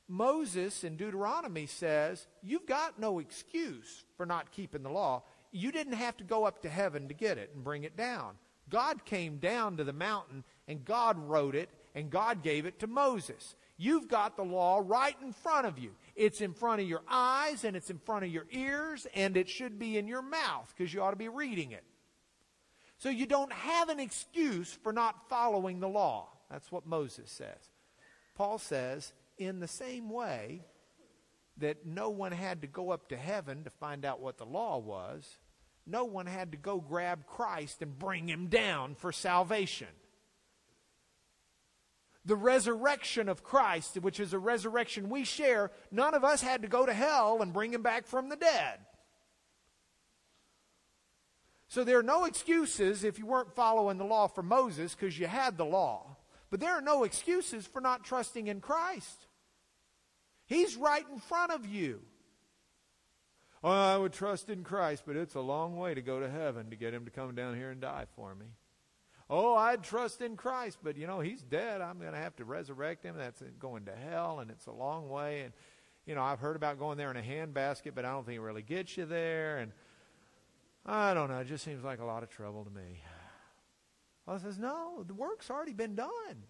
Moses 0.09 0.85
in 0.85 0.97
Deuteronomy 0.97 1.67
says, 1.67 2.27
You've 2.43 2.67
got 2.67 2.99
no 2.99 3.19
excuse 3.19 4.05
for 4.17 4.25
not 4.25 4.51
keeping 4.51 4.83
the 4.83 4.91
law. 4.91 5.23
You 5.53 5.71
didn't 5.71 5.95
have 5.95 6.17
to 6.17 6.25
go 6.25 6.45
up 6.45 6.63
to 6.63 6.69
heaven 6.69 7.09
to 7.09 7.15
get 7.15 7.39
it 7.39 7.51
and 7.55 7.63
bring 7.63 7.85
it 7.85 7.97
down. 7.97 8.35
God 8.71 9.05
came 9.05 9.39
down 9.39 9.77
to 9.77 9.85
the 9.85 9.93
mountain 9.93 10.45
and 10.67 10.85
God 10.85 11.19
wrote 11.19 11.55
it 11.55 11.71
and 11.95 12.11
God 12.11 12.43
gave 12.43 12.67
it 12.67 12.79
to 12.81 12.87
Moses. 12.87 13.55
You've 13.81 14.09
got 14.09 14.37
the 14.37 14.45
law 14.45 14.83
right 14.85 15.17
in 15.23 15.33
front 15.33 15.67
of 15.67 15.79
you. 15.79 15.93
It's 16.17 16.41
in 16.41 16.53
front 16.53 16.83
of 16.83 16.89
your 16.89 17.03
eyes 17.09 17.65
and 17.65 17.77
it's 17.77 17.91
in 17.91 17.99
front 17.99 18.25
of 18.25 18.31
your 18.31 18.47
ears 18.51 19.07
and 19.15 19.37
it 19.37 19.49
should 19.49 19.79
be 19.79 19.97
in 19.97 20.09
your 20.09 20.21
mouth 20.21 20.75
because 20.77 20.93
you 20.93 21.01
ought 21.01 21.13
to 21.13 21.17
be 21.17 21.29
reading 21.29 21.71
it. 21.71 21.85
So 22.99 23.09
you 23.09 23.25
don't 23.25 23.53
have 23.53 23.89
an 23.89 24.01
excuse 24.01 24.77
for 24.83 24.93
not 24.93 25.29
following 25.29 25.79
the 25.79 25.89
law. 25.89 26.29
That's 26.51 26.73
what 26.73 26.87
Moses 26.87 27.31
says. 27.31 27.71
Paul 28.35 28.59
says, 28.59 29.13
in 29.39 29.61
the 29.61 29.69
same 29.69 30.11
way 30.11 30.65
that 31.59 31.87
no 31.87 32.11
one 32.11 32.33
had 32.33 32.63
to 32.63 32.67
go 32.67 32.91
up 32.91 33.09
to 33.11 33.17
heaven 33.17 33.63
to 33.63 33.71
find 33.71 34.05
out 34.05 34.21
what 34.21 34.39
the 34.39 34.47
law 34.47 34.79
was, 34.79 35.39
no 35.87 36.05
one 36.05 36.27
had 36.27 36.51
to 36.51 36.59
go 36.59 36.81
grab 36.81 37.27
Christ 37.27 37.81
and 37.81 37.97
bring 37.97 38.29
him 38.29 38.49
down 38.49 38.97
for 38.97 39.13
salvation. 39.13 39.89
The 42.29 42.37
resurrection 42.37 43.27
of 43.31 43.43
Christ, 43.43 43.97
which 44.03 44.21
is 44.21 44.35
a 44.35 44.39
resurrection 44.39 45.09
we 45.09 45.25
share, 45.25 45.71
none 45.91 46.13
of 46.13 46.25
us 46.25 46.43
had 46.43 46.61
to 46.61 46.69
go 46.69 46.85
to 46.85 46.93
hell 46.93 47.41
and 47.41 47.55
bring 47.55 47.73
him 47.73 47.81
back 47.81 48.07
from 48.07 48.29
the 48.29 48.37
dead. 48.37 48.81
So 51.69 51.85
there 51.85 51.99
are 51.99 52.03
no 52.03 52.27
excuses 52.27 53.03
if 53.03 53.19
you 53.19 53.25
weren't 53.25 53.55
following 53.55 53.97
the 53.97 54.05
law 54.05 54.27
for 54.27 54.43
Moses 54.43 54.95
because 54.95 55.19
you 55.19 55.27
had 55.27 55.57
the 55.57 55.65
law. 55.65 56.19
But 56.51 56.61
there 56.61 56.75
are 56.75 56.83
no 56.83 57.05
excuses 57.05 57.67
for 57.67 57.81
not 57.81 58.05
trusting 58.05 58.47
in 58.47 58.61
Christ. 58.61 59.27
He's 60.45 60.77
right 60.77 61.07
in 61.11 61.21
front 61.21 61.51
of 61.51 61.65
you. 61.65 62.03
Oh, 63.65 63.71
I 63.71 63.97
would 63.97 64.13
trust 64.13 64.51
in 64.51 64.65
Christ, 64.65 65.05
but 65.07 65.17
it's 65.17 65.35
a 65.35 65.41
long 65.41 65.79
way 65.79 65.95
to 65.95 66.03
go 66.03 66.21
to 66.21 66.29
heaven 66.29 66.69
to 66.69 66.77
get 66.77 66.93
him 66.93 67.07
to 67.07 67.11
come 67.11 67.35
down 67.35 67.57
here 67.57 67.71
and 67.71 67.81
die 67.81 68.05
for 68.15 68.35
me. 68.35 68.49
Oh, 69.31 69.55
I'd 69.55 69.83
trust 69.83 70.23
in 70.23 70.37
Christ, 70.37 70.79
but 70.83 70.97
you 70.97 71.07
know, 71.07 71.21
he's 71.21 71.43
dead. 71.43 71.81
I'm 71.81 71.99
going 71.99 72.13
to 72.13 72.19
have 72.19 72.35
to 72.37 72.45
resurrect 72.45 73.05
him. 73.05 73.17
That's 73.19 73.43
going 73.59 73.85
to 73.85 73.95
hell, 73.95 74.41
and 74.41 74.51
it's 74.51 74.67
a 74.67 74.73
long 74.73 75.09
way. 75.09 75.43
And, 75.43 75.53
you 76.07 76.15
know, 76.15 76.23
I've 76.23 76.41
heard 76.41 76.57
about 76.57 76.79
going 76.79 76.97
there 76.97 77.11
in 77.11 77.17
a 77.19 77.23
handbasket, 77.23 77.95
but 77.95 78.07
I 78.07 78.13
don't 78.13 78.25
think 78.25 78.37
it 78.37 78.41
really 78.41 78.63
gets 78.63 78.97
you 78.97 79.05
there. 79.05 79.59
And 79.59 79.73
I 80.87 81.13
don't 81.13 81.29
know. 81.29 81.39
It 81.39 81.47
just 81.47 81.65
seems 81.65 81.85
like 81.85 82.01
a 82.01 82.05
lot 82.07 82.23
of 82.23 82.31
trouble 82.31 82.65
to 82.65 82.71
me. 82.71 83.03
Paul 84.25 84.39
says, 84.39 84.59
no, 84.59 85.05
the 85.07 85.15
work's 85.15 85.51
already 85.51 85.75
been 85.75 85.95
done. 85.95 86.45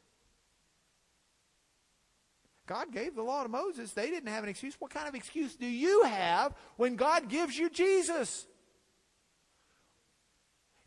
God 2.68 2.92
gave 2.92 3.16
the 3.16 3.22
law 3.22 3.42
to 3.42 3.48
Moses. 3.48 3.92
They 3.92 4.10
didn't 4.10 4.28
have 4.28 4.44
an 4.44 4.50
excuse. 4.50 4.76
What 4.78 4.92
kind 4.92 5.08
of 5.08 5.14
excuse 5.14 5.56
do 5.56 5.66
you 5.66 6.04
have 6.04 6.54
when 6.76 6.96
God 6.96 7.28
gives 7.28 7.58
you 7.58 7.70
Jesus? 7.70 8.46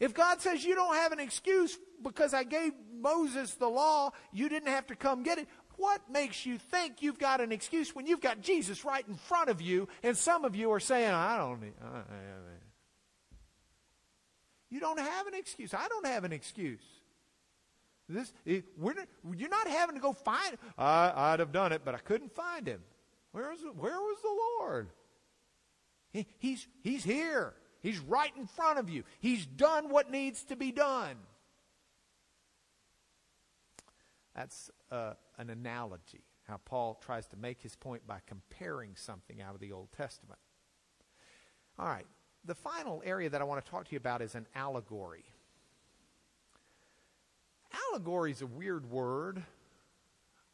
If 0.01 0.15
God 0.15 0.41
says 0.41 0.65
you 0.65 0.73
don't 0.73 0.95
have 0.95 1.11
an 1.11 1.19
excuse 1.19 1.77
because 2.01 2.33
I 2.33 2.43
gave 2.43 2.73
Moses 2.99 3.53
the 3.53 3.67
law, 3.67 4.09
you 4.33 4.49
didn't 4.49 4.69
have 4.69 4.87
to 4.87 4.95
come 4.95 5.21
get 5.21 5.37
it, 5.37 5.47
what 5.77 6.01
makes 6.11 6.43
you 6.43 6.57
think 6.57 7.03
you've 7.03 7.19
got 7.19 7.39
an 7.39 7.51
excuse 7.51 7.95
when 7.95 8.07
you've 8.07 8.19
got 8.19 8.41
Jesus 8.41 8.83
right 8.83 9.07
in 9.07 9.13
front 9.13 9.51
of 9.51 9.61
you 9.61 9.87
and 10.01 10.17
some 10.17 10.43
of 10.43 10.55
you 10.55 10.71
are 10.71 10.79
saying, 10.79 11.11
I 11.11 11.37
don't 11.37 11.61
need. 11.61 11.73
You 14.71 14.79
don't 14.79 14.99
have 14.99 15.27
an 15.27 15.35
excuse. 15.35 15.71
I 15.71 15.87
don't 15.87 16.07
have 16.07 16.23
an 16.23 16.33
excuse. 16.33 16.81
This, 18.09 18.33
eh, 18.47 18.61
we're 18.77 18.93
not, 18.93 19.07
you're 19.35 19.49
not 19.49 19.67
having 19.67 19.95
to 19.95 20.01
go 20.01 20.13
find. 20.13 20.57
I, 20.79 21.31
would 21.31 21.41
have 21.41 21.51
done 21.51 21.73
it, 21.73 21.83
but 21.85 21.93
I 21.93 21.99
couldn't 21.99 22.33
find 22.33 22.65
him. 22.65 22.81
Where 23.33 23.51
was, 23.51 23.59
where 23.77 23.99
was 23.99 24.17
the 24.23 24.35
Lord? 24.59 24.89
He, 26.11 26.25
he's, 26.39 26.67
he's 26.81 27.03
here. 27.03 27.53
He's 27.81 27.99
right 27.99 28.31
in 28.37 28.47
front 28.47 28.79
of 28.79 28.89
you. 28.89 29.03
He's 29.19 29.45
done 29.45 29.89
what 29.89 30.11
needs 30.11 30.43
to 30.45 30.55
be 30.55 30.71
done. 30.71 31.15
That's 34.35 34.69
uh, 34.91 35.13
an 35.37 35.49
analogy, 35.49 36.23
how 36.47 36.57
Paul 36.63 37.01
tries 37.03 37.27
to 37.27 37.37
make 37.37 37.61
his 37.61 37.75
point 37.75 38.07
by 38.07 38.19
comparing 38.27 38.91
something 38.95 39.41
out 39.41 39.55
of 39.55 39.59
the 39.59 39.71
Old 39.71 39.91
Testament. 39.91 40.39
All 41.77 41.87
right, 41.87 42.05
the 42.45 42.55
final 42.55 43.01
area 43.05 43.29
that 43.29 43.41
I 43.41 43.43
want 43.43 43.63
to 43.65 43.69
talk 43.69 43.85
to 43.85 43.91
you 43.91 43.97
about 43.97 44.21
is 44.21 44.35
an 44.35 44.47
allegory. 44.55 45.25
Allegory 47.89 48.31
is 48.31 48.41
a 48.41 48.47
weird 48.47 48.89
word. 48.89 49.43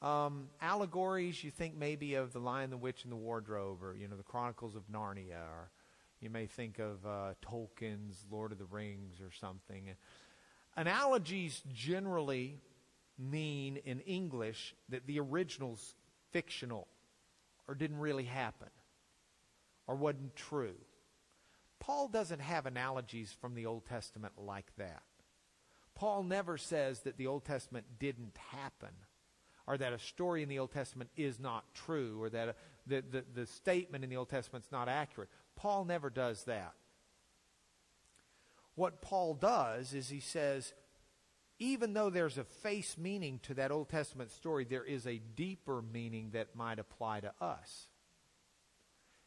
Um, 0.01 0.49
allegories, 0.61 1.43
you 1.43 1.51
think 1.51 1.75
maybe 1.75 2.15
of 2.15 2.31
The 2.31 2.39
Lion, 2.39 2.69
the 2.69 2.77
Witch, 2.77 3.03
and 3.03 3.11
the 3.11 3.17
Wardrobe, 3.17 3.83
or, 3.83 3.95
you 3.95 4.07
know, 4.07 4.15
the 4.15 4.23
Chronicles 4.23 4.75
of 4.75 4.83
Narnia, 4.91 5.41
or 5.41 5.71
you 6.19 6.29
may 6.29 6.47
think 6.47 6.79
of 6.79 7.05
uh, 7.05 7.33
Tolkien's 7.41 8.25
Lord 8.31 8.51
of 8.51 8.57
the 8.57 8.65
Rings 8.65 9.21
or 9.21 9.31
something. 9.31 9.89
Analogies 10.75 11.61
generally 11.73 12.59
mean 13.17 13.77
in 13.77 13.99
English 14.01 14.75
that 14.89 15.07
the 15.07 15.19
original's 15.19 15.95
fictional 16.31 16.87
or 17.67 17.75
didn't 17.75 17.99
really 17.99 18.25
happen 18.25 18.69
or 19.87 19.95
wasn't 19.95 20.35
true. 20.35 20.75
Paul 21.79 22.07
doesn't 22.07 22.41
have 22.41 22.65
analogies 22.65 23.35
from 23.39 23.53
the 23.53 23.65
Old 23.65 23.85
Testament 23.85 24.33
like 24.37 24.71
that. 24.77 25.03
Paul 25.95 26.23
never 26.23 26.57
says 26.57 27.01
that 27.01 27.17
the 27.17 27.27
Old 27.27 27.45
Testament 27.45 27.85
didn't 27.99 28.37
happen 28.51 28.93
or 29.65 29.77
that 29.77 29.93
a 29.93 29.99
story 29.99 30.43
in 30.43 30.49
the 30.49 30.59
Old 30.59 30.71
Testament 30.71 31.09
is 31.15 31.39
not 31.39 31.65
true 31.73 32.21
or 32.21 32.29
that 32.29 32.49
a, 32.49 32.55
the, 32.85 33.03
the, 33.09 33.25
the 33.33 33.45
statement 33.45 34.03
in 34.03 34.09
the 34.09 34.17
Old 34.17 34.29
Testament 34.29 34.65
is 34.65 34.71
not 34.71 34.87
accurate. 34.87 35.29
Paul 35.57 35.83
never 35.83 36.09
does 36.09 36.45
that. 36.45 36.73
What 38.75 39.01
Paul 39.01 39.33
does 39.33 39.93
is 39.93 40.07
he 40.07 40.21
says, 40.21 40.73
even 41.59 41.93
though 41.93 42.11
there's 42.11 42.37
a 42.37 42.43
face 42.43 42.95
meaning 42.97 43.39
to 43.43 43.55
that 43.55 43.71
Old 43.71 43.89
Testament 43.89 44.31
story, 44.31 44.63
there 44.63 44.83
is 44.83 45.07
a 45.07 45.21
deeper 45.35 45.81
meaning 45.81 46.29
that 46.33 46.55
might 46.55 46.77
apply 46.77 47.21
to 47.21 47.33
us. 47.41 47.87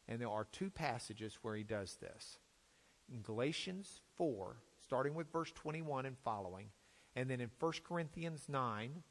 And 0.07 0.21
there 0.21 0.29
are 0.29 0.47
two 0.51 0.69
passages 0.69 1.37
where 1.41 1.55
he 1.55 1.63
does 1.63 1.97
this. 2.01 2.37
In 3.13 3.21
Galatians 3.21 3.99
4, 4.15 4.55
starting 4.81 5.13
with 5.13 5.31
verse 5.31 5.51
21 5.51 6.05
and 6.05 6.17
following, 6.23 6.67
and 7.13 7.29
then 7.29 7.41
in 7.41 7.51
1 7.59 7.73
Corinthians 7.85 8.45
9, 8.47 9.03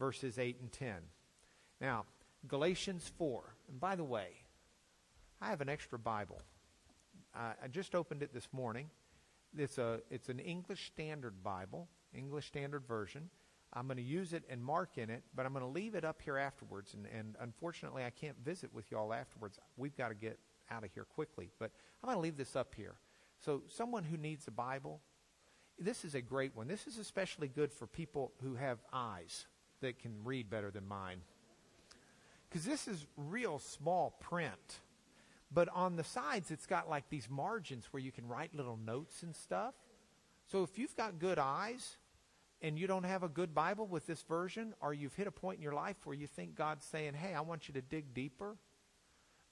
verses 0.00 0.36
8 0.36 0.56
and 0.60 0.72
10. 0.72 0.94
Now, 1.80 2.06
Galatians 2.48 3.10
4. 3.18 3.54
And 3.68 3.78
by 3.78 3.94
the 3.94 4.04
way, 4.04 4.42
I 5.40 5.50
have 5.50 5.60
an 5.60 5.68
extra 5.68 5.98
Bible. 5.98 6.40
Uh, 7.34 7.52
I 7.62 7.68
just 7.68 7.94
opened 7.94 8.22
it 8.22 8.34
this 8.34 8.48
morning. 8.52 8.90
It's, 9.56 9.78
a, 9.78 10.00
it's 10.10 10.28
an 10.28 10.40
English 10.40 10.86
Standard 10.86 11.42
Bible, 11.42 11.88
English 12.12 12.46
Standard 12.46 12.86
Version. 12.86 13.30
I'm 13.72 13.86
going 13.86 13.98
to 13.98 14.02
use 14.02 14.32
it 14.32 14.44
and 14.48 14.64
mark 14.64 14.98
in 14.98 15.10
it, 15.10 15.22
but 15.34 15.46
I'm 15.46 15.52
going 15.52 15.64
to 15.64 15.70
leave 15.70 15.94
it 15.94 16.04
up 16.04 16.22
here 16.22 16.38
afterwards. 16.38 16.94
And, 16.94 17.06
and 17.16 17.36
unfortunately, 17.40 18.04
I 18.04 18.10
can't 18.10 18.36
visit 18.44 18.72
with 18.72 18.90
you 18.90 18.98
all 18.98 19.12
afterwards. 19.12 19.58
We've 19.76 19.96
got 19.96 20.08
to 20.08 20.14
get 20.14 20.38
out 20.70 20.84
of 20.84 20.90
here 20.92 21.04
quickly. 21.04 21.50
But 21.58 21.70
I'm 22.02 22.08
going 22.08 22.16
to 22.16 22.22
leave 22.22 22.36
this 22.36 22.56
up 22.56 22.74
here. 22.74 22.96
So, 23.40 23.62
someone 23.68 24.04
who 24.04 24.16
needs 24.16 24.48
a 24.48 24.50
Bible, 24.50 25.00
this 25.78 26.04
is 26.04 26.14
a 26.16 26.20
great 26.20 26.56
one. 26.56 26.66
This 26.66 26.86
is 26.88 26.98
especially 26.98 27.46
good 27.46 27.72
for 27.72 27.86
people 27.86 28.32
who 28.42 28.56
have 28.56 28.78
eyes 28.92 29.46
that 29.80 30.00
can 30.00 30.12
read 30.24 30.50
better 30.50 30.72
than 30.72 30.88
mine. 30.88 31.20
Because 32.48 32.64
this 32.64 32.88
is 32.88 33.06
real 33.16 33.58
small 33.58 34.16
print. 34.18 34.80
But 35.50 35.68
on 35.70 35.96
the 35.96 36.04
sides, 36.04 36.50
it's 36.50 36.66
got 36.66 36.88
like 36.90 37.08
these 37.08 37.28
margins 37.30 37.86
where 37.90 38.02
you 38.02 38.12
can 38.12 38.26
write 38.26 38.54
little 38.54 38.76
notes 38.76 39.22
and 39.22 39.34
stuff. 39.34 39.74
So 40.46 40.62
if 40.62 40.78
you've 40.78 40.96
got 40.96 41.18
good 41.18 41.38
eyes 41.38 41.96
and 42.60 42.78
you 42.78 42.86
don't 42.86 43.04
have 43.04 43.22
a 43.22 43.28
good 43.28 43.54
Bible 43.54 43.86
with 43.86 44.06
this 44.06 44.22
version, 44.22 44.74
or 44.80 44.92
you've 44.92 45.14
hit 45.14 45.26
a 45.26 45.30
point 45.30 45.56
in 45.56 45.62
your 45.62 45.72
life 45.74 45.96
where 46.04 46.16
you 46.16 46.26
think 46.26 46.54
God's 46.54 46.84
saying, 46.84 47.14
hey, 47.14 47.34
I 47.34 47.40
want 47.40 47.68
you 47.68 47.74
to 47.74 47.80
dig 47.80 48.12
deeper, 48.12 48.56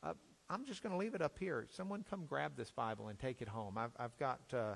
uh, 0.02 0.12
I'm 0.50 0.64
just 0.64 0.82
going 0.82 0.92
to 0.92 0.98
leave 0.98 1.14
it 1.14 1.22
up 1.22 1.38
here. 1.38 1.66
Someone 1.70 2.04
come 2.08 2.26
grab 2.26 2.56
this 2.56 2.70
Bible 2.70 3.08
and 3.08 3.18
take 3.18 3.42
it 3.42 3.48
home. 3.48 3.78
I've, 3.78 3.92
I've 3.98 4.16
got, 4.18 4.40
uh, 4.52 4.74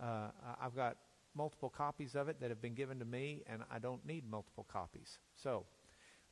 uh, 0.00 0.28
I've 0.60 0.76
got 0.76 0.96
multiple 1.34 1.68
copies 1.68 2.14
of 2.14 2.28
it 2.28 2.40
that 2.40 2.50
have 2.50 2.62
been 2.62 2.74
given 2.74 2.98
to 3.00 3.04
me, 3.04 3.42
and 3.46 3.62
I 3.70 3.78
don't 3.78 4.04
need 4.06 4.24
multiple 4.30 4.66
copies. 4.72 5.18
So 5.34 5.64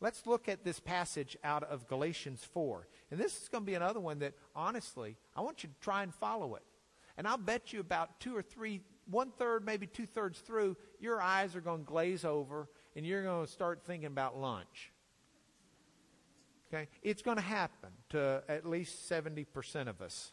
let's 0.03 0.26
look 0.26 0.48
at 0.48 0.64
this 0.64 0.80
passage 0.80 1.36
out 1.44 1.62
of 1.62 1.86
Galatians 1.86 2.44
4. 2.53 2.88
And 3.11 3.18
this 3.18 3.40
is 3.40 3.48
going 3.48 3.62
to 3.62 3.66
be 3.66 3.74
another 3.74 4.00
one 4.00 4.18
that, 4.18 4.34
honestly, 4.55 5.16
I 5.34 5.40
want 5.40 5.62
you 5.62 5.68
to 5.70 5.74
try 5.80 6.03
and 6.03 6.12
follow 6.12 6.57
it. 6.57 6.62
And 7.16 7.26
I'll 7.26 7.38
bet 7.38 7.72
you 7.72 7.80
about 7.80 8.18
two 8.18 8.36
or 8.36 8.42
three, 8.42 8.80
one 9.09 9.30
third, 9.30 9.64
maybe 9.64 9.86
two 9.86 10.07
thirds 10.07 10.40
through, 10.40 10.76
your 10.98 11.22
eyes 11.22 11.55
are 11.55 11.61
going 11.61 11.84
to 11.84 11.86
glaze 11.86 12.24
over 12.24 12.68
and 12.96 13.07
you're 13.07 13.22
going 13.22 13.46
to 13.46 13.50
start 13.50 13.84
thinking 13.86 14.07
about 14.07 14.36
lunch. 14.36 14.92
Okay? 16.68 16.88
It's 17.03 17.22
going 17.22 17.36
to 17.36 17.42
happen 17.42 17.90
to 18.11 18.42
at 18.48 18.66
least 18.66 19.09
70% 19.09 19.88
of 19.88 20.03
us. 20.03 20.32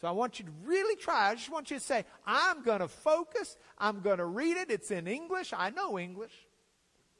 So 0.00 0.08
I 0.08 0.10
want 0.10 0.40
you 0.40 0.44
to 0.44 0.52
really 0.64 0.96
try. 0.96 1.30
I 1.30 1.36
just 1.36 1.50
want 1.50 1.70
you 1.70 1.78
to 1.78 1.82
say, 1.82 2.04
I'm 2.26 2.62
going 2.64 2.80
to 2.80 2.88
focus. 2.88 3.56
I'm 3.78 4.00
going 4.00 4.18
to 4.18 4.26
read 4.26 4.56
it. 4.56 4.68
It's 4.68 4.90
in 4.90 5.06
English. 5.06 5.54
I 5.56 5.70
know 5.70 5.98
English. 5.98 6.32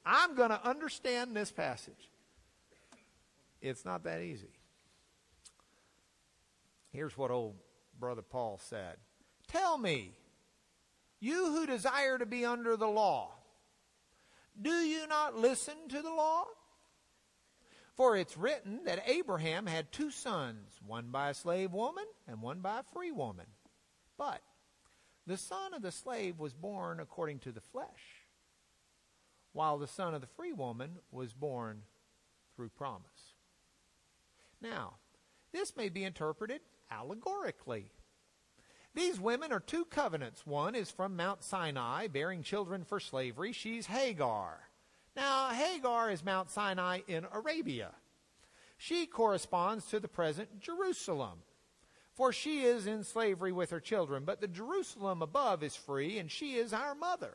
I'm 0.05 0.35
going 0.35 0.51
to 0.51 0.67
understand 0.67 1.37
this 1.37 1.53
passage. 1.53 2.11
It's 3.61 3.85
not 3.85 4.05
that 4.05 4.23
easy. 4.23 4.51
Here's 6.91 7.17
what 7.17 7.31
old 7.31 7.55
brother 7.99 8.23
Paul 8.23 8.59
said 8.63 8.97
Tell 9.49 9.79
me, 9.79 10.13
you 11.21 11.47
who 11.47 11.67
desire 11.67 12.19
to 12.19 12.27
be 12.27 12.45
under 12.45 12.77
the 12.77 12.89
law, 12.89 13.31
do 14.61 14.71
you 14.71 15.07
not 15.07 15.37
listen 15.37 15.75
to 15.89 16.03
the 16.03 16.11
law? 16.11 16.45
For 17.95 18.17
it's 18.17 18.37
written 18.37 18.85
that 18.85 19.05
Abraham 19.07 19.67
had 19.67 19.93
two 19.93 20.11
sons, 20.11 20.81
one 20.85 21.11
by 21.11 21.31
a 21.31 21.35
slave 21.35 21.73
woman 21.73 22.07
and 22.27 22.41
one 22.41 22.61
by 22.61 22.81
a 22.81 22.85
free 22.95 23.13
woman. 23.13 23.47
But 24.17 24.41
the 25.27 25.37
son 25.37 25.75
of 25.75 25.83
the 25.83 25.93
slave 25.93 26.39
was 26.39 26.55
born 26.55 27.01
according 27.01 27.41
to 27.41 27.53
the 27.53 27.61
flesh, 27.61 28.12
while 29.53 29.79
the 29.79 29.87
son 29.87 30.15
of 30.15 30.21
the 30.21 30.27
free 30.27 30.53
woman 30.53 30.99
was 31.11 31.33
born 31.33 31.83
through 32.57 32.71
promise. 32.71 33.35
Now, 34.61 34.95
this 35.53 35.77
may 35.77 35.89
be 35.89 36.05
interpreted 36.05 36.61
allegorically. 36.91 37.87
These 38.95 39.19
women 39.19 39.53
are 39.53 39.61
two 39.61 39.87
covenants. 39.87 40.47
One 40.47 40.75
is 40.75 40.91
from 40.91 41.17
Mount 41.17 41.43
Sinai, 41.43 42.09
bearing 42.09 42.43
children 42.43 42.85
for 42.85 43.01
slavery. 43.01 43.53
She's 43.53 43.87
Hagar. 43.87 44.61
Now, 45.17 45.49
Hagar 45.49 46.11
is 46.11 46.25
Mount 46.25 46.51
Sinai 46.51 47.01
in 47.09 47.27
Arabia. 47.33 47.93
She 48.77 49.07
corresponds 49.07 49.87
to 49.87 50.01
the 50.01 50.09
present 50.09 50.61
Jerusalem, 50.61 51.39
for 52.15 52.33
she 52.33 52.63
is 52.63 52.87
in 52.87 53.05
slavery 53.05 53.53
with 53.53 53.71
her 53.71 53.81
children. 53.81 54.25
But 54.25 54.41
the 54.41 54.49
Jerusalem 54.49 55.23
above 55.23 55.63
is 55.63 55.77
free, 55.77 56.19
and 56.19 56.31
she 56.31 56.55
is 56.55 56.73
our 56.73 56.95
mother. 56.95 57.35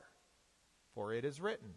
For 0.94 1.14
it 1.14 1.26
is 1.26 1.40
written, 1.40 1.74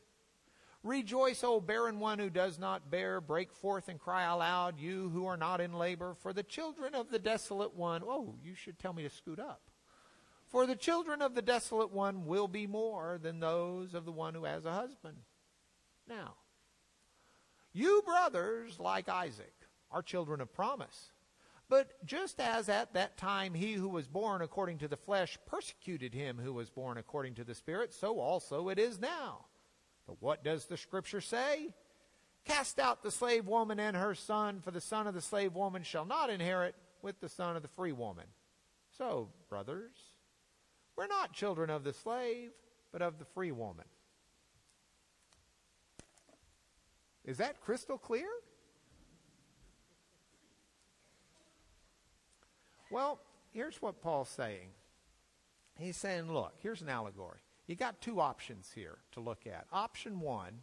Rejoice, 0.82 1.44
O 1.44 1.60
barren 1.60 2.00
one 2.00 2.18
who 2.18 2.30
does 2.30 2.58
not 2.58 2.90
bear. 2.90 3.20
Break 3.20 3.52
forth 3.52 3.88
and 3.88 4.00
cry 4.00 4.24
aloud, 4.24 4.78
you 4.78 5.10
who 5.10 5.26
are 5.26 5.36
not 5.36 5.60
in 5.60 5.74
labor. 5.74 6.14
For 6.14 6.32
the 6.32 6.42
children 6.42 6.94
of 6.94 7.10
the 7.10 7.18
desolate 7.18 7.74
one, 7.76 8.02
oh, 8.04 8.36
you 8.42 8.54
should 8.54 8.78
tell 8.78 8.94
me 8.94 9.02
to 9.02 9.10
scoot 9.10 9.38
up. 9.38 9.60
For 10.48 10.66
the 10.66 10.76
children 10.76 11.22
of 11.22 11.34
the 11.34 11.42
desolate 11.42 11.92
one 11.92 12.26
will 12.26 12.48
be 12.48 12.66
more 12.66 13.18
than 13.22 13.40
those 13.40 13.94
of 13.94 14.04
the 14.04 14.12
one 14.12 14.34
who 14.34 14.44
has 14.44 14.64
a 14.64 14.72
husband. 14.72 15.18
Now, 16.08 16.34
you 17.72 18.02
brothers, 18.04 18.80
like 18.80 19.08
Isaac, 19.08 19.54
are 19.92 20.02
children 20.02 20.40
of 20.40 20.52
promise. 20.52 21.12
But 21.68 22.04
just 22.04 22.40
as 22.40 22.68
at 22.68 22.94
that 22.94 23.16
time 23.16 23.54
he 23.54 23.74
who 23.74 23.88
was 23.88 24.08
born 24.08 24.42
according 24.42 24.78
to 24.78 24.88
the 24.88 24.96
flesh 24.96 25.38
persecuted 25.46 26.14
him 26.14 26.40
who 26.42 26.52
was 26.52 26.68
born 26.68 26.98
according 26.98 27.36
to 27.36 27.44
the 27.44 27.54
Spirit, 27.54 27.94
so 27.94 28.18
also 28.18 28.70
it 28.70 28.78
is 28.78 28.98
now. 28.98 29.44
But 30.10 30.16
what 30.18 30.42
does 30.42 30.64
the 30.64 30.76
Scripture 30.76 31.20
say? 31.20 31.68
Cast 32.44 32.80
out 32.80 33.04
the 33.04 33.12
slave 33.12 33.46
woman 33.46 33.78
and 33.78 33.96
her 33.96 34.16
son, 34.16 34.58
for 34.60 34.72
the 34.72 34.80
son 34.80 35.06
of 35.06 35.14
the 35.14 35.20
slave 35.20 35.54
woman 35.54 35.84
shall 35.84 36.04
not 36.04 36.30
inherit 36.30 36.74
with 37.00 37.20
the 37.20 37.28
son 37.28 37.54
of 37.54 37.62
the 37.62 37.68
free 37.68 37.92
woman. 37.92 38.24
So, 38.98 39.28
brothers, 39.48 39.92
we're 40.96 41.06
not 41.06 41.32
children 41.32 41.70
of 41.70 41.84
the 41.84 41.92
slave, 41.92 42.50
but 42.90 43.02
of 43.02 43.20
the 43.20 43.24
free 43.24 43.52
woman. 43.52 43.84
Is 47.24 47.36
that 47.36 47.60
crystal 47.60 47.96
clear? 47.96 48.26
Well, 52.90 53.20
here's 53.52 53.80
what 53.80 54.02
Paul's 54.02 54.28
saying. 54.28 54.70
He's 55.78 55.96
saying, 55.96 56.32
look, 56.32 56.54
here's 56.58 56.82
an 56.82 56.88
allegory. 56.88 57.38
You 57.70 57.76
got 57.76 58.00
two 58.00 58.20
options 58.20 58.68
here 58.74 58.98
to 59.12 59.20
look 59.20 59.46
at 59.46 59.64
option 59.72 60.18
one 60.18 60.62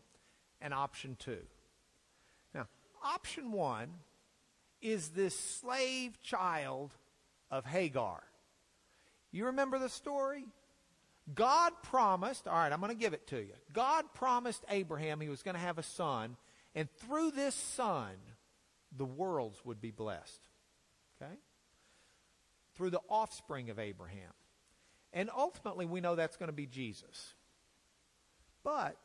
and 0.60 0.74
option 0.74 1.16
two. 1.18 1.39
Now, 2.53 2.68
option 3.01 3.53
one 3.53 3.88
is 4.82 5.08
this 5.10 5.34
slave 5.34 6.22
child 6.22 6.91
of 7.49 7.66
Hagar. 7.66 8.22
You 9.32 9.45
remember 9.45 9.80
the 9.80 9.88
story? 9.88 10.43
God 11.34 11.72
promised, 11.82 12.45
all 12.45 12.58
right, 12.58 12.74
I'm 12.74 12.82
going 12.82 12.91
to 12.91 13.01
give 13.01 13.14
it 13.14 13.26
to 13.28 13.38
you. 13.38 13.53
God 13.72 14.03
promised 14.14 14.66
Abraham 14.70 15.22
he 15.22 15.30
was 15.30 15.43
going 15.43 15.55
to 15.55 15.62
have 15.62 15.78
a 15.78 15.84
son, 15.84 16.36
and 16.76 16.89
through 16.97 17.32
this 17.32 17.55
son, 17.55 18.12
the 18.97 19.05
worlds 19.05 19.62
would 19.64 19.80
be 19.80 19.91
blessed. 19.91 20.41
Okay? 21.22 21.36
through 22.78 22.91
the 22.91 23.01
offspring 23.10 23.70
of 23.70 23.80
Abraham. 23.80 24.34
And 25.18 25.32
ultimately, 25.36 25.88
we 25.88 25.99
know 25.99 26.15
that's 26.15 26.38
going 26.38 26.49
to 26.49 26.53
be 26.53 26.68
Jesus. 26.68 27.34
But 28.63 28.97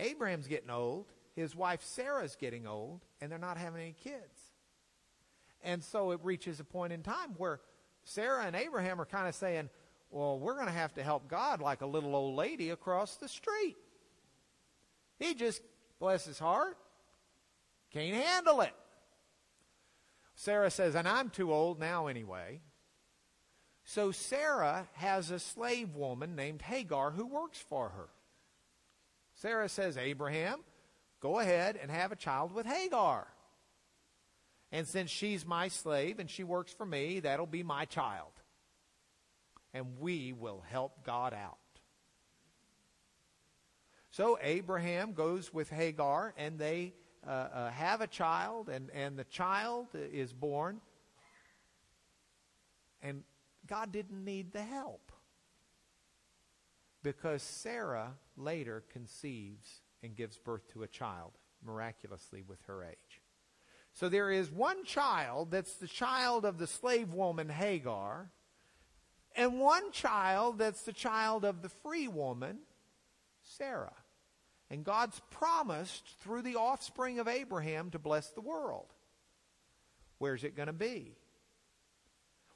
Abraham's 0.00 0.48
getting 0.48 0.68
old, 0.68 1.06
his 1.36 1.54
wife 1.54 1.84
Sarah's 1.84 2.34
getting 2.34 2.66
old, 2.66 3.04
and 3.20 3.30
they're 3.30 3.38
not 3.38 3.56
having 3.56 3.80
any 3.80 3.94
kids. 4.02 4.50
And 5.62 5.84
so 5.84 6.10
it 6.10 6.18
reaches 6.24 6.58
a 6.58 6.64
point 6.64 6.92
in 6.92 7.04
time 7.04 7.34
where 7.36 7.60
Sarah 8.02 8.46
and 8.46 8.56
Abraham 8.56 9.00
are 9.00 9.04
kind 9.04 9.28
of 9.28 9.36
saying, 9.36 9.70
well, 10.10 10.40
we're 10.40 10.54
going 10.54 10.66
to 10.66 10.72
have 10.72 10.94
to 10.94 11.04
help 11.04 11.28
God 11.28 11.60
like 11.60 11.82
a 11.82 11.86
little 11.86 12.16
old 12.16 12.34
lady 12.34 12.70
across 12.70 13.14
the 13.14 13.28
street. 13.28 13.76
He 15.20 15.34
just, 15.34 15.62
bless 16.00 16.24
his 16.24 16.40
heart, 16.40 16.76
can't 17.92 18.12
handle 18.12 18.60
it. 18.60 18.74
Sarah 20.34 20.72
says, 20.72 20.96
and 20.96 21.06
I'm 21.06 21.30
too 21.30 21.52
old 21.52 21.78
now 21.78 22.08
anyway. 22.08 22.60
So 23.88 24.10
Sarah 24.10 24.88
has 24.94 25.30
a 25.30 25.38
slave 25.38 25.94
woman 25.94 26.34
named 26.34 26.60
Hagar 26.60 27.12
who 27.12 27.24
works 27.24 27.58
for 27.58 27.90
her. 27.90 28.08
Sarah 29.36 29.68
says, 29.68 29.96
Abraham, 29.96 30.58
go 31.20 31.38
ahead 31.38 31.78
and 31.80 31.88
have 31.88 32.10
a 32.10 32.16
child 32.16 32.52
with 32.52 32.66
Hagar. 32.66 33.28
And 34.72 34.88
since 34.88 35.08
she's 35.08 35.46
my 35.46 35.68
slave 35.68 36.18
and 36.18 36.28
she 36.28 36.42
works 36.42 36.72
for 36.72 36.84
me, 36.84 37.20
that'll 37.20 37.46
be 37.46 37.62
my 37.62 37.84
child. 37.84 38.32
And 39.72 40.00
we 40.00 40.32
will 40.32 40.64
help 40.68 41.04
God 41.04 41.32
out. 41.32 41.58
So 44.10 44.36
Abraham 44.42 45.12
goes 45.12 45.54
with 45.54 45.70
Hagar 45.70 46.34
and 46.36 46.58
they 46.58 46.92
uh, 47.24 47.30
uh, 47.30 47.70
have 47.70 48.00
a 48.00 48.06
child, 48.08 48.68
and, 48.68 48.90
and 48.90 49.16
the 49.16 49.24
child 49.24 49.86
is 49.94 50.32
born. 50.32 50.80
And 53.00 53.22
God 53.66 53.92
didn't 53.92 54.24
need 54.24 54.52
the 54.52 54.62
help 54.62 55.12
because 57.02 57.42
Sarah 57.42 58.14
later 58.36 58.82
conceives 58.92 59.80
and 60.02 60.16
gives 60.16 60.38
birth 60.38 60.66
to 60.72 60.82
a 60.82 60.88
child 60.88 61.32
miraculously 61.64 62.42
with 62.42 62.60
her 62.66 62.84
age. 62.84 63.22
So 63.92 64.08
there 64.08 64.30
is 64.30 64.50
one 64.50 64.84
child 64.84 65.50
that's 65.50 65.74
the 65.74 65.86
child 65.86 66.44
of 66.44 66.58
the 66.58 66.66
slave 66.66 67.12
woman 67.12 67.48
Hagar, 67.48 68.30
and 69.34 69.60
one 69.60 69.90
child 69.92 70.58
that's 70.58 70.82
the 70.82 70.92
child 70.92 71.44
of 71.44 71.62
the 71.62 71.68
free 71.68 72.08
woman 72.08 72.58
Sarah. 73.42 73.94
And 74.68 74.84
God's 74.84 75.20
promised 75.30 76.04
through 76.20 76.42
the 76.42 76.56
offspring 76.56 77.18
of 77.20 77.28
Abraham 77.28 77.90
to 77.90 77.98
bless 77.98 78.30
the 78.30 78.40
world. 78.40 78.92
Where's 80.18 80.44
it 80.44 80.56
going 80.56 80.66
to 80.66 80.72
be? 80.72 81.16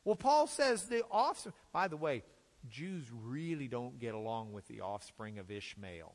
Well, 0.05 0.17
Paul 0.17 0.47
says 0.47 0.85
the 0.85 1.05
offspring, 1.11 1.55
by 1.73 1.89
the 1.89 1.97
way, 1.97 2.23
Jews 2.69 3.05
really 3.13 3.69
don't 3.69 3.99
get 3.99 4.15
along 4.15 4.53
with 4.53 4.67
the 4.67 4.81
offspring 4.81 5.39
of 5.39 5.51
Ishmael. 5.51 6.15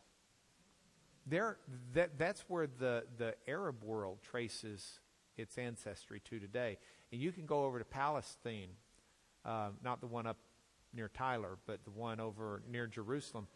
There, 1.28 1.58
that, 1.94 2.18
that's 2.18 2.42
where 2.48 2.68
the, 2.68 3.06
the 3.18 3.36
Arab 3.48 3.84
world 3.84 4.20
traces 4.22 5.00
its 5.38 5.58
ancestry 5.58 6.20
to 6.22 6.40
today. 6.40 6.78
And 7.12 7.22
you 7.22 7.32
can 7.32 7.46
go 7.46 7.66
over 7.66 7.80
to 7.80 7.86
Palestine, 7.86 8.70
uh, 9.44 9.70
not 9.84 10.02
the 10.02 10.08
one 10.08 10.28
up 10.28 10.38
near 10.94 11.10
Tyler, 11.10 11.58
but 11.66 11.84
the 11.84 11.92
one 11.92 12.20
over 12.20 12.62
near 12.70 12.88
Jerusalem. 12.88 13.48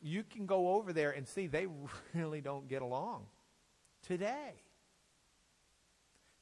You 0.00 0.22
can 0.22 0.46
go 0.46 0.74
over 0.74 0.92
there 0.92 1.10
and 1.10 1.26
see 1.26 1.46
they 1.46 1.66
really 2.14 2.40
don't 2.40 2.68
get 2.68 2.82
along 2.82 3.26
today. 4.06 4.62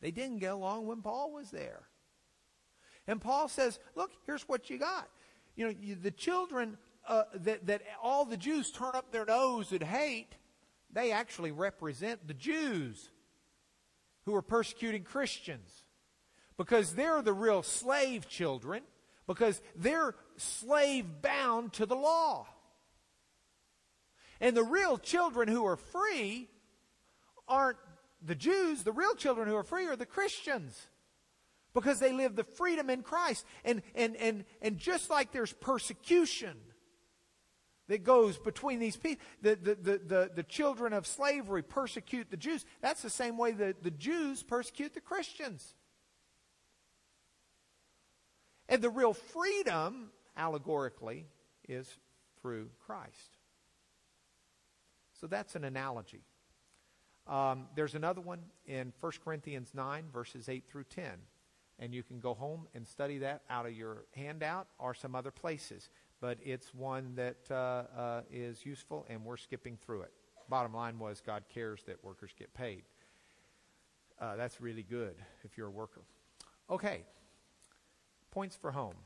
They 0.01 0.11
didn't 0.11 0.39
get 0.39 0.53
along 0.53 0.87
when 0.87 1.03
Paul 1.03 1.33
was 1.33 1.51
there. 1.51 1.88
And 3.09 3.21
Paul 3.21 3.49
says, 3.49 3.81
look, 3.97 4.13
here's 4.27 4.43
what 4.43 4.69
you 4.69 4.79
got. 4.79 5.09
You 5.57 5.67
know, 5.67 5.75
you, 5.81 5.97
the 5.97 6.11
children 6.11 6.77
uh, 7.09 7.25
that, 7.35 7.67
that 7.67 7.83
all 8.03 8.27
the 8.27 8.37
Jews 8.37 8.71
turn 8.71 8.91
up 8.95 9.11
their 9.11 9.25
nose 9.25 9.73
and 9.73 9.83
hate, 9.83 10.37
they 10.93 11.11
actually 11.11 11.51
represent 11.51 12.29
the 12.29 12.35
Jews 12.35 13.09
who 14.27 14.35
are 14.35 14.43
persecuting 14.43 15.03
Christians. 15.03 15.85
Because 16.59 16.95
they're 16.95 17.23
the 17.23 17.33
real 17.33 17.63
slave 17.63 18.29
children, 18.29 18.83
because 19.27 19.63
they're 19.75 20.15
slave 20.37 21.07
bound 21.23 21.73
to 21.75 21.87
the 21.87 21.97
law. 21.97 22.47
And 24.41 24.57
the 24.57 24.65
real 24.65 24.99
children 24.99 25.49
who 25.49 25.65
are 25.65 25.77
free 25.77 26.49
aren't 27.49 27.79
the 28.21 28.35
Jews. 28.35 28.83
The 28.83 28.93
real 28.93 29.15
children 29.15 29.49
who 29.49 29.57
are 29.57 29.63
free 29.63 29.87
are 29.87 29.97
the 29.97 30.05
Christians 30.05 30.89
because 31.75 31.99
they 32.01 32.13
live 32.13 32.37
the 32.37 32.45
freedom 32.45 32.91
in 32.91 33.03
Christ. 33.03 33.45
And, 33.65 33.83
and, 33.95 34.17
and, 34.17 34.45
and 34.63 34.79
just 34.79 35.11
like 35.11 35.33
there's 35.33 35.53
persecution 35.53 36.57
that 37.89 38.05
goes 38.05 38.39
between 38.39 38.79
these 38.79 38.97
people, 38.97 39.25
the, 39.43 39.57
the, 39.57 39.75
the, 39.75 39.99
the, 39.99 40.31
the 40.37 40.43
children 40.43 40.93
of 40.93 41.07
slavery 41.07 41.63
persecute 41.63 42.31
the 42.31 42.37
Jews, 42.37 42.65
that's 42.81 43.03
the 43.03 43.11
same 43.11 43.39
way 43.39 43.53
that 43.53 43.83
the 43.83 43.91
Jews 43.91 44.43
persecute 44.43 44.95
the 44.95 45.01
Christians. 45.01 45.75
And 48.69 48.83
the 48.83 48.91
real 48.91 49.15
freedom, 49.15 50.11
allegorically, 50.37 51.27
is 51.67 51.89
through 52.43 52.69
Christ. 52.87 53.39
So 55.21 55.27
that's 55.27 55.57
an 55.57 55.65
analogy. 55.65 56.23
Um, 57.27 57.67
there's 57.75 57.95
another 57.95 58.21
one 58.21 58.41
in 58.67 58.93
1 59.01 59.13
Corinthians 59.25 59.71
9, 59.75 60.05
verses 60.13 60.49
8 60.49 60.65
through 60.69 60.85
10. 60.85 61.05
And 61.79 61.95
you 61.95 62.03
can 62.03 62.19
go 62.19 62.35
home 62.35 62.67
and 62.75 62.87
study 62.87 63.19
that 63.19 63.43
out 63.49 63.67
of 63.67 63.73
your 63.73 64.05
handout 64.15 64.67
or 64.79 64.95
some 64.95 65.15
other 65.15 65.31
places. 65.31 65.89
But 66.21 66.39
it's 66.45 66.75
one 66.75 67.15
that 67.15 67.37
uh, 67.51 67.85
uh, 67.97 68.21
is 68.33 68.67
useful, 68.67 69.07
and 69.09 69.25
we're 69.25 69.37
skipping 69.37 69.77
through 69.77 70.03
it. 70.03 70.13
Bottom 70.49 70.75
line 70.75 70.99
was 70.99 71.23
God 71.25 71.45
cares 71.53 71.83
that 71.87 72.03
workers 72.03 72.33
get 72.37 72.53
paid. 72.55 72.83
Uh, 74.21 74.35
that's 74.35 74.61
really 74.61 74.83
good 74.83 75.15
if 75.45 75.57
you're 75.57 75.69
a 75.69 75.71
worker. 75.71 76.03
Okay, 76.69 77.05
points 78.31 78.57
for 78.57 78.73
home. 78.73 78.97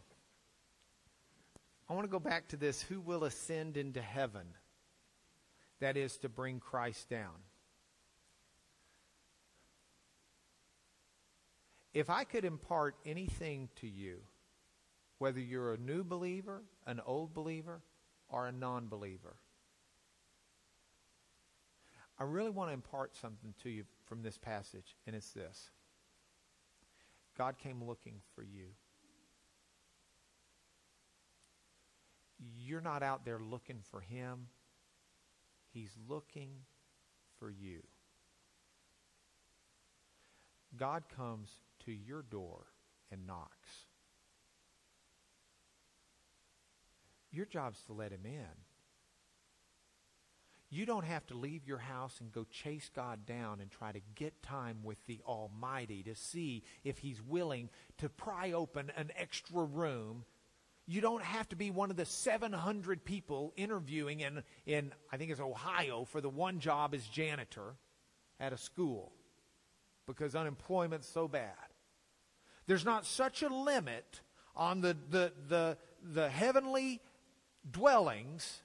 I 1.88 1.94
want 1.94 2.06
to 2.06 2.10
go 2.10 2.18
back 2.18 2.48
to 2.48 2.56
this 2.56 2.80
who 2.80 3.00
will 3.00 3.24
ascend 3.24 3.76
into 3.76 4.00
heaven? 4.00 4.46
That 5.80 5.96
is 5.96 6.16
to 6.18 6.28
bring 6.28 6.58
Christ 6.58 7.10
down. 7.10 7.34
If 11.94 12.08
I 12.08 12.24
could 12.24 12.44
impart 12.44 12.96
anything 13.04 13.68
to 13.76 13.86
you, 13.86 14.18
whether 15.18 15.40
you're 15.40 15.74
a 15.74 15.78
new 15.78 16.02
believer, 16.02 16.62
an 16.86 17.00
old 17.04 17.34
believer, 17.34 17.82
or 18.28 18.46
a 18.46 18.52
non 18.52 18.88
believer, 18.88 19.36
I 22.18 22.24
really 22.24 22.50
want 22.50 22.70
to 22.70 22.74
impart 22.74 23.16
something 23.16 23.54
to 23.62 23.70
you 23.70 23.84
from 24.06 24.22
this 24.22 24.38
passage, 24.38 24.96
and 25.06 25.14
it's 25.14 25.30
this 25.30 25.70
God 27.36 27.58
came 27.58 27.82
looking 27.82 28.20
for 28.34 28.42
you. 28.42 28.66
You're 32.38 32.80
not 32.80 33.02
out 33.02 33.24
there 33.24 33.38
looking 33.38 33.80
for 33.90 34.00
Him, 34.00 34.48
He's 35.72 35.92
looking 36.08 36.50
for 37.38 37.50
you. 37.50 37.82
God 40.76 41.04
comes 41.14 41.50
to 41.84 41.92
your 41.92 42.22
door 42.22 42.66
and 43.10 43.26
knocks. 43.26 43.86
Your 47.30 47.46
job's 47.46 47.82
to 47.84 47.92
let 47.92 48.12
him 48.12 48.24
in. 48.24 48.62
You 50.72 50.86
don't 50.86 51.04
have 51.04 51.26
to 51.26 51.34
leave 51.34 51.68
your 51.68 51.76
house 51.76 52.16
and 52.18 52.32
go 52.32 52.46
chase 52.50 52.90
God 52.96 53.26
down 53.26 53.60
and 53.60 53.70
try 53.70 53.92
to 53.92 54.00
get 54.14 54.42
time 54.42 54.78
with 54.82 54.96
the 55.06 55.20
Almighty 55.26 56.02
to 56.04 56.14
see 56.14 56.62
if 56.82 56.96
He's 56.96 57.20
willing 57.20 57.68
to 57.98 58.08
pry 58.08 58.52
open 58.52 58.90
an 58.96 59.10
extra 59.14 59.64
room. 59.64 60.24
You 60.86 61.02
don't 61.02 61.22
have 61.22 61.46
to 61.50 61.56
be 61.56 61.70
one 61.70 61.90
of 61.90 61.98
the 61.98 62.06
700 62.06 63.04
people 63.04 63.52
interviewing 63.54 64.20
in, 64.20 64.42
in 64.64 64.92
I 65.12 65.18
think 65.18 65.30
it's 65.30 65.40
Ohio, 65.40 66.06
for 66.06 66.22
the 66.22 66.30
one 66.30 66.58
job 66.58 66.94
as 66.94 67.06
janitor 67.06 67.74
at 68.40 68.54
a 68.54 68.58
school 68.58 69.12
because 70.06 70.34
unemployment's 70.34 71.06
so 71.06 71.28
bad. 71.28 71.71
There's 72.66 72.84
not 72.84 73.06
such 73.06 73.42
a 73.42 73.48
limit 73.48 74.20
on 74.54 74.80
the, 74.80 74.96
the, 75.10 75.32
the, 75.48 75.76
the 76.02 76.28
heavenly 76.28 77.00
dwellings 77.68 78.62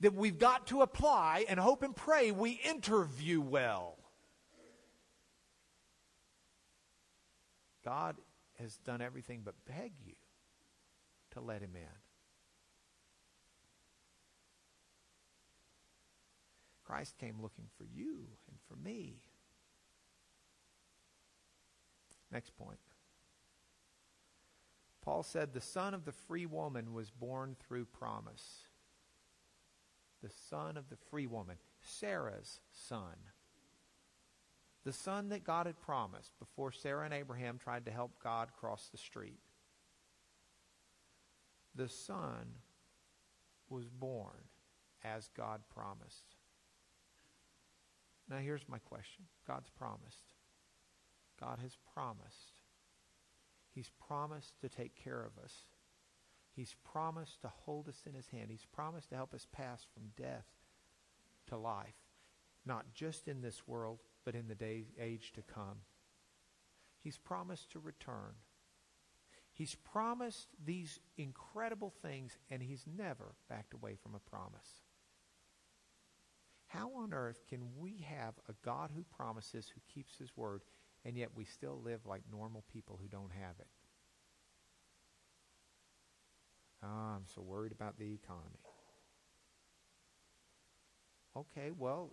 that 0.00 0.14
we've 0.14 0.38
got 0.38 0.66
to 0.68 0.82
apply 0.82 1.44
and 1.48 1.58
hope 1.58 1.82
and 1.82 1.94
pray 1.94 2.30
we 2.30 2.52
interview 2.52 3.40
well. 3.40 3.96
God 7.84 8.16
has 8.58 8.76
done 8.78 9.00
everything 9.00 9.42
but 9.44 9.54
beg 9.66 9.92
you 10.04 10.14
to 11.32 11.40
let 11.40 11.62
him 11.62 11.74
in. 11.74 11.82
Christ 16.84 17.18
came 17.18 17.36
looking 17.42 17.66
for 17.76 17.84
you 17.84 18.28
and 18.48 18.58
for 18.68 18.76
me. 18.76 19.16
Next 22.32 22.56
point. 22.56 22.78
Paul 25.02 25.22
said, 25.22 25.52
The 25.52 25.60
son 25.60 25.94
of 25.94 26.04
the 26.04 26.12
free 26.12 26.46
woman 26.46 26.92
was 26.92 27.10
born 27.10 27.56
through 27.58 27.86
promise. 27.86 28.66
The 30.22 30.30
son 30.50 30.76
of 30.76 30.88
the 30.90 30.98
free 31.10 31.26
woman, 31.26 31.56
Sarah's 31.80 32.60
son. 32.72 33.16
The 34.84 34.92
son 34.92 35.30
that 35.30 35.44
God 35.44 35.66
had 35.66 35.80
promised 35.80 36.38
before 36.38 36.72
Sarah 36.72 37.04
and 37.04 37.14
Abraham 37.14 37.58
tried 37.58 37.86
to 37.86 37.90
help 37.90 38.12
God 38.22 38.48
cross 38.58 38.88
the 38.90 38.98
street. 38.98 39.38
The 41.74 41.88
son 41.88 42.54
was 43.68 43.88
born 43.88 44.48
as 45.04 45.30
God 45.36 45.60
promised. 45.72 46.34
Now, 48.28 48.38
here's 48.38 48.68
my 48.68 48.78
question 48.78 49.24
God's 49.46 49.70
promised. 49.70 50.24
God 51.40 51.58
has 51.62 51.76
promised. 51.94 52.60
He's 53.74 53.90
promised 54.06 54.60
to 54.60 54.68
take 54.68 54.96
care 54.96 55.22
of 55.22 55.42
us. 55.42 55.52
He's 56.54 56.74
promised 56.90 57.42
to 57.42 57.48
hold 57.48 57.88
us 57.88 58.02
in 58.06 58.14
his 58.14 58.28
hand. 58.28 58.48
He's 58.50 58.66
promised 58.66 59.10
to 59.10 59.16
help 59.16 59.34
us 59.34 59.46
pass 59.52 59.86
from 59.94 60.10
death 60.16 60.46
to 61.46 61.56
life, 61.56 61.94
not 62.66 62.94
just 62.94 63.28
in 63.28 63.40
this 63.40 63.66
world, 63.66 64.00
but 64.24 64.34
in 64.34 64.48
the 64.48 64.54
day, 64.54 64.84
age 65.00 65.32
to 65.34 65.42
come. 65.42 65.82
He's 67.00 67.18
promised 67.18 67.70
to 67.72 67.78
return. 67.78 68.34
He's 69.52 69.76
promised 69.76 70.48
these 70.64 70.98
incredible 71.16 71.92
things, 72.02 72.36
and 72.50 72.62
he's 72.62 72.84
never 72.86 73.34
backed 73.48 73.74
away 73.74 73.94
from 73.94 74.14
a 74.14 74.30
promise. 74.30 74.82
How 76.66 76.92
on 76.96 77.14
earth 77.14 77.42
can 77.48 77.60
we 77.78 78.04
have 78.08 78.34
a 78.48 78.52
God 78.64 78.90
who 78.94 79.04
promises, 79.04 79.72
who 79.72 79.80
keeps 79.92 80.16
his 80.18 80.36
word, 80.36 80.62
and 81.04 81.16
yet 81.16 81.30
we 81.34 81.44
still 81.44 81.80
live 81.84 82.06
like 82.06 82.22
normal 82.30 82.64
people 82.72 82.98
who 83.00 83.08
don't 83.08 83.32
have 83.32 83.54
it? 83.58 83.66
Oh, 86.82 87.16
I'm 87.16 87.26
so 87.34 87.42
worried 87.42 87.72
about 87.72 87.98
the 87.98 88.12
economy. 88.14 88.60
Okay, 91.36 91.70
well, 91.76 92.10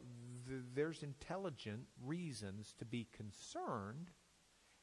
th- 0.47 0.61
there's 0.73 1.03
intelligent 1.03 1.85
reasons 2.03 2.73
to 2.79 2.85
be 2.85 3.07
concerned 3.15 4.11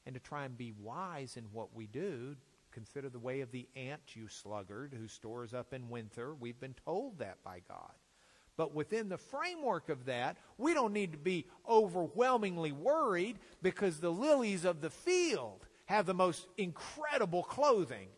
and 0.06 0.14
to 0.14 0.20
try 0.20 0.44
and 0.44 0.56
be 0.56 0.72
wise 0.72 1.36
in 1.36 1.44
what 1.52 1.74
we 1.74 1.86
do. 1.86 2.36
Consider 2.72 3.08
the 3.08 3.18
way 3.18 3.40
of 3.40 3.50
the 3.50 3.68
ant, 3.76 4.16
you 4.16 4.28
sluggard, 4.28 4.94
who 4.98 5.06
stores 5.06 5.52
up 5.52 5.72
in 5.72 5.88
winter. 5.88 6.34
We've 6.34 6.58
been 6.58 6.74
told 6.74 7.18
that 7.18 7.42
by 7.44 7.60
God. 7.68 7.92
But 8.56 8.74
within 8.74 9.08
the 9.08 9.18
framework 9.18 9.88
of 9.88 10.04
that, 10.06 10.36
we 10.58 10.74
don't 10.74 10.92
need 10.92 11.12
to 11.12 11.18
be 11.18 11.46
overwhelmingly 11.68 12.72
worried 12.72 13.38
because 13.62 13.98
the 13.98 14.10
lilies 14.10 14.64
of 14.64 14.80
the 14.80 14.90
field 14.90 15.66
have 15.86 16.06
the 16.06 16.14
most 16.14 16.46
incredible 16.58 17.42
clothing. 17.42 18.08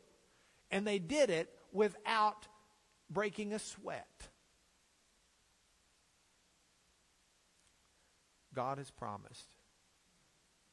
And 0.70 0.86
they 0.86 0.98
did 0.98 1.30
it 1.30 1.50
without 1.72 2.48
breaking 3.08 3.52
a 3.52 3.58
sweat. 3.58 4.28
God 8.54 8.78
has 8.78 8.90
promised. 8.90 9.48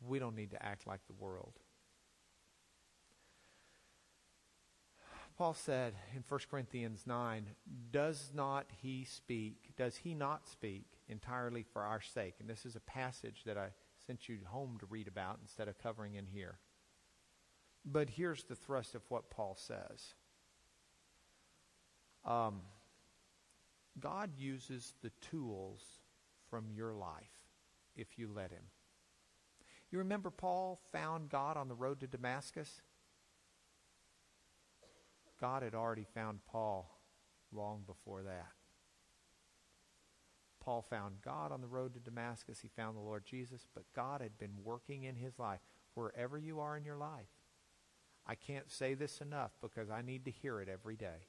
We 0.06 0.20
don't 0.20 0.36
need 0.36 0.52
to 0.52 0.66
act 0.66 0.88
like 0.88 1.02
the 1.08 1.24
world. 1.24 1.54
Paul 5.38 5.54
said 5.54 5.94
in 6.16 6.24
1 6.28 6.40
Corinthians 6.50 7.04
9, 7.06 7.46
does 7.92 8.32
not 8.34 8.68
he 8.82 9.04
speak, 9.06 9.76
does 9.78 9.98
he 9.98 10.14
not 10.14 10.48
speak 10.48 10.86
entirely 11.08 11.64
for 11.64 11.82
our 11.84 12.02
sake? 12.02 12.36
And 12.40 12.50
this 12.50 12.66
is 12.66 12.76
a 12.76 12.82
passage 12.82 13.44
that 13.46 13.58
I 13.58 13.70
sent 14.06 14.30
you 14.30 14.40
home 14.46 14.78
to 14.80 14.86
read 14.88 15.08
about 15.08 15.40
instead 15.42 15.68
of 15.68 15.78
covering 15.78 16.16
in 16.16 16.26
here. 16.28 16.60
But 17.84 18.12
here's 18.12 18.44
the 18.44 18.56
thrust 18.56 18.96
of 18.96 19.02
what 19.10 19.30
Paul 19.30 19.58
says. 19.60 20.14
Um, 22.26 22.62
God 24.00 24.32
uses 24.38 24.94
the 25.02 25.12
tools 25.22 25.82
from 26.50 26.66
your 26.72 26.94
life 26.94 27.16
if 27.96 28.18
you 28.18 28.30
let 28.34 28.52
him. 28.52 28.64
You 29.92 29.98
remember 30.00 30.30
Paul 30.30 30.80
found 30.92 31.30
God 31.30 31.58
on 31.58 31.68
the 31.68 31.76
road 31.76 32.00
to 32.00 32.08
Damascus? 32.08 32.82
God 35.42 35.64
had 35.64 35.74
already 35.74 36.06
found 36.14 36.40
Paul 36.46 37.00
long 37.52 37.82
before 37.88 38.22
that. 38.24 38.52
Paul 40.64 40.86
found 40.88 41.16
God 41.24 41.52
on 41.52 41.60
the 41.60 41.68
road 41.68 41.96
to 41.96 42.00
Damascus. 42.00 42.60
He 42.62 42.68
found 42.68 42.96
the 42.96 43.02
Lord 43.02 43.26
Jesus, 43.26 43.66
but 43.74 43.84
God 43.96 44.22
had 44.22 44.38
been 44.38 44.64
working 44.64 45.04
in 45.04 45.16
his 45.16 45.40
life 45.40 45.60
wherever 45.96 46.38
you 46.38 46.60
are 46.60 46.78
in 46.78 46.86
your 46.86 46.98
life. 46.98 47.28
I 48.28 48.36
can't 48.36 48.72
say 48.72 48.94
this 48.94 49.20
enough 49.20 49.52
because 49.62 49.90
I 49.90 50.04
need 50.04 50.26
to 50.26 50.32
hear 50.32 50.62
it 50.62 50.70
every 50.70 50.96
day. 50.96 51.28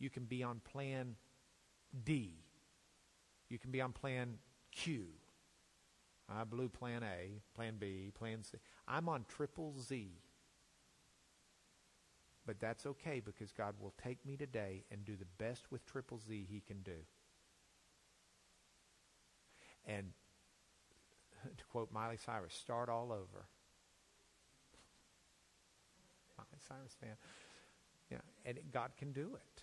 You 0.00 0.10
can 0.10 0.24
be 0.24 0.42
on 0.42 0.60
plan 0.60 1.14
D. 2.04 2.42
You 3.48 3.58
can 3.60 3.70
be 3.70 3.80
on 3.80 3.92
plan 3.92 4.34
Q. 4.72 5.06
I 6.28 6.42
blew 6.42 6.68
plan 6.68 7.04
A, 7.04 7.40
plan 7.54 7.76
B, 7.78 8.10
plan 8.12 8.42
C. 8.42 8.58
I'm 8.88 9.08
on 9.08 9.24
triple 9.28 9.74
Z. 9.80 10.10
But 12.46 12.60
that's 12.60 12.84
okay 12.86 13.20
because 13.24 13.52
God 13.52 13.74
will 13.80 13.94
take 14.02 14.24
me 14.26 14.36
today 14.36 14.84
and 14.90 15.04
do 15.04 15.16
the 15.16 15.24
best 15.38 15.70
with 15.70 15.86
triple 15.86 16.18
Z 16.18 16.46
he 16.50 16.60
can 16.60 16.82
do. 16.82 17.06
And 19.86 20.12
to 21.56 21.64
quote 21.70 21.92
Miley 21.92 22.18
Cyrus, 22.24 22.54
start 22.54 22.88
all 22.88 23.12
over. 23.12 23.46
Miley 26.36 26.60
Cyrus 26.68 26.96
fan. 27.00 27.16
Yeah, 28.10 28.18
and 28.44 28.58
God 28.72 28.90
can 28.98 29.12
do 29.12 29.34
it. 29.34 29.62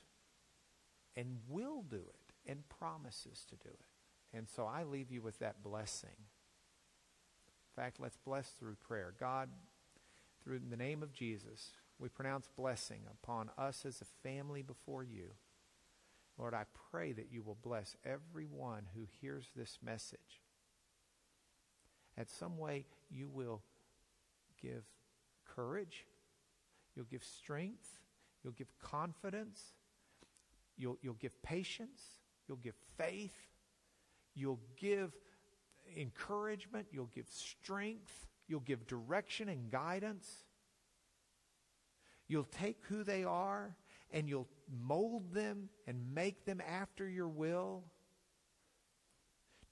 And 1.16 1.38
will 1.50 1.84
do 1.84 1.98
it 1.98 2.50
and 2.50 2.68
promises 2.70 3.46
to 3.50 3.56
do 3.56 3.70
it. 3.70 3.86
And 4.36 4.48
so 4.48 4.66
I 4.66 4.84
leave 4.84 5.12
you 5.12 5.22
with 5.22 5.40
that 5.40 5.62
blessing. 5.62 6.10
In 6.18 7.84
fact, 7.84 8.00
let's 8.00 8.18
bless 8.18 8.50
through 8.50 8.76
prayer. 8.76 9.14
God, 9.20 9.50
through 10.44 10.62
the 10.70 10.78
name 10.78 11.04
of 11.04 11.14
Jesus, 11.14 11.72
we 12.02 12.10
pronounce 12.10 12.50
blessing 12.58 13.02
upon 13.12 13.52
us 13.60 13.86
as 13.86 14.02
a 14.02 14.28
family 14.28 14.64
before 14.64 15.04
you. 15.04 15.34
Lord, 16.38 16.56
I 16.56 16.64
pray 16.90 17.12
that 17.12 17.32
you 17.32 17.44
will 17.44 17.58
bless 17.62 17.96
everyone 18.04 18.88
who 18.96 19.06
hears 19.22 19.46
this 19.56 19.78
message. 19.86 20.42
At 22.18 22.28
some 22.30 22.58
way, 22.58 22.86
you 23.12 23.30
will 23.30 23.62
give 24.60 24.84
courage, 25.56 26.08
you'll 26.96 27.06
give 27.06 27.24
strength, 27.24 27.88
you'll 28.44 28.54
give 28.54 28.74
confidence, 28.80 29.62
you'll, 30.78 30.98
you'll 31.04 31.14
give 31.14 31.40
patience, 31.44 32.02
you'll 32.48 32.58
give 32.58 32.76
faith, 32.98 33.38
you'll 34.34 34.60
give 34.76 35.14
encouragement, 35.96 36.88
you'll 36.92 37.12
give 37.14 37.28
strength, 37.30 38.28
you'll 38.48 38.60
give 38.62 38.88
direction 38.88 39.50
and 39.50 39.70
guidance. 39.70 40.46
You'll 42.32 42.46
take 42.46 42.78
who 42.88 43.04
they 43.04 43.26
are 43.26 43.76
and 44.10 44.30
you'll 44.30 44.48
mold 44.82 45.34
them 45.34 45.68
and 45.86 46.16
make 46.16 46.46
them 46.46 46.62
after 46.66 47.10
your 47.10 47.28
will 47.28 47.84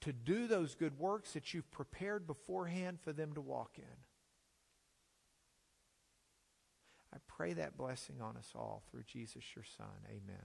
to 0.02 0.12
do 0.12 0.46
those 0.46 0.74
good 0.74 0.98
works 0.98 1.32
that 1.32 1.54
you've 1.54 1.70
prepared 1.70 2.26
beforehand 2.26 2.98
for 3.00 3.14
them 3.14 3.32
to 3.32 3.40
walk 3.40 3.78
in. 3.78 3.96
I 7.14 7.16
pray 7.26 7.54
that 7.54 7.78
blessing 7.78 8.16
on 8.20 8.36
us 8.36 8.52
all 8.54 8.82
through 8.90 9.04
Jesus, 9.06 9.42
your 9.56 9.64
Son. 9.64 9.86
Amen. 10.10 10.44